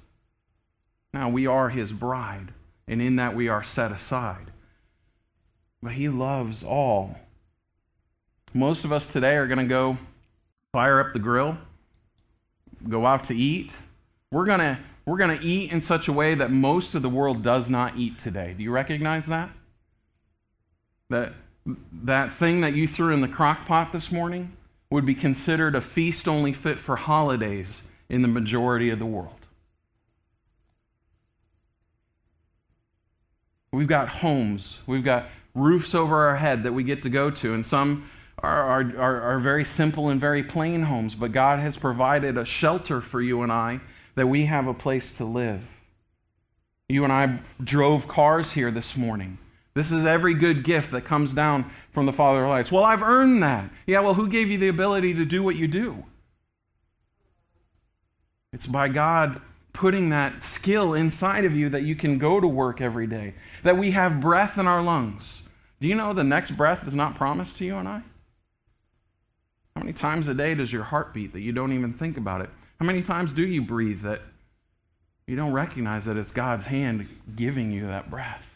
Now, 1.13 1.29
we 1.29 1.47
are 1.47 1.69
his 1.69 1.93
bride, 1.93 2.53
and 2.87 3.01
in 3.01 3.17
that 3.17 3.35
we 3.35 3.47
are 3.47 3.63
set 3.63 3.91
aside. 3.91 4.51
But 5.83 5.91
he 5.91 6.07
loves 6.07 6.63
all. 6.63 7.13
Most 8.53 8.85
of 8.85 8.93
us 8.93 9.05
today 9.05 9.35
are 9.35 9.47
going 9.47 9.59
to 9.59 9.65
go 9.65 9.97
fire 10.71 11.01
up 11.01 11.11
the 11.11 11.19
grill, 11.19 11.57
go 12.87 13.05
out 13.05 13.25
to 13.25 13.35
eat. 13.35 13.75
We're 14.31 14.45
going 14.45 14.59
to 14.59 14.79
we're 15.05 15.17
going 15.17 15.37
to 15.37 15.45
eat 15.45 15.73
in 15.73 15.81
such 15.81 16.07
a 16.07 16.13
way 16.13 16.35
that 16.35 16.49
most 16.49 16.95
of 16.95 17.01
the 17.01 17.09
world 17.09 17.43
does 17.43 17.69
not 17.69 17.97
eat 17.97 18.17
today. 18.17 18.55
Do 18.57 18.63
you 18.63 18.71
recognize 18.71 19.25
that? 19.25 19.49
That 21.09 21.33
that 22.03 22.31
thing 22.31 22.61
that 22.61 22.73
you 22.73 22.87
threw 22.87 23.13
in 23.13 23.19
the 23.19 23.27
crock 23.27 23.65
pot 23.65 23.91
this 23.91 24.09
morning 24.09 24.55
would 24.89 25.05
be 25.05 25.15
considered 25.15 25.75
a 25.75 25.81
feast 25.81 26.29
only 26.29 26.53
fit 26.53 26.79
for 26.79 26.95
holidays 26.95 27.83
in 28.07 28.21
the 28.21 28.29
majority 28.29 28.89
of 28.89 28.99
the 28.99 29.05
world. 29.05 29.47
We've 33.73 33.87
got 33.87 34.07
homes, 34.07 34.79
we've 34.87 35.03
got 35.03 35.27
roofs 35.55 35.93
over 35.93 36.27
our 36.27 36.35
head 36.35 36.63
that 36.63 36.73
we 36.73 36.83
get 36.83 37.03
to 37.03 37.09
go 37.09 37.29
to, 37.29 37.53
and 37.53 37.65
some 37.65 38.09
are, 38.39 38.81
are, 38.97 39.21
are, 39.21 39.39
very 39.39 39.63
simple 39.63 40.09
and 40.09 40.19
very 40.19 40.43
plain 40.43 40.81
homes, 40.81 41.15
but 41.15 41.31
God 41.31 41.59
has 41.59 41.77
provided 41.77 42.37
a 42.37 42.43
shelter 42.43 42.99
for 42.99 43.21
you 43.21 43.43
and 43.43 43.51
I 43.51 43.79
that 44.15 44.27
we 44.27 44.45
have 44.45 44.67
a 44.67 44.73
place 44.73 45.17
to 45.17 45.25
live. 45.25 45.61
You 46.89 47.03
and 47.03 47.13
I 47.13 47.39
drove 47.63 48.07
cars 48.07 48.51
here 48.51 48.69
this 48.69 48.97
morning. 48.97 49.37
This 49.75 49.91
is 49.91 50.05
every 50.05 50.33
good 50.33 50.63
gift 50.63 50.91
that 50.91 51.05
comes 51.05 51.33
down 51.33 51.71
from 51.93 52.05
the 52.05 52.13
Father 52.13 52.43
of 52.43 52.49
lights. 52.49 52.71
Well, 52.71 52.83
I've 52.83 53.01
earned 53.01 53.41
that. 53.43 53.69
Yeah, 53.87 54.01
well, 54.01 54.13
who 54.13 54.27
gave 54.27 54.49
you 54.51 54.57
the 54.57 54.67
ability 54.67 55.13
to 55.15 55.25
do 55.25 55.41
what 55.41 55.55
you 55.55 55.67
do? 55.67 56.03
It's 58.51 58.67
by 58.67 58.89
God 58.89 59.41
putting 59.71 60.09
that 60.09 60.43
skill 60.43 60.93
inside 60.93 61.45
of 61.45 61.55
you 61.55 61.69
that 61.69 61.83
you 61.83 61.95
can 61.95 62.19
go 62.19 62.39
to 62.39 62.47
work 62.47 62.81
every 62.81 63.07
day, 63.07 63.33
that 63.63 63.77
we 63.77 63.91
have 63.91 64.21
breath 64.21 64.57
in 64.57 64.67
our 64.67 64.83
lungs. 64.83 65.42
Do 65.83 65.89
you 65.89 65.95
know 65.95 66.13
the 66.13 66.23
next 66.23 66.51
breath 66.51 66.87
is 66.87 66.95
not 66.95 67.15
promised 67.15 67.57
to 67.57 67.65
you 67.65 67.75
and 67.75 67.89
I? 67.89 68.01
How 69.75 69.81
many 69.81 69.91
times 69.91 70.29
a 70.29 70.33
day 70.33 70.55
does 70.55 70.71
your 70.71 70.83
heart 70.83 71.13
beat 71.13 71.33
that 71.33 71.41
you 71.41 71.51
don't 71.51 71.73
even 71.73 71.91
think 71.91 72.15
about 72.15 72.39
it? 72.39 72.49
How 72.79 72.85
many 72.85 73.03
times 73.03 73.33
do 73.33 73.45
you 73.45 73.61
breathe 73.61 73.99
that 74.03 74.21
you 75.27 75.35
don't 75.35 75.51
recognize 75.51 76.05
that 76.05 76.15
it's 76.15 76.31
God's 76.31 76.67
hand 76.67 77.09
giving 77.35 77.69
you 77.69 77.87
that 77.87 78.09
breath? 78.09 78.47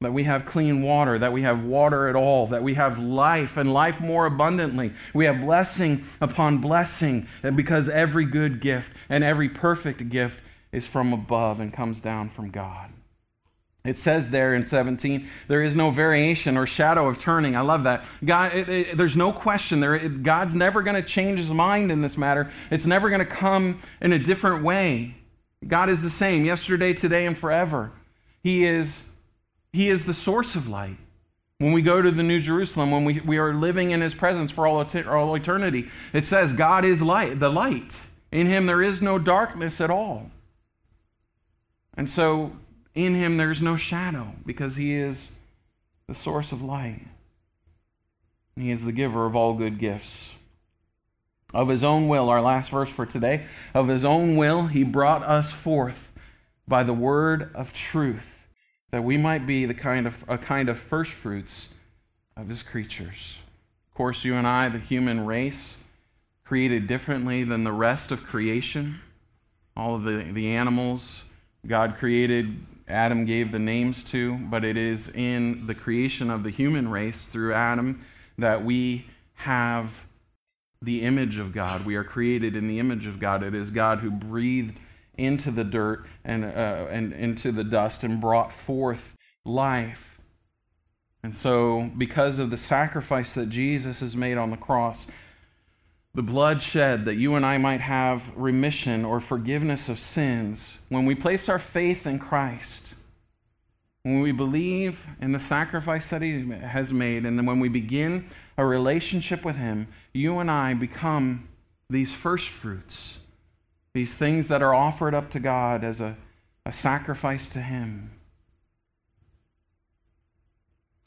that 0.00 0.14
we 0.14 0.24
have 0.24 0.46
clean 0.46 0.80
water, 0.80 1.18
that 1.18 1.32
we 1.34 1.42
have 1.42 1.62
water 1.62 2.08
at 2.08 2.16
all, 2.16 2.46
that 2.46 2.62
we 2.62 2.72
have 2.74 2.98
life 2.98 3.58
and 3.58 3.72
life 3.72 4.00
more 4.00 4.24
abundantly. 4.24 4.94
We 5.12 5.26
have 5.26 5.42
blessing 5.42 6.04
upon 6.22 6.58
blessing, 6.58 7.26
because 7.54 7.90
every 7.90 8.24
good 8.24 8.62
gift 8.62 8.92
and 9.10 9.22
every 9.22 9.50
perfect 9.50 10.08
gift 10.08 10.38
is 10.72 10.86
from 10.86 11.12
above 11.12 11.60
and 11.60 11.70
comes 11.70 12.00
down 12.00 12.30
from 12.30 12.50
God. 12.50 12.93
It 13.84 13.98
says 13.98 14.30
there 14.30 14.54
in 14.54 14.66
17, 14.66 15.28
there 15.46 15.62
is 15.62 15.76
no 15.76 15.90
variation 15.90 16.56
or 16.56 16.66
shadow 16.66 17.06
of 17.06 17.20
turning. 17.20 17.54
I 17.54 17.60
love 17.60 17.84
that. 17.84 18.04
God, 18.24 18.54
it, 18.54 18.68
it, 18.68 18.96
there's 18.96 19.16
no 19.16 19.30
question. 19.30 19.80
There, 19.80 19.94
it, 19.94 20.22
God's 20.22 20.56
never 20.56 20.82
going 20.82 20.96
to 20.96 21.06
change 21.06 21.38
his 21.38 21.50
mind 21.50 21.92
in 21.92 22.00
this 22.00 22.16
matter. 22.16 22.50
It's 22.70 22.86
never 22.86 23.10
going 23.10 23.20
to 23.20 23.26
come 23.26 23.82
in 24.00 24.14
a 24.14 24.18
different 24.18 24.64
way. 24.64 25.14
God 25.68 25.90
is 25.90 26.00
the 26.00 26.10
same 26.10 26.46
yesterday, 26.46 26.94
today, 26.94 27.26
and 27.26 27.36
forever. 27.36 27.92
He 28.42 28.64
is 28.64 29.04
he 29.72 29.90
is 29.90 30.04
the 30.04 30.14
source 30.14 30.54
of 30.54 30.68
light. 30.68 30.96
When 31.58 31.72
we 31.72 31.82
go 31.82 32.00
to 32.00 32.10
the 32.10 32.22
New 32.22 32.40
Jerusalem, 32.40 32.92
when 32.92 33.04
we, 33.04 33.20
we 33.20 33.38
are 33.38 33.52
living 33.52 33.90
in 33.90 34.00
His 34.00 34.14
presence 34.14 34.52
for 34.52 34.68
all, 34.68 34.86
all 35.08 35.34
eternity, 35.34 35.88
it 36.12 36.26
says, 36.26 36.52
God 36.52 36.84
is 36.84 37.02
light, 37.02 37.40
the 37.40 37.50
light. 37.50 38.00
In 38.30 38.46
Him 38.46 38.66
there 38.66 38.82
is 38.82 39.02
no 39.02 39.18
darkness 39.18 39.80
at 39.80 39.90
all. 39.90 40.30
And 41.96 42.08
so 42.08 42.52
in 42.94 43.14
Him 43.14 43.36
there's 43.36 43.62
no 43.62 43.76
shadow 43.76 44.32
because 44.44 44.76
He 44.76 44.92
is 44.92 45.30
the 46.06 46.14
source 46.14 46.52
of 46.52 46.62
light. 46.62 47.06
He 48.56 48.70
is 48.70 48.84
the 48.84 48.92
giver 48.92 49.26
of 49.26 49.34
all 49.34 49.54
good 49.54 49.78
gifts. 49.78 50.34
Of 51.52 51.68
His 51.68 51.84
own 51.84 52.08
will, 52.08 52.28
our 52.28 52.42
last 52.42 52.70
verse 52.70 52.88
for 52.88 53.06
today, 53.06 53.46
of 53.74 53.88
His 53.88 54.04
own 54.04 54.36
will, 54.36 54.66
He 54.66 54.84
brought 54.84 55.22
us 55.22 55.50
forth 55.50 56.12
by 56.66 56.82
the 56.82 56.94
word 56.94 57.50
of 57.54 57.72
truth 57.72 58.34
that 58.90 59.02
we 59.02 59.16
might 59.16 59.44
be 59.46 59.66
the 59.66 59.74
kind 59.74 60.06
of 60.06 60.24
a 60.28 60.38
kind 60.38 60.68
of 60.68 60.78
first 60.78 61.10
fruits 61.10 61.68
of 62.36 62.48
his 62.48 62.62
creatures. 62.62 63.38
Of 63.88 63.94
course, 63.96 64.24
you 64.24 64.34
and 64.34 64.46
I, 64.46 64.68
the 64.68 64.78
human 64.78 65.26
race, 65.26 65.76
created 66.44 66.86
differently 66.86 67.42
than 67.42 67.64
the 67.64 67.72
rest 67.72 68.12
of 68.12 68.24
creation. 68.24 69.00
All 69.76 69.96
of 69.96 70.04
the, 70.04 70.30
the 70.32 70.54
animals 70.54 71.22
God 71.66 71.96
created, 71.98 72.56
Adam 72.88 73.24
gave 73.24 73.50
the 73.50 73.58
names 73.58 74.04
to, 74.04 74.36
but 74.36 74.64
it 74.64 74.76
is 74.76 75.08
in 75.10 75.66
the 75.66 75.74
creation 75.74 76.30
of 76.30 76.42
the 76.42 76.50
human 76.50 76.88
race 76.88 77.26
through 77.26 77.54
Adam 77.54 78.04
that 78.38 78.64
we 78.64 79.06
have 79.34 80.06
the 80.82 81.02
image 81.02 81.38
of 81.38 81.52
God. 81.52 81.86
We 81.86 81.96
are 81.96 82.04
created 82.04 82.56
in 82.56 82.68
the 82.68 82.78
image 82.78 83.06
of 83.06 83.18
God. 83.18 83.42
It 83.42 83.54
is 83.54 83.70
God 83.70 84.00
who 84.00 84.10
breathed 84.10 84.78
into 85.16 85.50
the 85.50 85.64
dirt 85.64 86.06
and, 86.24 86.44
uh, 86.44 86.86
and 86.90 87.12
into 87.12 87.52
the 87.52 87.64
dust 87.64 88.04
and 88.04 88.20
brought 88.20 88.52
forth 88.52 89.14
life. 89.44 90.20
And 91.22 91.34
so, 91.34 91.90
because 91.96 92.38
of 92.38 92.50
the 92.50 92.58
sacrifice 92.58 93.32
that 93.32 93.48
Jesus 93.48 94.00
has 94.00 94.14
made 94.14 94.36
on 94.36 94.50
the 94.50 94.58
cross, 94.58 95.06
the 96.14 96.22
blood 96.22 96.62
shed 96.62 97.04
that 97.06 97.16
you 97.16 97.34
and 97.34 97.44
I 97.44 97.58
might 97.58 97.80
have 97.80 98.22
remission 98.36 99.04
or 99.04 99.20
forgiveness 99.20 99.88
of 99.88 99.98
sins, 99.98 100.78
when 100.88 101.06
we 101.06 101.14
place 101.14 101.48
our 101.48 101.58
faith 101.58 102.06
in 102.06 102.18
Christ, 102.18 102.94
when 104.02 104.20
we 104.20 104.32
believe 104.32 105.06
in 105.20 105.32
the 105.32 105.40
sacrifice 105.40 106.10
that 106.10 106.22
He 106.22 106.48
has 106.50 106.92
made, 106.92 107.26
and 107.26 107.38
then 107.38 107.46
when 107.46 107.60
we 107.60 107.68
begin 107.68 108.28
a 108.56 108.64
relationship 108.64 109.44
with 109.44 109.56
Him, 109.56 109.88
you 110.12 110.38
and 110.38 110.50
I 110.50 110.74
become 110.74 111.48
these 111.90 112.12
first 112.12 112.48
fruits 112.48 113.18
these 113.94 114.14
things 114.16 114.48
that 114.48 114.60
are 114.60 114.74
offered 114.74 115.14
up 115.14 115.30
to 115.30 115.40
God 115.40 115.84
as 115.84 116.00
a, 116.00 116.16
a 116.66 116.72
sacrifice 116.72 117.48
to 117.50 117.60
Him. 117.60 118.10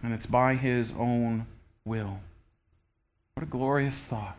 And 0.01 0.13
it's 0.13 0.25
by 0.25 0.55
His 0.55 0.93
own 0.97 1.45
will. 1.85 2.19
What 3.33 3.43
a 3.43 3.45
glorious 3.45 4.05
thought. 4.05 4.37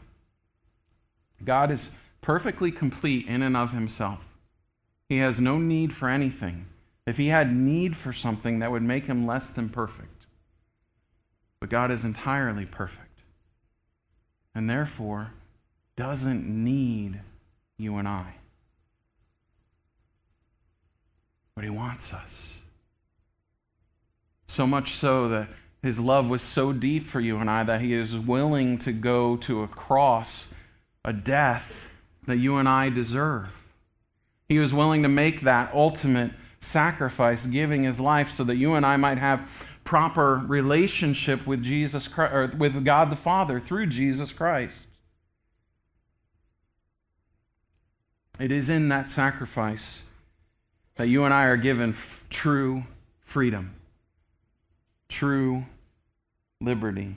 God 1.44 1.70
is 1.70 1.90
perfectly 2.20 2.70
complete 2.70 3.26
in 3.26 3.42
and 3.42 3.56
of 3.56 3.72
Himself. 3.72 4.20
He 5.08 5.18
has 5.18 5.40
no 5.40 5.58
need 5.58 5.94
for 5.94 6.08
anything. 6.08 6.66
If 7.06 7.16
He 7.16 7.28
had 7.28 7.54
need 7.54 7.96
for 7.96 8.12
something, 8.12 8.58
that 8.58 8.70
would 8.70 8.82
make 8.82 9.06
Him 9.06 9.26
less 9.26 9.50
than 9.50 9.68
perfect. 9.68 10.26
But 11.60 11.70
God 11.70 11.90
is 11.90 12.04
entirely 12.04 12.66
perfect. 12.66 13.22
And 14.54 14.68
therefore, 14.68 15.32
doesn't 15.96 16.46
need 16.46 17.20
you 17.78 17.96
and 17.96 18.06
I. 18.06 18.34
But 21.54 21.64
He 21.64 21.70
wants 21.70 22.12
us. 22.12 22.54
So 24.46 24.66
much 24.66 24.94
so 24.94 25.28
that 25.28 25.48
His 25.82 25.98
love 25.98 26.28
was 26.28 26.42
so 26.42 26.72
deep 26.72 27.06
for 27.06 27.20
you 27.20 27.38
and 27.38 27.50
I 27.50 27.64
that 27.64 27.80
He 27.80 27.94
is 27.94 28.16
willing 28.16 28.78
to 28.78 28.92
go 28.92 29.36
to 29.38 29.62
a 29.62 29.68
cross, 29.68 30.48
a 31.08 31.12
death 31.12 31.86
that 32.26 32.36
you 32.36 32.58
and 32.58 32.68
I 32.68 32.90
deserve. 32.90 33.48
He 34.46 34.58
was 34.58 34.74
willing 34.74 35.02
to 35.04 35.08
make 35.08 35.40
that 35.40 35.72
ultimate 35.72 36.32
sacrifice, 36.60 37.46
giving 37.46 37.84
His 37.84 37.98
life 37.98 38.30
so 38.30 38.44
that 38.44 38.56
you 38.56 38.74
and 38.74 38.84
I 38.84 38.98
might 38.98 39.16
have 39.16 39.48
proper 39.84 40.42
relationship 40.46 41.46
with 41.46 41.62
Jesus 41.62 42.06
Christ, 42.06 42.34
or 42.34 42.46
with 42.58 42.84
God 42.84 43.10
the 43.10 43.16
Father 43.16 43.58
through 43.58 43.86
Jesus 43.86 44.32
Christ. 44.32 44.82
It 48.38 48.52
is 48.52 48.68
in 48.68 48.90
that 48.90 49.08
sacrifice 49.08 50.02
that 50.96 51.08
you 51.08 51.24
and 51.24 51.32
I 51.32 51.44
are 51.44 51.56
given 51.56 51.90
f- 51.90 52.24
true 52.28 52.84
freedom, 53.22 53.74
true 55.08 55.64
liberty. 56.60 57.14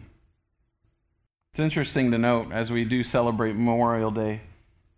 It's 1.52 1.60
interesting 1.60 2.12
to 2.12 2.18
note 2.18 2.54
as 2.54 2.72
we 2.72 2.86
do 2.86 3.04
celebrate 3.04 3.54
Memorial 3.54 4.10
Day 4.10 4.40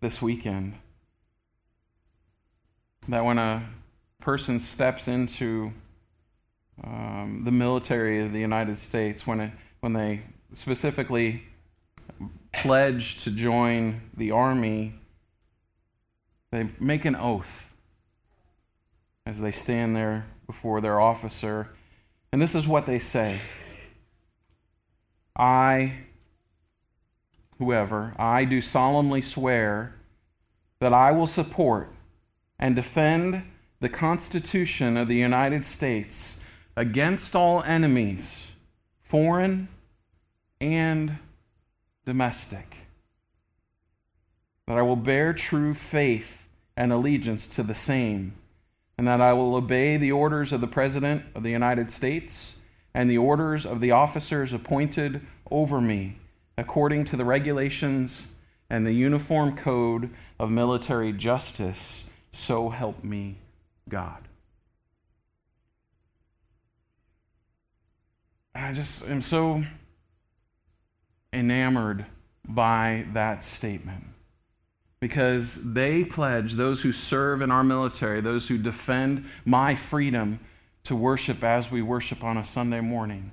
this 0.00 0.22
weekend 0.22 0.74
that 3.08 3.24
when 3.24 3.38
a 3.38 3.68
person 4.20 4.60
steps 4.60 5.08
into 5.08 5.72
um, 6.84 7.42
the 7.44 7.50
military 7.50 8.24
of 8.24 8.32
the 8.32 8.38
United 8.38 8.78
States, 8.78 9.26
when, 9.26 9.40
it, 9.40 9.52
when 9.80 9.92
they 9.94 10.22
specifically 10.52 11.42
pledge 12.52 13.24
to 13.24 13.32
join 13.32 14.00
the 14.16 14.30
army 14.30 14.94
they 16.52 16.68
make 16.78 17.04
an 17.04 17.16
oath. 17.16 17.68
as 19.26 19.40
they 19.40 19.50
stand 19.50 19.96
there 19.96 20.24
before 20.46 20.80
their 20.80 21.00
officer. 21.00 21.68
And 22.30 22.40
this 22.40 22.54
is 22.54 22.68
what 22.68 22.86
they 22.86 23.00
say 23.00 23.40
I, 25.36 25.94
whoever, 27.58 28.12
I 28.18 28.44
do 28.44 28.60
solemnly 28.60 29.20
swear 29.20 29.94
that 30.80 30.92
I 30.92 31.12
will 31.12 31.26
support 31.26 31.90
and 32.58 32.76
defend 32.76 33.42
the 33.80 33.88
Constitution 33.88 34.96
of 34.96 35.08
the 35.08 35.16
United 35.16 35.66
States 35.66 36.38
against 36.76 37.36
all 37.36 37.62
enemies, 37.64 38.42
foreign 39.02 39.68
and 40.60 41.18
domestic. 42.04 42.76
That 44.66 44.78
I 44.78 44.82
will 44.82 44.96
bear 44.96 45.32
true 45.32 45.74
faith 45.74 46.48
and 46.76 46.92
allegiance 46.92 47.46
to 47.48 47.62
the 47.62 47.74
same, 47.74 48.34
and 48.96 49.06
that 49.06 49.20
I 49.20 49.32
will 49.32 49.54
obey 49.54 49.96
the 49.96 50.12
orders 50.12 50.52
of 50.52 50.60
the 50.60 50.66
President 50.66 51.22
of 51.34 51.42
the 51.42 51.50
United 51.50 51.90
States 51.90 52.56
and 52.94 53.10
the 53.10 53.18
orders 53.18 53.66
of 53.66 53.80
the 53.80 53.90
officers 53.90 54.52
appointed 54.52 55.20
over 55.50 55.80
me, 55.80 56.16
according 56.56 57.04
to 57.06 57.16
the 57.16 57.24
regulations 57.24 58.26
and 58.70 58.86
the 58.86 58.92
Uniform 58.92 59.56
Code 59.56 60.10
of 60.38 60.50
Military 60.50 61.12
Justice. 61.12 62.04
So 62.32 62.68
help 62.68 63.04
me 63.04 63.38
God. 63.88 64.28
I 68.54 68.72
just 68.72 69.06
am 69.08 69.20
so 69.20 69.64
enamored 71.32 72.06
by 72.48 73.06
that 73.12 73.42
statement 73.42 74.04
because 75.00 75.58
they 75.62 76.04
pledge, 76.04 76.54
those 76.54 76.80
who 76.80 76.92
serve 76.92 77.42
in 77.42 77.50
our 77.50 77.64
military, 77.64 78.20
those 78.20 78.48
who 78.48 78.56
defend 78.56 79.24
my 79.44 79.74
freedom 79.74 80.40
to 80.84 80.94
worship 80.94 81.42
as 81.42 81.70
we 81.70 81.82
worship 81.82 82.22
on 82.22 82.36
a 82.36 82.44
Sunday 82.44 82.80
morning, 82.80 83.30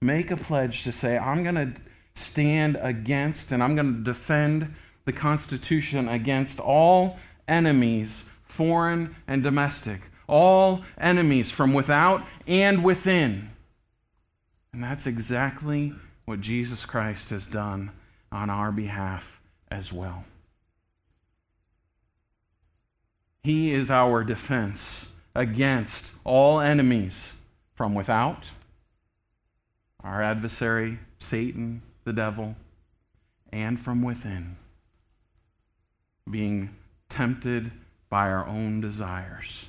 make 0.00 0.30
a 0.30 0.36
pledge 0.36 0.84
to 0.84 0.92
say, 0.92 1.18
I'm 1.18 1.42
going 1.42 1.54
to 1.54 1.80
stand 2.16 2.78
against 2.80 3.52
and 3.52 3.62
I'm 3.62 3.74
going 3.74 3.94
to 3.94 4.02
defend 4.02 4.74
the 5.04 5.12
Constitution 5.12 6.08
against 6.08 6.58
all 6.58 7.18
enemies, 7.46 8.24
foreign 8.44 9.14
and 9.28 9.42
domestic, 9.42 10.00
all 10.26 10.82
enemies 10.98 11.50
from 11.50 11.72
without 11.72 12.26
and 12.46 12.82
within. 12.82 13.50
And 14.72 14.82
that's 14.82 15.06
exactly 15.06 15.94
what 16.24 16.40
Jesus 16.40 16.84
Christ 16.84 17.30
has 17.30 17.46
done 17.46 17.92
on 18.32 18.50
our 18.50 18.72
behalf 18.72 19.40
as 19.70 19.92
well. 19.92 20.24
He 23.44 23.72
is 23.72 23.90
our 23.92 24.24
defense 24.24 25.06
against 25.34 26.12
all 26.24 26.58
enemies 26.58 27.32
from 27.74 27.94
without, 27.94 28.50
our 30.02 30.20
adversary, 30.20 30.98
Satan, 31.20 31.82
the 32.06 32.12
devil, 32.12 32.54
and 33.52 33.78
from 33.80 34.00
within, 34.00 34.56
being 36.30 36.70
tempted 37.08 37.72
by 38.08 38.30
our 38.30 38.46
own 38.46 38.80
desires. 38.80 39.66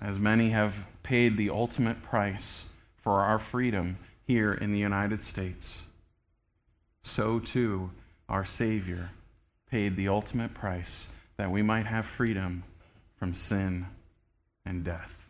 As 0.00 0.20
many 0.20 0.50
have 0.50 0.74
paid 1.02 1.36
the 1.36 1.50
ultimate 1.50 2.04
price 2.04 2.66
for 3.02 3.20
our 3.20 3.40
freedom 3.40 3.98
here 4.24 4.54
in 4.54 4.72
the 4.72 4.78
United 4.78 5.24
States, 5.24 5.82
so 7.02 7.40
too 7.40 7.90
our 8.28 8.44
Savior 8.44 9.10
paid 9.68 9.96
the 9.96 10.06
ultimate 10.06 10.54
price 10.54 11.08
that 11.36 11.50
we 11.50 11.62
might 11.62 11.86
have 11.86 12.06
freedom 12.06 12.62
from 13.16 13.34
sin 13.34 13.86
and 14.64 14.84
death. 14.84 15.23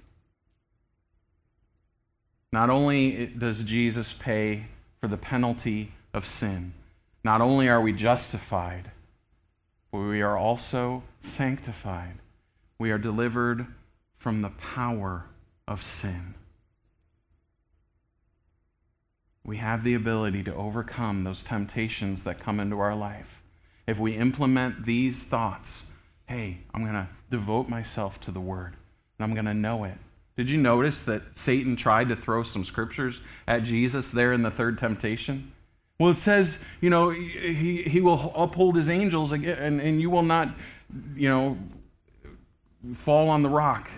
Not 2.55 2.70
only 2.70 3.26
does 3.26 3.64
Jesus 3.64 4.12
pay 4.12 4.66
for 5.00 5.09
the 5.09 5.16
penalty 5.16 5.90
of 6.12 6.24
sin, 6.24 6.72
not 7.24 7.40
only 7.40 7.68
are 7.68 7.80
we 7.80 7.92
justified, 7.92 8.92
but 9.90 9.98
we 9.98 10.22
are 10.22 10.38
also 10.38 11.02
sanctified. 11.18 12.14
We 12.78 12.92
are 12.92 12.98
delivered 12.98 13.66
from 14.18 14.40
the 14.40 14.50
power 14.50 15.24
of 15.66 15.82
sin. 15.82 16.34
We 19.44 19.57
have 19.57 19.82
the 19.82 19.94
ability 19.94 20.44
to 20.44 20.55
overcome 20.55 21.24
those 21.24 21.42
temptations 21.42 22.22
that 22.22 22.38
come 22.38 22.61
into 22.61 22.78
our 22.78 22.94
life. 22.94 23.42
If 23.88 23.98
we 23.98 24.16
implement 24.16 24.86
these 24.86 25.24
thoughts, 25.24 25.86
hey, 26.26 26.59
I'm 26.72 26.82
going 26.82 26.94
to 26.94 27.09
devote 27.30 27.68
myself 27.68 28.20
to 28.20 28.30
the 28.30 28.38
Word 28.38 28.76
and 29.18 29.24
I'm 29.24 29.34
going 29.34 29.44
to 29.46 29.55
know 29.55 29.82
it. 29.82 29.98
Did 30.37 30.49
you 30.51 30.59
notice 30.59 31.03
that 31.05 31.22
Satan 31.32 31.76
tried 31.76 32.09
to 32.09 32.16
throw 32.16 32.43
some 32.43 32.64
scriptures 32.64 33.20
at 33.47 33.62
Jesus 33.62 34.11
there 34.11 34.32
in 34.32 34.43
the 34.43 34.51
third 34.51 34.78
temptation? 34.78 35.53
Well, 35.99 36.11
it 36.11 36.18
says, 36.18 36.59
you 36.80 36.91
know, 36.91 37.11
he, 37.11 37.82
he 37.82 38.01
will 38.01 38.32
uphold 38.35 38.74
his 38.74 38.89
angels 38.89 39.30
and, 39.30 39.45
and 39.45 40.01
you 40.01 40.11
will 40.11 40.24
not, 40.24 40.55
you 41.14 41.28
know, 41.28 41.57
fall 42.95 43.28
on 43.28 43.43
the 43.43 43.49
rock. 43.49 43.91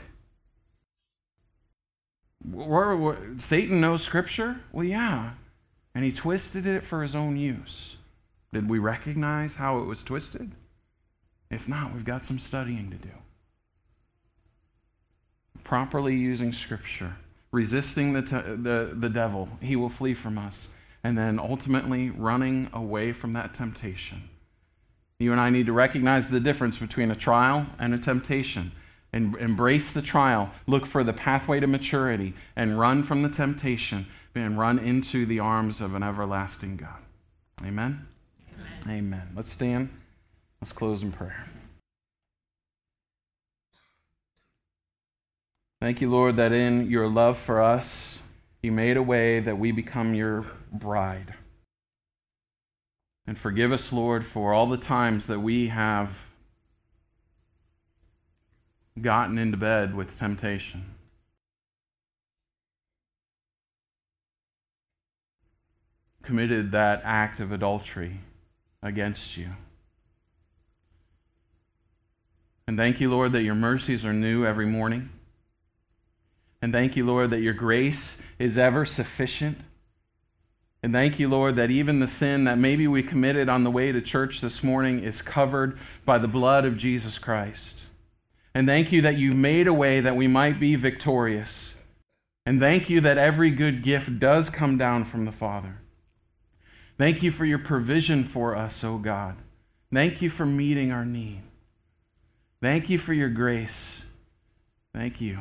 Satan 3.38 3.80
knows 3.80 4.02
scripture? 4.02 4.60
Well, 4.72 4.84
yeah. 4.84 5.30
And 5.94 6.04
he 6.04 6.12
twisted 6.12 6.66
it 6.66 6.84
for 6.84 7.02
his 7.02 7.14
own 7.14 7.38
use. 7.38 7.96
Did 8.52 8.68
we 8.68 8.78
recognize 8.78 9.56
how 9.56 9.78
it 9.78 9.84
was 9.84 10.04
twisted? 10.04 10.52
If 11.50 11.66
not, 11.66 11.94
we've 11.94 12.04
got 12.04 12.26
some 12.26 12.38
studying 12.38 12.90
to 12.90 12.96
do. 12.96 13.10
Properly 15.66 16.14
using 16.14 16.52
Scripture, 16.52 17.12
resisting 17.50 18.12
the, 18.12 18.22
te- 18.22 18.36
the, 18.62 18.94
the 18.94 19.08
devil, 19.08 19.48
he 19.60 19.74
will 19.74 19.88
flee 19.88 20.14
from 20.14 20.38
us. 20.38 20.68
And 21.02 21.18
then 21.18 21.40
ultimately 21.40 22.10
running 22.10 22.70
away 22.72 23.12
from 23.12 23.32
that 23.32 23.52
temptation. 23.52 24.22
You 25.18 25.32
and 25.32 25.40
I 25.40 25.50
need 25.50 25.66
to 25.66 25.72
recognize 25.72 26.28
the 26.28 26.38
difference 26.38 26.78
between 26.78 27.10
a 27.10 27.16
trial 27.16 27.66
and 27.80 27.94
a 27.94 27.98
temptation. 27.98 28.70
And 29.12 29.34
embrace 29.38 29.90
the 29.90 30.02
trial, 30.02 30.52
look 30.68 30.86
for 30.86 31.02
the 31.02 31.12
pathway 31.12 31.58
to 31.58 31.66
maturity, 31.66 32.34
and 32.54 32.78
run 32.78 33.02
from 33.02 33.22
the 33.22 33.28
temptation 33.28 34.06
and 34.36 34.56
run 34.56 34.78
into 34.78 35.26
the 35.26 35.40
arms 35.40 35.80
of 35.80 35.94
an 35.94 36.04
everlasting 36.04 36.76
God. 36.76 37.02
Amen? 37.64 38.06
Amen. 38.86 38.98
Amen. 38.98 39.28
Let's 39.34 39.50
stand. 39.50 39.88
Let's 40.60 40.72
close 40.72 41.02
in 41.02 41.10
prayer. 41.10 41.46
Thank 45.86 46.00
you, 46.00 46.10
Lord, 46.10 46.38
that 46.38 46.50
in 46.50 46.90
your 46.90 47.06
love 47.06 47.38
for 47.38 47.62
us, 47.62 48.18
you 48.60 48.72
made 48.72 48.96
a 48.96 49.02
way 49.04 49.38
that 49.38 49.56
we 49.56 49.70
become 49.70 50.14
your 50.14 50.44
bride. 50.72 51.32
And 53.28 53.38
forgive 53.38 53.70
us, 53.70 53.92
Lord, 53.92 54.26
for 54.26 54.52
all 54.52 54.66
the 54.66 54.78
times 54.78 55.26
that 55.26 55.38
we 55.38 55.68
have 55.68 56.10
gotten 59.00 59.38
into 59.38 59.56
bed 59.56 59.94
with 59.94 60.18
temptation. 60.18 60.96
Committed 66.24 66.72
that 66.72 67.00
act 67.04 67.38
of 67.38 67.52
adultery 67.52 68.18
against 68.82 69.36
you. 69.36 69.50
And 72.66 72.76
thank 72.76 73.00
you, 73.00 73.08
Lord, 73.08 73.30
that 73.34 73.44
your 73.44 73.54
mercies 73.54 74.04
are 74.04 74.12
new 74.12 74.44
every 74.44 74.66
morning. 74.66 75.10
And 76.62 76.72
thank 76.72 76.96
you, 76.96 77.04
Lord, 77.04 77.30
that 77.30 77.40
your 77.40 77.54
grace 77.54 78.18
is 78.38 78.58
ever 78.58 78.84
sufficient. 78.84 79.58
And 80.82 80.92
thank 80.92 81.18
you, 81.18 81.28
Lord, 81.28 81.56
that 81.56 81.70
even 81.70 82.00
the 82.00 82.08
sin 82.08 82.44
that 82.44 82.58
maybe 82.58 82.86
we 82.86 83.02
committed 83.02 83.48
on 83.48 83.64
the 83.64 83.70
way 83.70 83.92
to 83.92 84.00
church 84.00 84.40
this 84.40 84.62
morning 84.62 85.00
is 85.00 85.22
covered 85.22 85.78
by 86.04 86.18
the 86.18 86.28
blood 86.28 86.64
of 86.64 86.76
Jesus 86.76 87.18
Christ. 87.18 87.82
And 88.54 88.66
thank 88.66 88.92
you 88.92 89.02
that 89.02 89.18
you've 89.18 89.36
made 89.36 89.66
a 89.66 89.74
way 89.74 90.00
that 90.00 90.16
we 90.16 90.28
might 90.28 90.58
be 90.58 90.76
victorious. 90.76 91.74
And 92.46 92.60
thank 92.60 92.88
you 92.88 93.00
that 93.02 93.18
every 93.18 93.50
good 93.50 93.82
gift 93.82 94.18
does 94.18 94.48
come 94.48 94.78
down 94.78 95.04
from 95.04 95.24
the 95.24 95.32
Father. 95.32 95.78
Thank 96.96 97.22
you 97.22 97.30
for 97.30 97.44
your 97.44 97.58
provision 97.58 98.24
for 98.24 98.56
us, 98.56 98.82
O 98.82 98.94
oh 98.94 98.98
God. 98.98 99.36
Thank 99.92 100.22
you 100.22 100.30
for 100.30 100.46
meeting 100.46 100.90
our 100.90 101.04
need. 101.04 101.42
Thank 102.62 102.88
you 102.88 102.98
for 102.98 103.12
your 103.12 103.28
grace. 103.28 104.02
Thank 104.94 105.20
you 105.20 105.40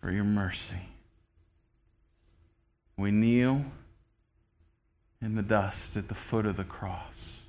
for 0.00 0.10
your 0.10 0.24
mercy. 0.24 0.88
We 2.96 3.10
kneel 3.10 3.64
in 5.22 5.34
the 5.34 5.42
dust 5.42 5.96
at 5.96 6.08
the 6.08 6.14
foot 6.14 6.46
of 6.46 6.56
the 6.56 6.64
cross 6.64 7.40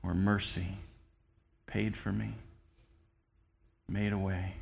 where 0.00 0.14
mercy 0.14 0.78
paid 1.66 1.96
for 1.96 2.12
me, 2.12 2.34
made 3.88 4.12
a 4.12 4.18
way. 4.18 4.54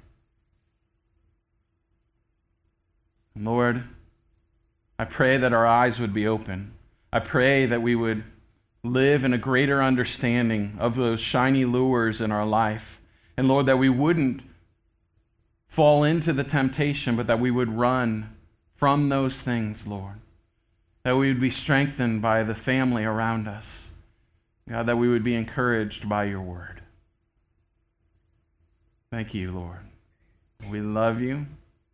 Lord, 3.37 3.85
I 4.99 5.05
pray 5.05 5.37
that 5.37 5.53
our 5.53 5.67
eyes 5.67 6.01
would 6.01 6.13
be 6.13 6.27
open. 6.27 6.73
I 7.13 7.21
pray 7.21 7.67
that 7.67 7.83
we 7.83 7.95
would 7.95 8.25
live 8.83 9.25
in 9.25 9.33
a 9.33 9.39
greater 9.39 9.83
understanding 9.83 10.77
of 10.79 10.97
those 10.97 11.21
shiny 11.21 11.65
lures 11.65 12.21
in 12.21 12.33
our 12.33 12.47
life. 12.47 13.01
And 13.37 13.47
Lord, 13.47 13.67
that 13.67 13.79
we 13.79 13.89
wouldn't 13.89 14.43
fall 15.69 16.05
into 16.05 16.33
the 16.33 16.45
temptation, 16.45 17.17
but 17.17 17.27
that 17.29 17.41
we 17.41 17.51
would 17.51 17.73
run 17.73 18.35
from 18.75 19.09
those 19.09 19.41
things, 19.41 19.87
Lord. 19.87 20.15
That 21.05 21.17
we 21.17 21.29
would 21.29 21.41
be 21.41 21.51
strengthened 21.51 22.21
by 22.21 22.43
the 22.43 22.55
family 22.55 23.05
around 23.05 23.47
us. 23.47 23.91
God, 24.69 24.87
that 24.87 24.99
we 24.99 25.09
would 25.09 25.25
be 25.25 25.35
encouraged 25.35 26.09
by 26.09 26.25
your 26.25 26.43
word. 26.43 26.83
Thank 29.11 29.33
you, 29.33 29.53
Lord. 29.53 29.81
We 30.71 30.81
love 30.81 31.21
you. 31.21 31.47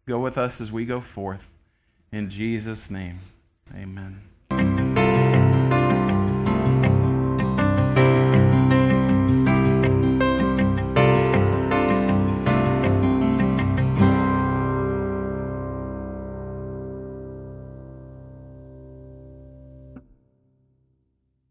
Go 0.07 0.19
with 0.19 0.37
us 0.37 0.61
as 0.61 0.73
we 0.73 0.85
go 0.85 1.01
forth. 1.01 1.47
In 2.13 2.31
Jesus' 2.31 2.91
name, 2.91 3.21
amen. 3.75 4.21